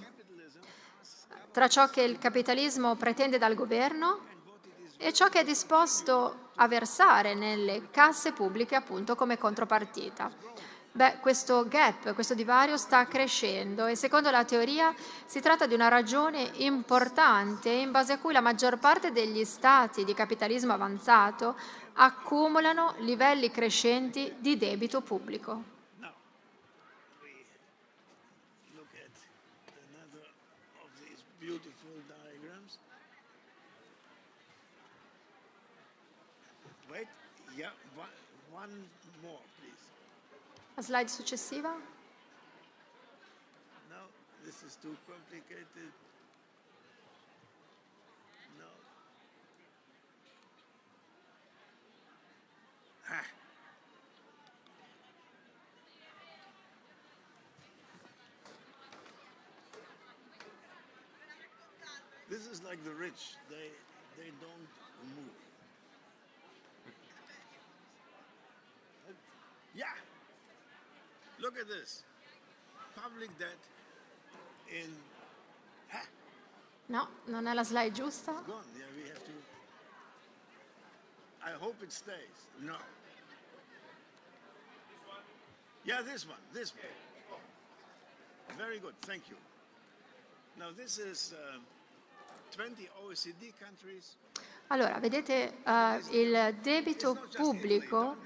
tra 1.53 1.69
ciò 1.69 1.89
che 1.89 2.03
il 2.03 2.19
capitalismo 2.19 2.97
pretende 2.97 3.39
dal 3.39 3.55
governo 3.55 4.27
e 4.99 5.11
ciò 5.15 5.31
che 5.31 5.41
è 5.41 5.45
disposto 5.45 6.51
a 6.57 6.69
versare 6.69 7.35
nelle 7.35 7.89
casse 7.91 8.33
pubbliche 8.33 8.75
appunto 8.75 9.15
come 9.15 9.39
contropartita. 9.39 10.31
Beh, 10.91 11.19
questo 11.21 11.69
gap, 11.69 12.13
questo 12.15 12.35
divario 12.35 12.77
sta 12.77 13.07
crescendo 13.07 13.87
e 13.87 13.95
secondo 13.95 14.31
la 14.31 14.45
teoria 14.45 14.93
si 15.27 15.41
tratta 15.41 15.67
di 15.67 15.75
una 15.75 15.89
ragione 15.89 16.51
importante 16.57 17.69
in 17.69 17.91
base 17.91 18.15
a 18.15 18.19
cui 18.19 18.33
la 18.33 18.41
maggior 18.41 18.79
parte 18.79 19.13
degli 19.13 19.45
stati 19.45 20.05
di 20.05 20.15
capitalismo 20.15 20.73
avanzato 20.73 21.57
accumulano 21.95 22.95
livelli 22.99 23.51
crescenti 23.51 24.35
di 24.39 24.57
debito 24.57 25.01
pubblico. 25.01 25.78
La 40.79 40.85
slide 40.85 41.09
successiva. 41.09 41.75
No, 43.91 43.97
this 44.45 44.63
is 44.63 44.77
too 44.77 44.97
complicated. 45.09 45.91
No. 48.57 48.65
Ah. 53.11 53.25
This 62.31 62.47
is 62.47 62.63
like 62.63 62.85
the 62.85 62.93
rich. 62.93 63.35
They 63.51 63.73
they 64.17 64.31
don't 64.41 64.69
move. 65.17 65.48
Look 71.49 71.61
at 71.61 71.69
this. 71.69 72.05
Public 72.95 73.31
debt 73.39 73.57
in. 74.69 74.95
No, 76.89 77.09
non 77.25 77.47
è 77.47 77.55
la 77.55 77.65
slide 77.65 77.93
giusta. 77.93 78.33
Yeah, 78.47 79.15
to. 79.15 79.33
I 81.43 81.53
hope 81.59 81.83
it 81.83 81.91
stays. 81.91 82.49
No. 82.61 82.77
Yeah, 85.85 86.03
this 86.03 86.27
one. 86.27 86.37
This 86.53 86.75
one. 86.75 88.59
Very 88.59 88.79
good. 88.79 88.95
Thank 89.01 89.31
you. 89.31 89.37
Now, 90.59 90.71
this 90.77 90.99
is 90.99 91.33
uh, 91.33 91.61
20 92.51 92.91
OECD 93.07 93.55
countries. 93.59 94.17
Allora, 94.67 94.99
vedete 94.99 95.63
eh, 95.65 96.01
il 96.11 96.57
debito 96.61 97.15
pubblico 97.35 98.19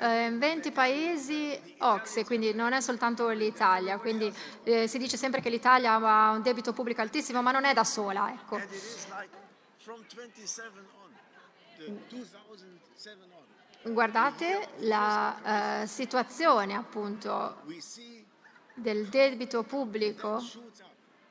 in 0.00 0.38
20 0.38 0.70
paesi 0.70 1.76
OXE, 1.78 2.24
quindi 2.24 2.52
non 2.54 2.72
è 2.72 2.80
soltanto 2.80 3.28
l'Italia, 3.28 3.98
quindi 3.98 4.32
eh, 4.64 4.86
si 4.86 4.98
dice 4.98 5.16
sempre 5.16 5.40
che 5.40 5.50
l'Italia 5.50 5.94
ha 5.94 6.30
un 6.30 6.42
debito 6.42 6.72
pubblico 6.72 7.00
altissimo, 7.00 7.42
ma 7.42 7.50
non 7.50 7.64
è 7.64 7.72
da 7.72 7.84
sola, 7.84 8.32
ecco. 8.32 8.56
And 8.56 8.64
it 8.64 8.72
is 8.72 9.06
like 9.10 9.28
from 9.78 10.04
27 10.08 10.68
on, 11.02 11.10
the 11.78 12.16
2007 12.16 13.18
on. 13.32 13.40
Guardate 13.82 14.68
la 14.80 15.82
eh, 15.82 15.86
situazione 15.86 16.74
appunto 16.74 17.62
del 18.74 19.08
debito 19.08 19.62
pubblico 19.62 20.42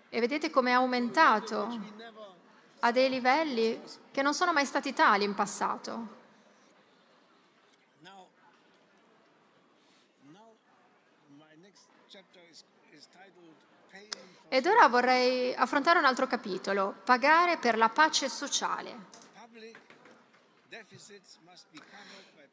e 0.10 0.20
vedete 0.20 0.50
come 0.50 0.72
è 0.72 0.74
aumentato 0.74 1.70
a 2.80 2.92
dei 2.92 3.10
livelli 3.10 3.80
che 4.12 4.22
non 4.22 4.34
sono 4.34 4.52
mai 4.52 4.66
stati 4.66 4.94
tali 4.94 5.24
in 5.26 5.36
passato. 5.36 6.18
Now, 8.00 8.28
now 10.32 10.56
my 11.38 11.56
next 11.62 11.86
chapter 12.10 12.42
is, 12.50 12.64
is 12.92 13.08
titled 13.12 13.54
Paying 13.92 14.10
for 14.12 14.39
Ed 14.52 14.66
ora 14.66 14.88
vorrei 14.88 15.54
affrontare 15.54 16.00
un 16.00 16.06
altro 16.06 16.26
capitolo, 16.26 16.96
pagare 17.06 17.58
per 17.58 17.78
la 17.78 17.90
pace 17.90 18.28
sociale. 18.30 18.98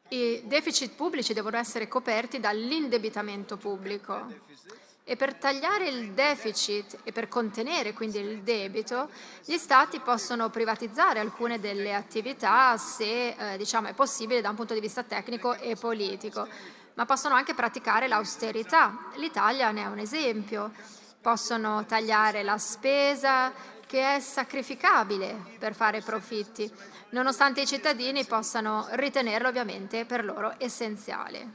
I 0.09 0.43
deficit 0.45 0.95
pubblici 0.95 1.33
devono 1.33 1.57
essere 1.57 1.89
coperti 1.89 2.39
dall'indebitamento 2.39 3.57
pubblico. 3.57 4.27
E 5.09 5.17
per 5.17 5.37
tagliare 5.37 5.89
il 5.89 6.13
deficit 6.13 6.99
e 7.03 7.13
per 7.13 7.29
contenere 7.29 7.95
quindi 7.95 8.19
il 8.19 8.43
debito, 8.43 9.09
gli 9.45 9.57
Stati 9.57 10.01
possono 10.01 10.51
privatizzare 10.51 11.21
alcune 11.21 11.59
delle 11.61 11.95
attività 11.95 12.77
se 12.77 13.29
eh, 13.29 13.57
diciamo, 13.57 13.89
è 13.89 13.95
possibile 13.95 14.43
da 14.43 14.51
un 14.51 14.57
punto 14.57 14.75
di 14.75 14.81
vista 14.81 15.03
tecnico 15.03 15.55
e 15.55 15.77
politico, 15.77 16.47
ma 16.95 17.07
possono 17.07 17.37
anche 17.37 17.55
praticare 17.55 18.07
l'austerità. 18.07 19.11
L'Italia 19.15 19.71
ne 19.71 19.83
è 19.83 19.87
un 19.87 19.99
esempio. 19.99 20.73
Possono 21.27 21.85
tagliare 21.87 22.45
la 22.45 22.57
spesa 22.57 23.53
che 23.85 24.15
è 24.15 24.21
sacrificabile 24.21 25.57
per 25.59 25.75
fare 25.75 26.01
profitti, 26.01 26.73
nonostante 27.11 27.63
i 27.63 27.67
cittadini 27.67 28.25
possano 28.25 28.87
ritenerlo 28.91 29.49
ovviamente 29.49 30.05
per 30.05 30.25
loro 30.25 30.55
essenziale. 30.59 31.49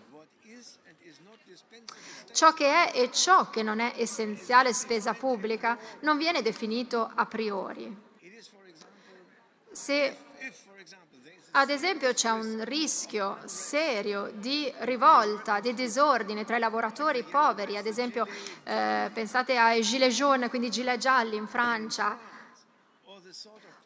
Ciò 2.33 2.51
che 2.51 2.65
è 2.65 2.91
e 2.93 3.11
ciò 3.11 3.49
che 3.49 3.63
non 3.63 3.79
è 3.79 3.93
essenziale 3.95 4.73
spesa 4.73 5.13
pubblica 5.13 5.77
non 6.01 6.17
viene 6.17 6.41
definito 6.41 7.09
a 7.15 7.25
priori. 7.25 7.95
Se 9.71 10.17
ad 11.51 11.69
esempio 11.69 12.13
c'è 12.13 12.29
un 12.29 12.63
rischio 12.63 13.37
serio 13.45 14.31
di 14.35 14.71
rivolta, 14.79 15.59
di 15.59 15.73
disordine 15.73 16.45
tra 16.45 16.55
i 16.55 16.59
lavoratori 16.59 17.23
poveri, 17.23 17.75
ad 17.75 17.85
esempio 17.85 18.25
eh, 18.63 19.09
pensate 19.13 19.57
ai 19.57 19.81
gilet 19.81 20.11
jaunes, 20.11 20.49
quindi 20.49 20.69
gilet 20.69 20.97
gialli 20.97 21.35
in 21.35 21.47
Francia, 21.47 22.17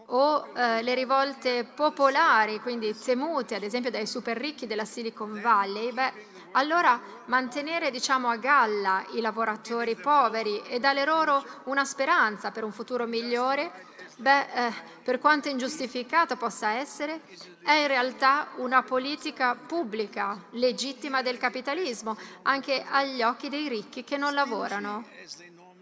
o 0.07 0.47
eh, 0.55 0.84
le 0.84 0.93
rivolte 0.93 1.63
popolari, 1.63 2.59
quindi 2.59 2.95
temute 2.95 3.55
ad 3.55 3.63
esempio 3.63 3.89
dai 3.89 4.05
super 4.05 4.38
ricchi 4.38 4.68
della 4.68 4.86
Silicon 4.86 5.41
Valley, 5.41 5.91
beh, 5.91 6.13
allora 6.51 7.01
mantenere 7.26 7.89
diciamo 7.89 8.30
a 8.30 8.38
galla 8.38 9.03
i 9.13 9.22
lavoratori 9.22 9.95
poveri 9.95 10.61
e 10.68 10.80
dare 10.80 11.03
loro 11.03 11.43
una 11.66 11.84
speranza 11.84 12.51
per 12.51 12.63
un 12.63 12.72
futuro 12.72 13.07
migliore, 13.07 13.93
beh, 14.18 14.68
eh, 14.68 14.74
per 15.03 15.20
quanto 15.20 15.49
ingiustificata 15.49 16.36
possa 16.36 16.72
essere, 16.72 17.22
è 17.63 17.74
in 17.74 17.88
realtà 17.88 18.49
una 18.57 18.84
politica 18.84 19.55
pubblica 19.55 20.45
legittima 20.51 21.22
del 21.22 21.38
capitalismo, 21.38 22.18
anche 22.43 22.84
agli 22.88 23.22
occhi 23.22 23.49
dei 23.49 23.68
ricchi 23.68 24.03
che 24.03 24.18
non 24.18 24.34
lavorano 24.34 25.05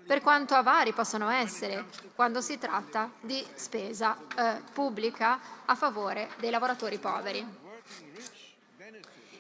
per 0.06 0.22
quanto 0.22 0.54
avari 0.54 0.92
possono 0.92 1.30
essere 1.30 1.86
quando 2.14 2.42
si 2.42 2.58
tratta 2.58 3.10
di 3.22 3.46
spesa 3.54 4.18
eh, 4.36 4.62
pubblica 4.74 5.40
a 5.66 5.76
favore 5.76 6.30
dei 6.40 6.50
lavoratori 6.50 6.98
poveri. 6.98 7.62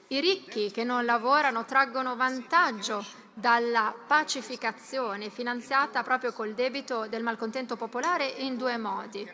I 0.07 0.19
ricchi 0.19 0.71
che 0.71 0.83
non 0.83 1.05
lavorano 1.05 1.65
traggono 1.65 2.15
vantaggio 2.15 3.03
dalla 3.33 3.93
pacificazione 4.07 5.29
finanziata 5.29 6.03
proprio 6.03 6.33
col 6.33 6.53
debito 6.53 7.07
del 7.07 7.23
malcontento 7.23 7.75
popolare 7.75 8.27
in 8.27 8.57
due 8.57 8.77
modi. 8.77 9.27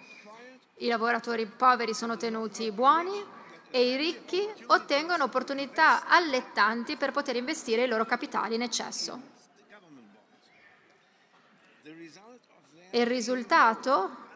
I 0.78 0.88
lavoratori 0.88 1.46
poveri 1.46 1.94
sono 1.94 2.16
tenuti 2.16 2.72
buoni 2.72 3.24
e 3.70 3.90
i 3.90 3.98
ricchi 3.98 4.48
ottengono 4.68 5.26
opportunità 5.26 6.08
allettanti 6.08 6.96
per 6.96 7.12
poter 7.12 7.36
investire 7.36 7.84
i 7.84 7.88
loro 7.88 8.06
capitali 8.06 8.56
in 8.56 8.62
eccesso. 8.62 9.22
E 12.92 13.00
il 13.02 13.06
risultato 13.06 14.28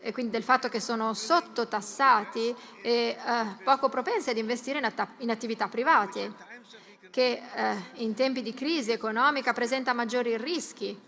e 0.00 0.12
quindi 0.12 0.30
del 0.30 0.44
fatto 0.44 0.68
che 0.68 0.80
sono 0.80 1.12
sottotassati 1.12 2.54
e 2.82 2.92
eh, 2.92 3.16
poco 3.64 3.88
propensi 3.88 4.30
ad 4.30 4.36
investire 4.36 4.78
in, 4.78 4.84
atta- 4.84 5.08
in 5.18 5.30
attività 5.30 5.68
private, 5.68 6.32
che 7.10 7.42
eh, 7.54 7.76
in 7.94 8.14
tempi 8.14 8.42
di 8.42 8.54
crisi 8.54 8.92
economica 8.92 9.52
presenta 9.52 9.92
maggiori 9.92 10.36
rischi 10.36 11.00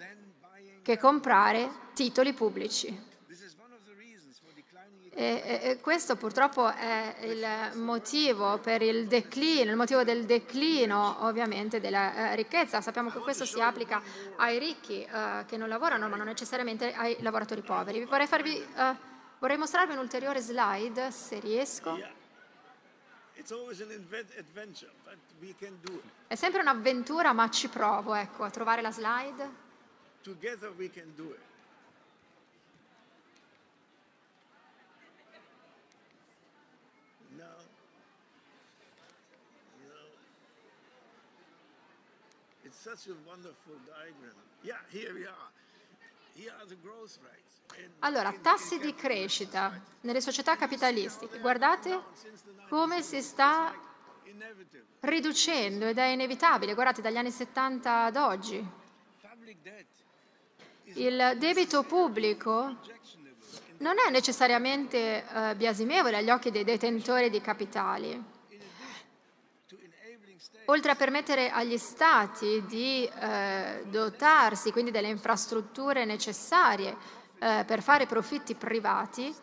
che 0.82 0.98
comprare 0.98 1.70
titoli 1.94 2.32
pubblici. 2.32 3.08
E, 5.12 5.60
e- 5.62 5.80
questo 5.80 6.16
purtroppo 6.16 6.72
è 6.72 7.16
il 7.22 7.78
motivo 7.78 8.58
per 8.58 8.80
il 8.80 9.06
declino, 9.06 9.70
il 9.70 9.76
motivo 9.76 10.02
del 10.02 10.24
declino 10.24 11.26
ovviamente 11.26 11.80
della 11.80 12.30
eh, 12.30 12.36
ricchezza. 12.36 12.80
Sappiamo 12.80 13.10
che 13.10 13.18
questo 13.18 13.44
si 13.44 13.60
applica 13.60 14.00
ai 14.36 14.58
ricchi 14.58 15.02
eh, 15.02 15.44
che 15.46 15.56
non 15.56 15.68
lavorano, 15.68 16.08
ma 16.08 16.16
non 16.16 16.26
necessariamente 16.26 16.94
ai 16.94 17.16
lavoratori 17.20 17.60
poveri. 17.60 18.04
Vorrei, 18.04 18.26
farvi, 18.26 18.56
eh, 18.56 18.96
vorrei 19.38 19.58
mostrarvi 19.58 19.92
un'ulteriore 19.92 20.40
slide, 20.40 21.10
se 21.10 21.38
riesco. 21.40 22.18
È 26.26 26.34
sempre 26.34 26.60
un'avventura, 26.60 27.32
ma 27.32 27.48
ci 27.50 27.68
provo, 27.68 28.14
ecco, 28.14 28.44
a 28.44 28.50
trovare 28.50 28.82
la 28.82 28.92
slide. 28.92 29.68
Together 30.22 30.70
we 30.76 30.90
can 30.90 31.12
do 31.16 31.30
it. 31.30 31.48
Such 42.82 43.08
a 43.08 43.14
wonderful 43.28 43.76
diagram. 43.84 44.32
Yeah, 44.62 44.80
here 44.88 45.12
we 45.12 45.26
are. 45.26 45.50
Allora, 48.00 48.32
tassi 48.40 48.78
di 48.78 48.94
crescita 48.94 49.80
nelle 50.02 50.20
società 50.20 50.56
capitalistiche. 50.56 51.38
Guardate 51.38 52.02
come 52.68 53.02
si 53.02 53.20
sta 53.22 53.74
riducendo 55.00 55.86
ed 55.86 55.98
è 55.98 56.06
inevitabile. 56.06 56.74
Guardate, 56.74 57.02
dagli 57.02 57.16
anni 57.16 57.30
70 57.30 58.04
ad 58.04 58.16
oggi. 58.16 58.64
Il 60.94 61.36
debito 61.38 61.82
pubblico 61.84 62.76
non 63.78 63.98
è 63.98 64.10
necessariamente 64.10 65.24
eh, 65.26 65.54
biasimevole 65.56 66.16
agli 66.16 66.30
occhi 66.30 66.50
dei 66.50 66.64
detentori 66.64 67.30
di 67.30 67.40
capitali. 67.40 68.38
Oltre 70.70 70.92
a 70.92 70.94
permettere 70.94 71.50
agli 71.50 71.76
stati 71.78 72.62
di 72.64 73.04
eh, 73.04 73.82
dotarsi 73.86 74.70
quindi 74.70 74.92
delle 74.92 75.08
infrastrutture 75.08 76.04
necessarie 76.04 76.96
eh, 77.40 77.64
per 77.66 77.82
fare 77.82 78.06
profitti 78.06 78.54
privati, 78.54 79.34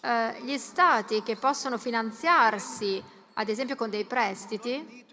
eh, 0.00 0.36
gli 0.42 0.56
stati 0.58 1.24
che 1.24 1.34
possono 1.34 1.76
finanziarsi, 1.76 3.02
ad 3.34 3.48
esempio 3.48 3.74
con 3.74 3.90
dei 3.90 4.04
prestiti, 4.04 5.04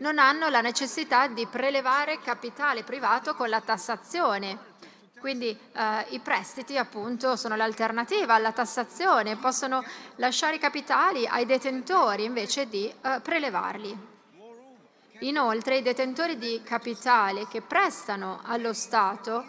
non 0.00 0.18
hanno 0.18 0.50
la 0.50 0.60
necessità 0.60 1.26
di 1.26 1.46
prelevare 1.46 2.20
capitale 2.20 2.82
privato 2.82 3.34
con 3.34 3.48
la 3.48 3.62
tassazione. 3.62 4.72
Quindi 5.18 5.48
eh, 5.48 6.06
i 6.10 6.18
prestiti 6.18 6.76
appunto 6.76 7.36
sono 7.36 7.56
l'alternativa 7.56 8.34
alla 8.34 8.52
tassazione, 8.52 9.36
possono 9.36 9.82
lasciare 10.16 10.56
i 10.56 10.58
capitali 10.58 11.26
ai 11.26 11.46
detentori 11.46 12.24
invece 12.24 12.68
di 12.68 12.86
eh, 12.86 13.20
prelevarli. 13.22 14.12
Inoltre 15.20 15.78
i 15.78 15.82
detentori 15.82 16.36
di 16.36 16.60
capitale 16.64 17.46
che 17.46 17.62
prestano 17.62 18.40
allo 18.44 18.72
Stato 18.72 19.44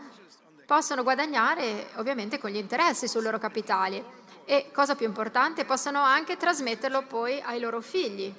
possono 0.66 1.04
guadagnare 1.04 1.90
ovviamente 1.96 2.38
con 2.38 2.52
gli 2.52 2.58
interessi 2.58 3.08
sul 3.08 3.24
loro 3.24 3.40
capitale 3.40 4.24
e, 4.46 4.70
cosa 4.72 4.96
più 4.96 5.08
importante, 5.08 5.66
possono 5.66 6.02
anche 6.02 6.38
trasmetterlo 6.38 7.04
poi 7.04 7.42
ai 7.42 7.60
loro 7.60 7.82
figli. 7.82 8.34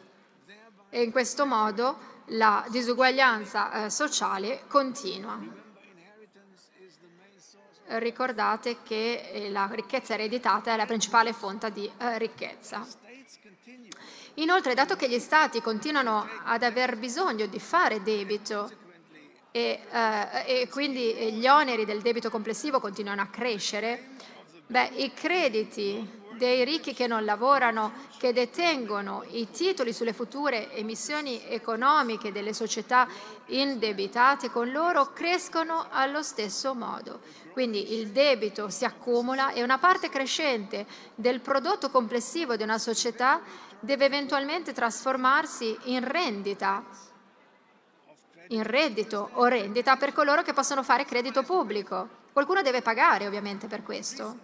E 0.88 1.02
in 1.02 1.10
questo 1.10 1.46
modo 1.46 2.14
la 2.26 2.64
disuguaglianza 2.68 3.84
eh, 3.84 3.90
sociale 3.90 4.62
continua. 4.68 5.38
Ricordate 7.88 8.82
che 8.82 9.30
eh, 9.32 9.50
la 9.50 9.68
ricchezza 9.72 10.14
ereditata 10.14 10.72
è 10.72 10.76
la 10.76 10.86
principale 10.86 11.32
fonte 11.32 11.72
di 11.72 11.90
eh, 11.98 12.18
ricchezza. 12.18 12.86
Inoltre, 14.38 14.74
dato 14.74 14.96
che 14.96 15.08
gli 15.08 15.18
Stati 15.18 15.62
continuano 15.62 16.28
ad 16.44 16.62
aver 16.62 16.98
bisogno 16.98 17.46
di 17.46 17.58
fare 17.58 18.02
debito 18.02 18.70
e, 19.50 19.80
eh, 19.90 20.60
e 20.60 20.68
quindi 20.68 21.32
gli 21.32 21.46
oneri 21.46 21.86
del 21.86 22.02
debito 22.02 22.28
complessivo 22.28 22.78
continuano 22.78 23.22
a 23.22 23.28
crescere, 23.28 24.08
beh, 24.66 24.90
i 24.96 25.14
crediti 25.14 26.24
dei 26.36 26.64
ricchi 26.64 26.92
che 26.92 27.06
non 27.06 27.24
lavorano, 27.24 27.92
che 28.18 28.34
detengono 28.34 29.24
i 29.30 29.50
titoli 29.50 29.94
sulle 29.94 30.12
future 30.12 30.70
emissioni 30.72 31.42
economiche 31.48 32.30
delle 32.30 32.52
società 32.52 33.08
indebitate 33.46 34.50
con 34.50 34.70
loro 34.70 35.12
crescono 35.12 35.86
allo 35.90 36.22
stesso 36.22 36.74
modo. 36.74 37.20
Quindi 37.52 37.94
il 37.94 38.08
debito 38.08 38.68
si 38.68 38.84
accumula 38.84 39.52
e 39.52 39.62
una 39.62 39.78
parte 39.78 40.10
crescente 40.10 40.84
del 41.14 41.40
prodotto 41.40 41.88
complessivo 41.88 42.54
di 42.54 42.62
una 42.62 42.78
società 42.78 43.40
deve 43.80 44.04
eventualmente 44.04 44.72
trasformarsi 44.72 45.76
in 45.84 46.06
rendita, 46.06 46.84
in 48.48 48.62
reddito 48.62 49.30
o 49.32 49.46
rendita 49.46 49.96
per 49.96 50.12
coloro 50.12 50.42
che 50.42 50.52
possono 50.52 50.82
fare 50.82 51.04
credito 51.04 51.42
pubblico. 51.42 52.24
Qualcuno 52.32 52.62
deve 52.62 52.82
pagare 52.82 53.26
ovviamente 53.26 53.66
per 53.66 53.82
questo. 53.82 54.38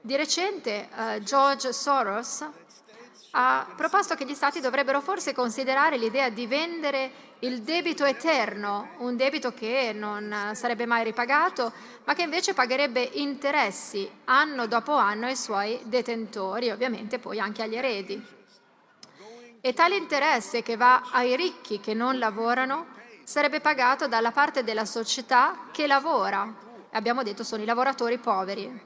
Di 0.00 0.16
recente 0.16 0.88
eh, 0.88 1.22
George 1.22 1.72
Soros 1.72 2.44
ha 3.38 3.66
proposto 3.76 4.14
che 4.14 4.24
gli 4.24 4.34
Stati 4.34 4.60
dovrebbero 4.60 5.00
forse 5.00 5.34
considerare 5.34 5.98
l'idea 5.98 6.30
di 6.30 6.46
vendere 6.46 7.24
il 7.40 7.62
debito 7.62 8.04
eterno, 8.04 8.92
un 8.98 9.14
debito 9.16 9.52
che 9.52 9.92
non 9.94 10.52
sarebbe 10.54 10.86
mai 10.86 11.04
ripagato, 11.04 11.72
ma 12.04 12.14
che 12.14 12.22
invece 12.22 12.54
pagherebbe 12.54 13.02
interessi 13.02 14.10
anno 14.24 14.66
dopo 14.66 14.94
anno 14.94 15.26
ai 15.26 15.36
suoi 15.36 15.78
detentori, 15.84 16.70
ovviamente 16.70 17.18
poi 17.18 17.38
anche 17.38 17.62
agli 17.62 17.76
eredi. 17.76 18.35
E 19.66 19.72
tale 19.72 19.96
interesse 19.96 20.62
che 20.62 20.76
va 20.76 21.08
ai 21.10 21.34
ricchi 21.34 21.80
che 21.80 21.92
non 21.92 22.20
lavorano 22.20 22.86
sarebbe 23.24 23.58
pagato 23.60 24.06
dalla 24.06 24.30
parte 24.30 24.62
della 24.62 24.84
società 24.84 25.66
che 25.72 25.88
lavora. 25.88 26.54
Abbiamo 26.92 27.24
detto 27.24 27.42
sono 27.42 27.64
i 27.64 27.66
lavoratori 27.66 28.16
poveri. 28.18 28.80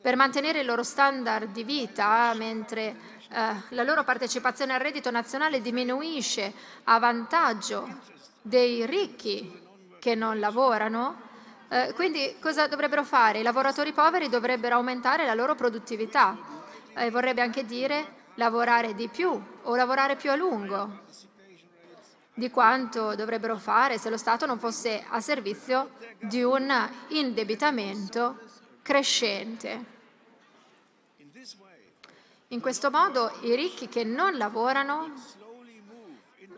Per 0.00 0.14
mantenere 0.14 0.60
il 0.60 0.66
loro 0.66 0.84
standard 0.84 1.50
di 1.50 1.64
vita, 1.64 2.32
mentre 2.36 2.94
eh, 3.28 3.54
la 3.70 3.82
loro 3.82 4.04
partecipazione 4.04 4.72
al 4.72 4.78
reddito 4.78 5.10
nazionale 5.10 5.60
diminuisce 5.60 6.54
a 6.84 7.00
vantaggio 7.00 7.88
dei 8.40 8.86
ricchi 8.86 9.66
che 9.98 10.14
non 10.14 10.38
lavorano, 10.38 11.22
eh, 11.68 11.92
quindi 11.96 12.36
cosa 12.40 12.68
dovrebbero 12.68 13.02
fare? 13.02 13.40
I 13.40 13.42
lavoratori 13.42 13.92
poveri 13.92 14.28
dovrebbero 14.28 14.76
aumentare 14.76 15.26
la 15.26 15.34
loro 15.34 15.56
produttività 15.56 16.38
e 16.94 17.10
vorrebbe 17.10 17.40
anche 17.40 17.64
dire 17.64 18.20
lavorare 18.34 18.94
di 18.94 19.08
più 19.08 19.40
o 19.62 19.76
lavorare 19.76 20.16
più 20.16 20.30
a 20.30 20.36
lungo 20.36 21.00
di 22.34 22.50
quanto 22.50 23.14
dovrebbero 23.14 23.58
fare 23.58 23.98
se 23.98 24.08
lo 24.08 24.16
Stato 24.16 24.46
non 24.46 24.58
fosse 24.58 25.04
a 25.06 25.20
servizio 25.20 25.90
di 26.18 26.42
un 26.42 26.72
indebitamento 27.08 28.38
crescente. 28.80 29.90
in 32.48 32.60
questo 32.60 32.90
modo 32.90 33.32
i 33.42 33.54
ricchi 33.54 33.88
che 33.88 34.04
non 34.04 34.36
lavorano 34.36 35.12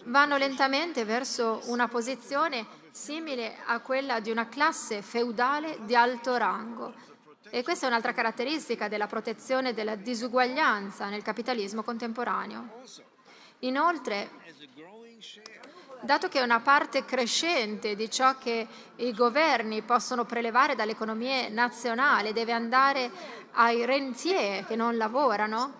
vanno 0.04 0.36
lentamente 0.36 1.04
verso 1.04 1.60
una 1.66 1.88
posizione 1.88 2.66
simile 2.90 3.56
a 3.66 3.80
quella 3.80 4.20
di 4.20 4.30
una 4.30 4.48
classe 4.48 5.02
feudale 5.02 5.78
di 5.84 5.96
alto 5.96 6.36
rango. 6.36 6.92
E 7.54 7.62
questa 7.62 7.86
è 7.86 7.88
un'altra 7.88 8.12
caratteristica 8.12 8.88
della 8.88 9.06
protezione 9.06 9.74
della 9.74 9.94
disuguaglianza 9.94 11.08
nel 11.08 11.22
capitalismo 11.22 11.84
contemporaneo. 11.84 12.82
Inoltre, 13.60 14.28
dato 16.00 16.26
che 16.26 16.40
una 16.40 16.58
parte 16.58 17.04
crescente 17.04 17.94
di 17.94 18.10
ciò 18.10 18.38
che 18.38 18.66
i 18.96 19.14
governi 19.14 19.82
possono 19.82 20.24
prelevare 20.24 20.74
dalle 20.74 20.90
economie 20.90 21.48
nazionali 21.48 22.32
deve 22.32 22.50
andare 22.50 23.08
ai 23.52 23.84
rentier 23.84 24.66
che 24.66 24.74
non 24.74 24.96
lavorano, 24.96 25.74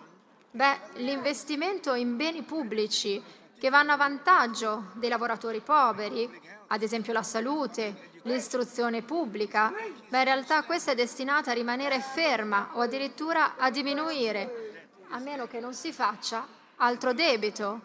beh, 0.51 0.79
l'investimento 0.93 1.93
in 1.93 2.15
beni 2.15 2.43
pubblici 2.43 3.21
che 3.65 3.71
vanno 3.71 3.93
a 3.93 3.97
vantaggio 3.97 4.91
dei 4.93 5.09
lavoratori 5.09 5.59
poveri, 5.59 6.29
ad 6.67 6.83
esempio 6.83 7.13
la 7.13 7.23
salute, 7.23 8.11
l'istruzione 8.21 9.01
pubblica, 9.01 9.73
beh, 10.07 10.17
in 10.19 10.23
realtà 10.23 10.61
questa 10.61 10.91
è 10.91 10.95
destinata 10.95 11.49
a 11.49 11.55
rimanere 11.55 11.99
ferma 11.99 12.69
o 12.73 12.81
addirittura 12.81 13.55
a 13.57 13.71
diminuire, 13.71 14.91
a 15.09 15.17
meno 15.17 15.47
che 15.47 15.59
non 15.59 15.73
si 15.73 15.91
faccia 15.91 16.45
altro 16.75 17.11
debito 17.13 17.81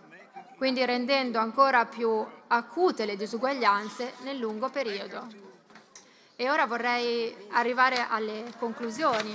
quindi 0.58 0.84
rendendo 0.84 1.38
ancora 1.38 1.86
più 1.86 2.26
acute 2.48 3.06
le 3.06 3.16
disuguaglianze 3.16 4.16
nel 4.24 4.36
lungo 4.36 4.68
periodo. 4.68 5.28
E 6.36 6.50
ora 6.50 6.66
vorrei 6.66 7.34
arrivare 7.52 8.06
alle 8.06 8.52
conclusioni. 8.58 9.34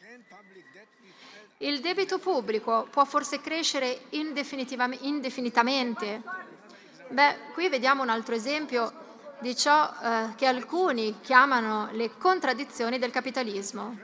can 0.00 0.24
public 0.28 0.64
debt 0.72 0.88
be 1.00 1.12
spread 1.12 1.47
Il 1.60 1.80
debito 1.80 2.20
pubblico 2.20 2.86
può 2.88 3.04
forse 3.04 3.40
crescere 3.40 4.02
indefinitamente? 4.10 6.22
Beh, 7.08 7.36
qui 7.52 7.68
vediamo 7.68 8.02
un 8.02 8.10
altro 8.10 8.36
esempio 8.36 8.92
di 9.40 9.56
ciò 9.56 9.92
eh, 10.00 10.34
che 10.36 10.46
alcuni 10.46 11.18
chiamano 11.20 11.88
le 11.92 12.16
contraddizioni 12.16 13.00
del 13.00 13.10
capitalismo. 13.10 13.98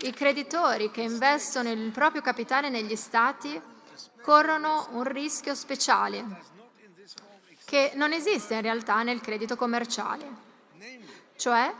I 0.00 0.12
creditori 0.12 0.90
che 0.90 1.00
investono 1.00 1.70
il 1.70 1.90
proprio 1.92 2.20
capitale 2.20 2.68
negli 2.68 2.94
stati 2.94 3.58
corrono 4.20 4.88
un 4.90 5.04
rischio 5.04 5.54
speciale 5.54 6.42
che 7.64 7.92
non 7.94 8.12
esiste 8.12 8.52
in 8.52 8.60
realtà 8.60 9.02
nel 9.02 9.22
credito 9.22 9.56
commerciale, 9.56 10.30
cioè 11.36 11.72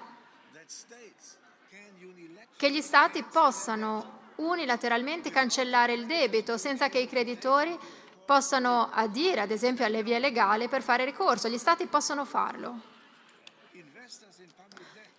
che 2.57 2.71
gli 2.71 2.81
stati 2.81 3.23
possano 3.23 4.17
unilateralmente 4.39 5.31
cancellare 5.31 5.93
il 5.93 6.07
debito 6.07 6.57
senza 6.57 6.89
che 6.89 6.99
i 6.99 7.09
creditori 7.09 7.79
possano 8.25 8.91
adire, 8.93 9.41
ad 9.41 9.51
esempio, 9.51 9.85
alle 9.85 10.03
vie 10.03 10.19
legali 10.19 10.69
per 10.69 10.83
fare 10.83 11.05
ricorso. 11.05 11.49
Gli 11.49 11.57
stati 11.57 11.87
possono 11.87 12.25
farlo. 12.25 12.79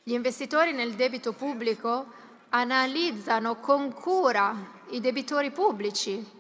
Gli 0.04 0.14
investitori 0.14 0.74
nel 0.74 0.94
debito 0.94 1.34
pubblico 1.34 2.06
analizzano 2.50 3.56
con 3.58 3.94
cura 3.94 4.56
i 4.90 5.00
debitori 5.00 5.52
pubblici 5.52 6.38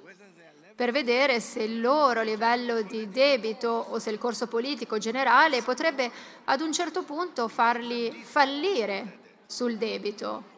per 0.75 0.91
vedere 0.91 1.39
se 1.39 1.61
il 1.61 1.81
loro 1.81 2.21
livello 2.21 2.81
di 2.81 3.09
debito 3.09 3.69
o 3.69 3.99
se 3.99 4.11
il 4.11 4.17
corso 4.17 4.47
politico 4.47 4.97
generale 4.97 5.61
potrebbe 5.61 6.09
ad 6.45 6.61
un 6.61 6.71
certo 6.71 7.03
punto 7.03 7.47
farli 7.47 8.23
fallire 8.23 9.19
sul 9.45 9.77
debito 9.77 10.57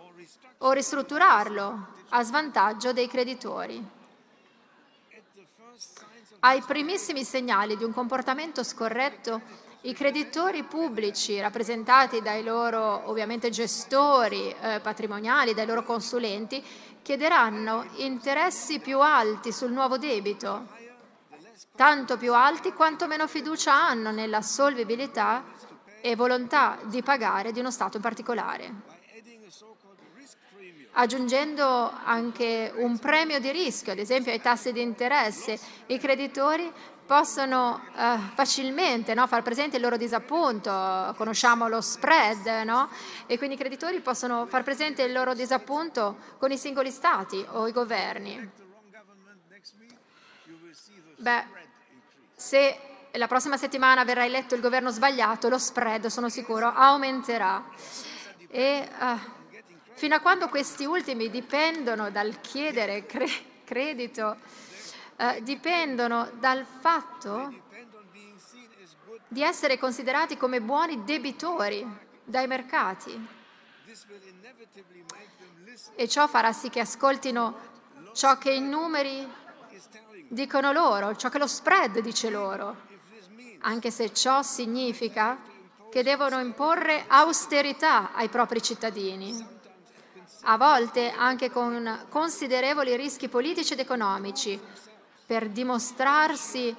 o 0.64 0.72
ristrutturarlo 0.72 1.88
a 2.10 2.24
svantaggio 2.24 2.94
dei 2.94 3.08
creditori. 3.08 3.84
Ai 6.40 6.62
primissimi 6.62 7.24
segnali 7.24 7.78
di 7.78 7.84
un 7.84 7.94
comportamento 7.94 8.64
scorretto, 8.64 9.42
i 9.82 9.94
creditori 9.94 10.64
pubblici, 10.64 11.40
rappresentati 11.40 12.22
dai 12.22 12.44
loro 12.44 13.10
ovviamente 13.10 13.50
gestori 13.50 14.54
eh, 14.60 14.80
patrimoniali, 14.80 15.54
dai 15.54 15.66
loro 15.66 15.84
consulenti, 15.84 16.64
chiederanno 17.02 17.88
interessi 17.96 18.80
più 18.80 19.00
alti 19.00 19.52
sul 19.52 19.72
nuovo 19.72 19.98
debito, 19.98 20.68
tanto 21.76 22.18
più 22.18 22.34
alti 22.34 22.74
quanto 22.74 23.08
meno 23.08 23.28
fiducia 23.28 23.74
hanno 23.74 24.12
nella 24.12 24.42
solvibilità 24.42 25.44
e 26.02 26.16
volontà 26.16 26.78
di 26.84 27.02
pagare 27.02 27.52
di 27.52 27.60
uno 27.60 27.72
Stato 27.72 27.98
in 27.98 28.04
particolare. 28.04 29.01
Aggiungendo 30.94 31.92
anche 32.04 32.72
un 32.76 33.00
premio 33.00 33.40
di 33.40 33.52
rischio, 33.52 33.94
ad 33.94 34.00
esempio 34.00 34.32
ai 34.32 34.42
tassi 34.42 34.74
di 34.74 34.82
interesse, 34.82 35.58
i 35.88 35.98
creditori 35.98 36.70
possono 37.06 37.82
eh, 37.96 38.18
facilmente 38.36 39.14
no, 39.14 39.28
far 39.28 39.42
presente 39.42 39.76
il 39.76 39.82
loro 39.82 39.98
disappunto, 39.98 41.14
conosciamo 41.18 41.68
lo 41.68 41.82
spread, 41.82 42.46
no? 42.64 42.90
e 43.26 43.38
quindi 43.38 43.56
i 43.56 43.58
creditori 43.58 44.00
possono 44.00 44.46
far 44.48 44.64
presente 44.64 45.02
il 45.04 45.12
loro 45.12 45.34
disappunto 45.34 46.18
con 46.38 46.52
i 46.52 46.58
singoli 46.58 46.90
stati 46.90 47.46
o 47.52 47.68
i 47.68 47.72
governi. 47.72 48.50
Beh, 51.18 51.44
se 52.34 52.80
la 53.12 53.28
prossima 53.28 53.58
settimana 53.58 54.04
verrà 54.04 54.26
eletto 54.26 54.56
il 54.56 54.62
governo 54.62 54.90
sbagliato, 54.90 55.50
lo 55.50 55.58
spread, 55.58 56.08
sono 56.08 56.30
sicuro, 56.30 56.72
aumenterà. 56.74 57.64
E 58.48 58.90
uh, 59.00 59.20
fino 60.02 60.16
a 60.16 60.20
quando 60.20 60.50
questi 60.50 60.84
ultimi 60.84 61.30
dipendono 61.30 62.10
dal 62.10 62.42
chiedere 62.42 63.06
cre- 63.06 63.30
credito, 63.64 64.36
eh, 65.16 65.44
dipendono 65.44 66.32
dal 66.40 66.66
fatto 66.66 67.54
di 69.28 69.44
essere 69.44 69.78
considerati 69.78 70.38
come 70.38 70.60
buoni 70.60 71.04
debitori 71.04 71.88
dai 72.24 72.48
mercati. 72.48 73.28
E 75.94 76.08
ciò 76.08 76.28
farà 76.28 76.52
sì 76.52 76.72
che 76.72 76.80
ascoltino 76.80 77.56
ciò 78.14 78.40
che 78.40 78.54
i 78.54 78.60
numeri 78.60 79.32
dicono 80.28 80.72
loro, 80.72 81.16
ciò 81.16 81.30
che 81.30 81.38
lo 81.38 81.46
spread 81.46 82.00
dice 82.00 82.32
loro, 82.32 82.76
anche 83.60 83.92
se 83.92 84.12
ciò 84.12 84.42
significa 84.42 85.38
che 85.92 86.02
devono 86.02 86.40
imporre 86.40 87.06
austerità 87.08 88.14
ai 88.14 88.30
propri 88.30 88.64
cittadini, 88.64 89.60
a 90.44 90.58
volte 90.58 91.12
anche 91.12 91.52
con 91.52 92.06
considerevoli 92.10 92.96
rischi 92.96 93.28
politici 93.28 93.74
ed 93.74 93.80
economici, 93.80 94.60
per 95.26 95.50
dimostrarsi 95.50 96.76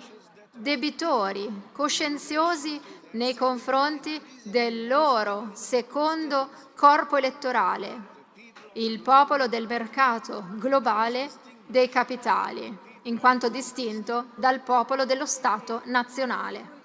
debitori, 0.50 1.70
coscienziosi 1.72 2.80
nei 3.12 3.34
confronti 3.34 4.20
del 4.42 4.86
loro 4.86 5.50
secondo 5.54 6.50
corpo 6.76 7.16
elettorale, 7.16 8.10
il 8.74 9.00
popolo 9.00 9.48
del 9.48 9.66
mercato 9.66 10.44
globale 10.56 11.30
dei 11.66 11.88
capitali, 11.88 12.76
in 13.02 13.18
quanto 13.18 13.48
distinto 13.48 14.26
dal 14.34 14.60
popolo 14.60 15.04
dello 15.04 15.26
Stato 15.26 15.80
nazionale. 15.84 16.80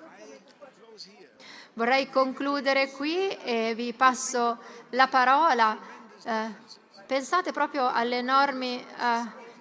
Vorrei 1.74 2.10
concludere 2.10 2.92
qui 2.92 3.28
e 3.30 3.74
vi 3.76 3.94
passo 3.94 4.58
la 4.92 5.08
parola. 5.08 5.78
Eh, 6.24 6.66
pensate 7.08 7.52
proprio 7.54 7.88
alle 7.88 8.18
enormi 8.18 8.80
eh, 8.80 8.86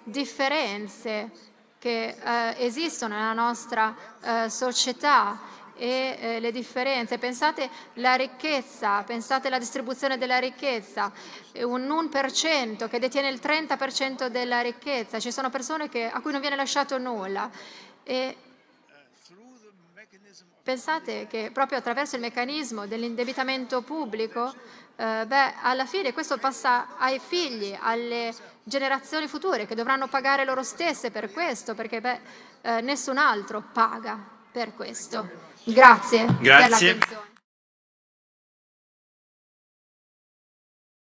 differenze 0.03 1.31
che 1.79 2.17
eh, 2.21 2.55
esistono 2.65 3.15
nella 3.15 3.33
nostra 3.33 3.95
eh, 4.21 4.49
società 4.49 5.39
e 5.75 6.17
eh, 6.19 6.39
le 6.39 6.51
differenze. 6.51 7.17
Pensate 7.17 7.69
alla 7.95 8.15
ricchezza, 8.15 9.01
pensate 9.03 9.47
alla 9.47 9.59
distribuzione 9.59 10.17
della 10.17 10.39
ricchezza, 10.39 11.11
un 11.61 11.87
1% 12.11 12.89
che 12.89 12.99
detiene 12.99 13.29
il 13.29 13.39
30% 13.41 14.27
della 14.27 14.61
ricchezza, 14.61 15.19
ci 15.19 15.31
sono 15.31 15.49
persone 15.49 15.87
che, 15.87 16.09
a 16.09 16.19
cui 16.19 16.31
non 16.31 16.41
viene 16.41 16.55
lasciato 16.55 16.97
nulla. 16.97 17.49
E 18.03 18.35
pensate 20.63 21.27
che 21.27 21.51
proprio 21.53 21.77
attraverso 21.77 22.15
il 22.15 22.21
meccanismo 22.21 22.87
dell'indebitamento 22.87 23.83
pubblico, 23.83 24.53
eh, 24.97 25.25
beh, 25.27 25.53
alla 25.61 25.85
fine 25.85 26.11
questo 26.11 26.37
passa 26.39 26.97
ai 26.97 27.19
figli, 27.19 27.77
alle 27.79 28.33
generazioni 28.63 29.27
future 29.27 29.67
che 29.67 29.75
dovranno 29.75 30.07
pagare 30.07 30.43
loro 30.43 30.63
stesse 30.63 31.11
per 31.11 31.31
questo, 31.31 31.75
perché 31.75 32.01
beh, 32.01 32.19
eh, 32.61 32.81
nessun 32.81 33.17
altro 33.17 33.63
paga 33.71 34.19
per 34.51 34.73
questo. 34.73 35.29
Grazie, 35.63 36.25
Grazie. 36.39 36.49
per 36.49 36.69
l'attenzione. 36.69 37.35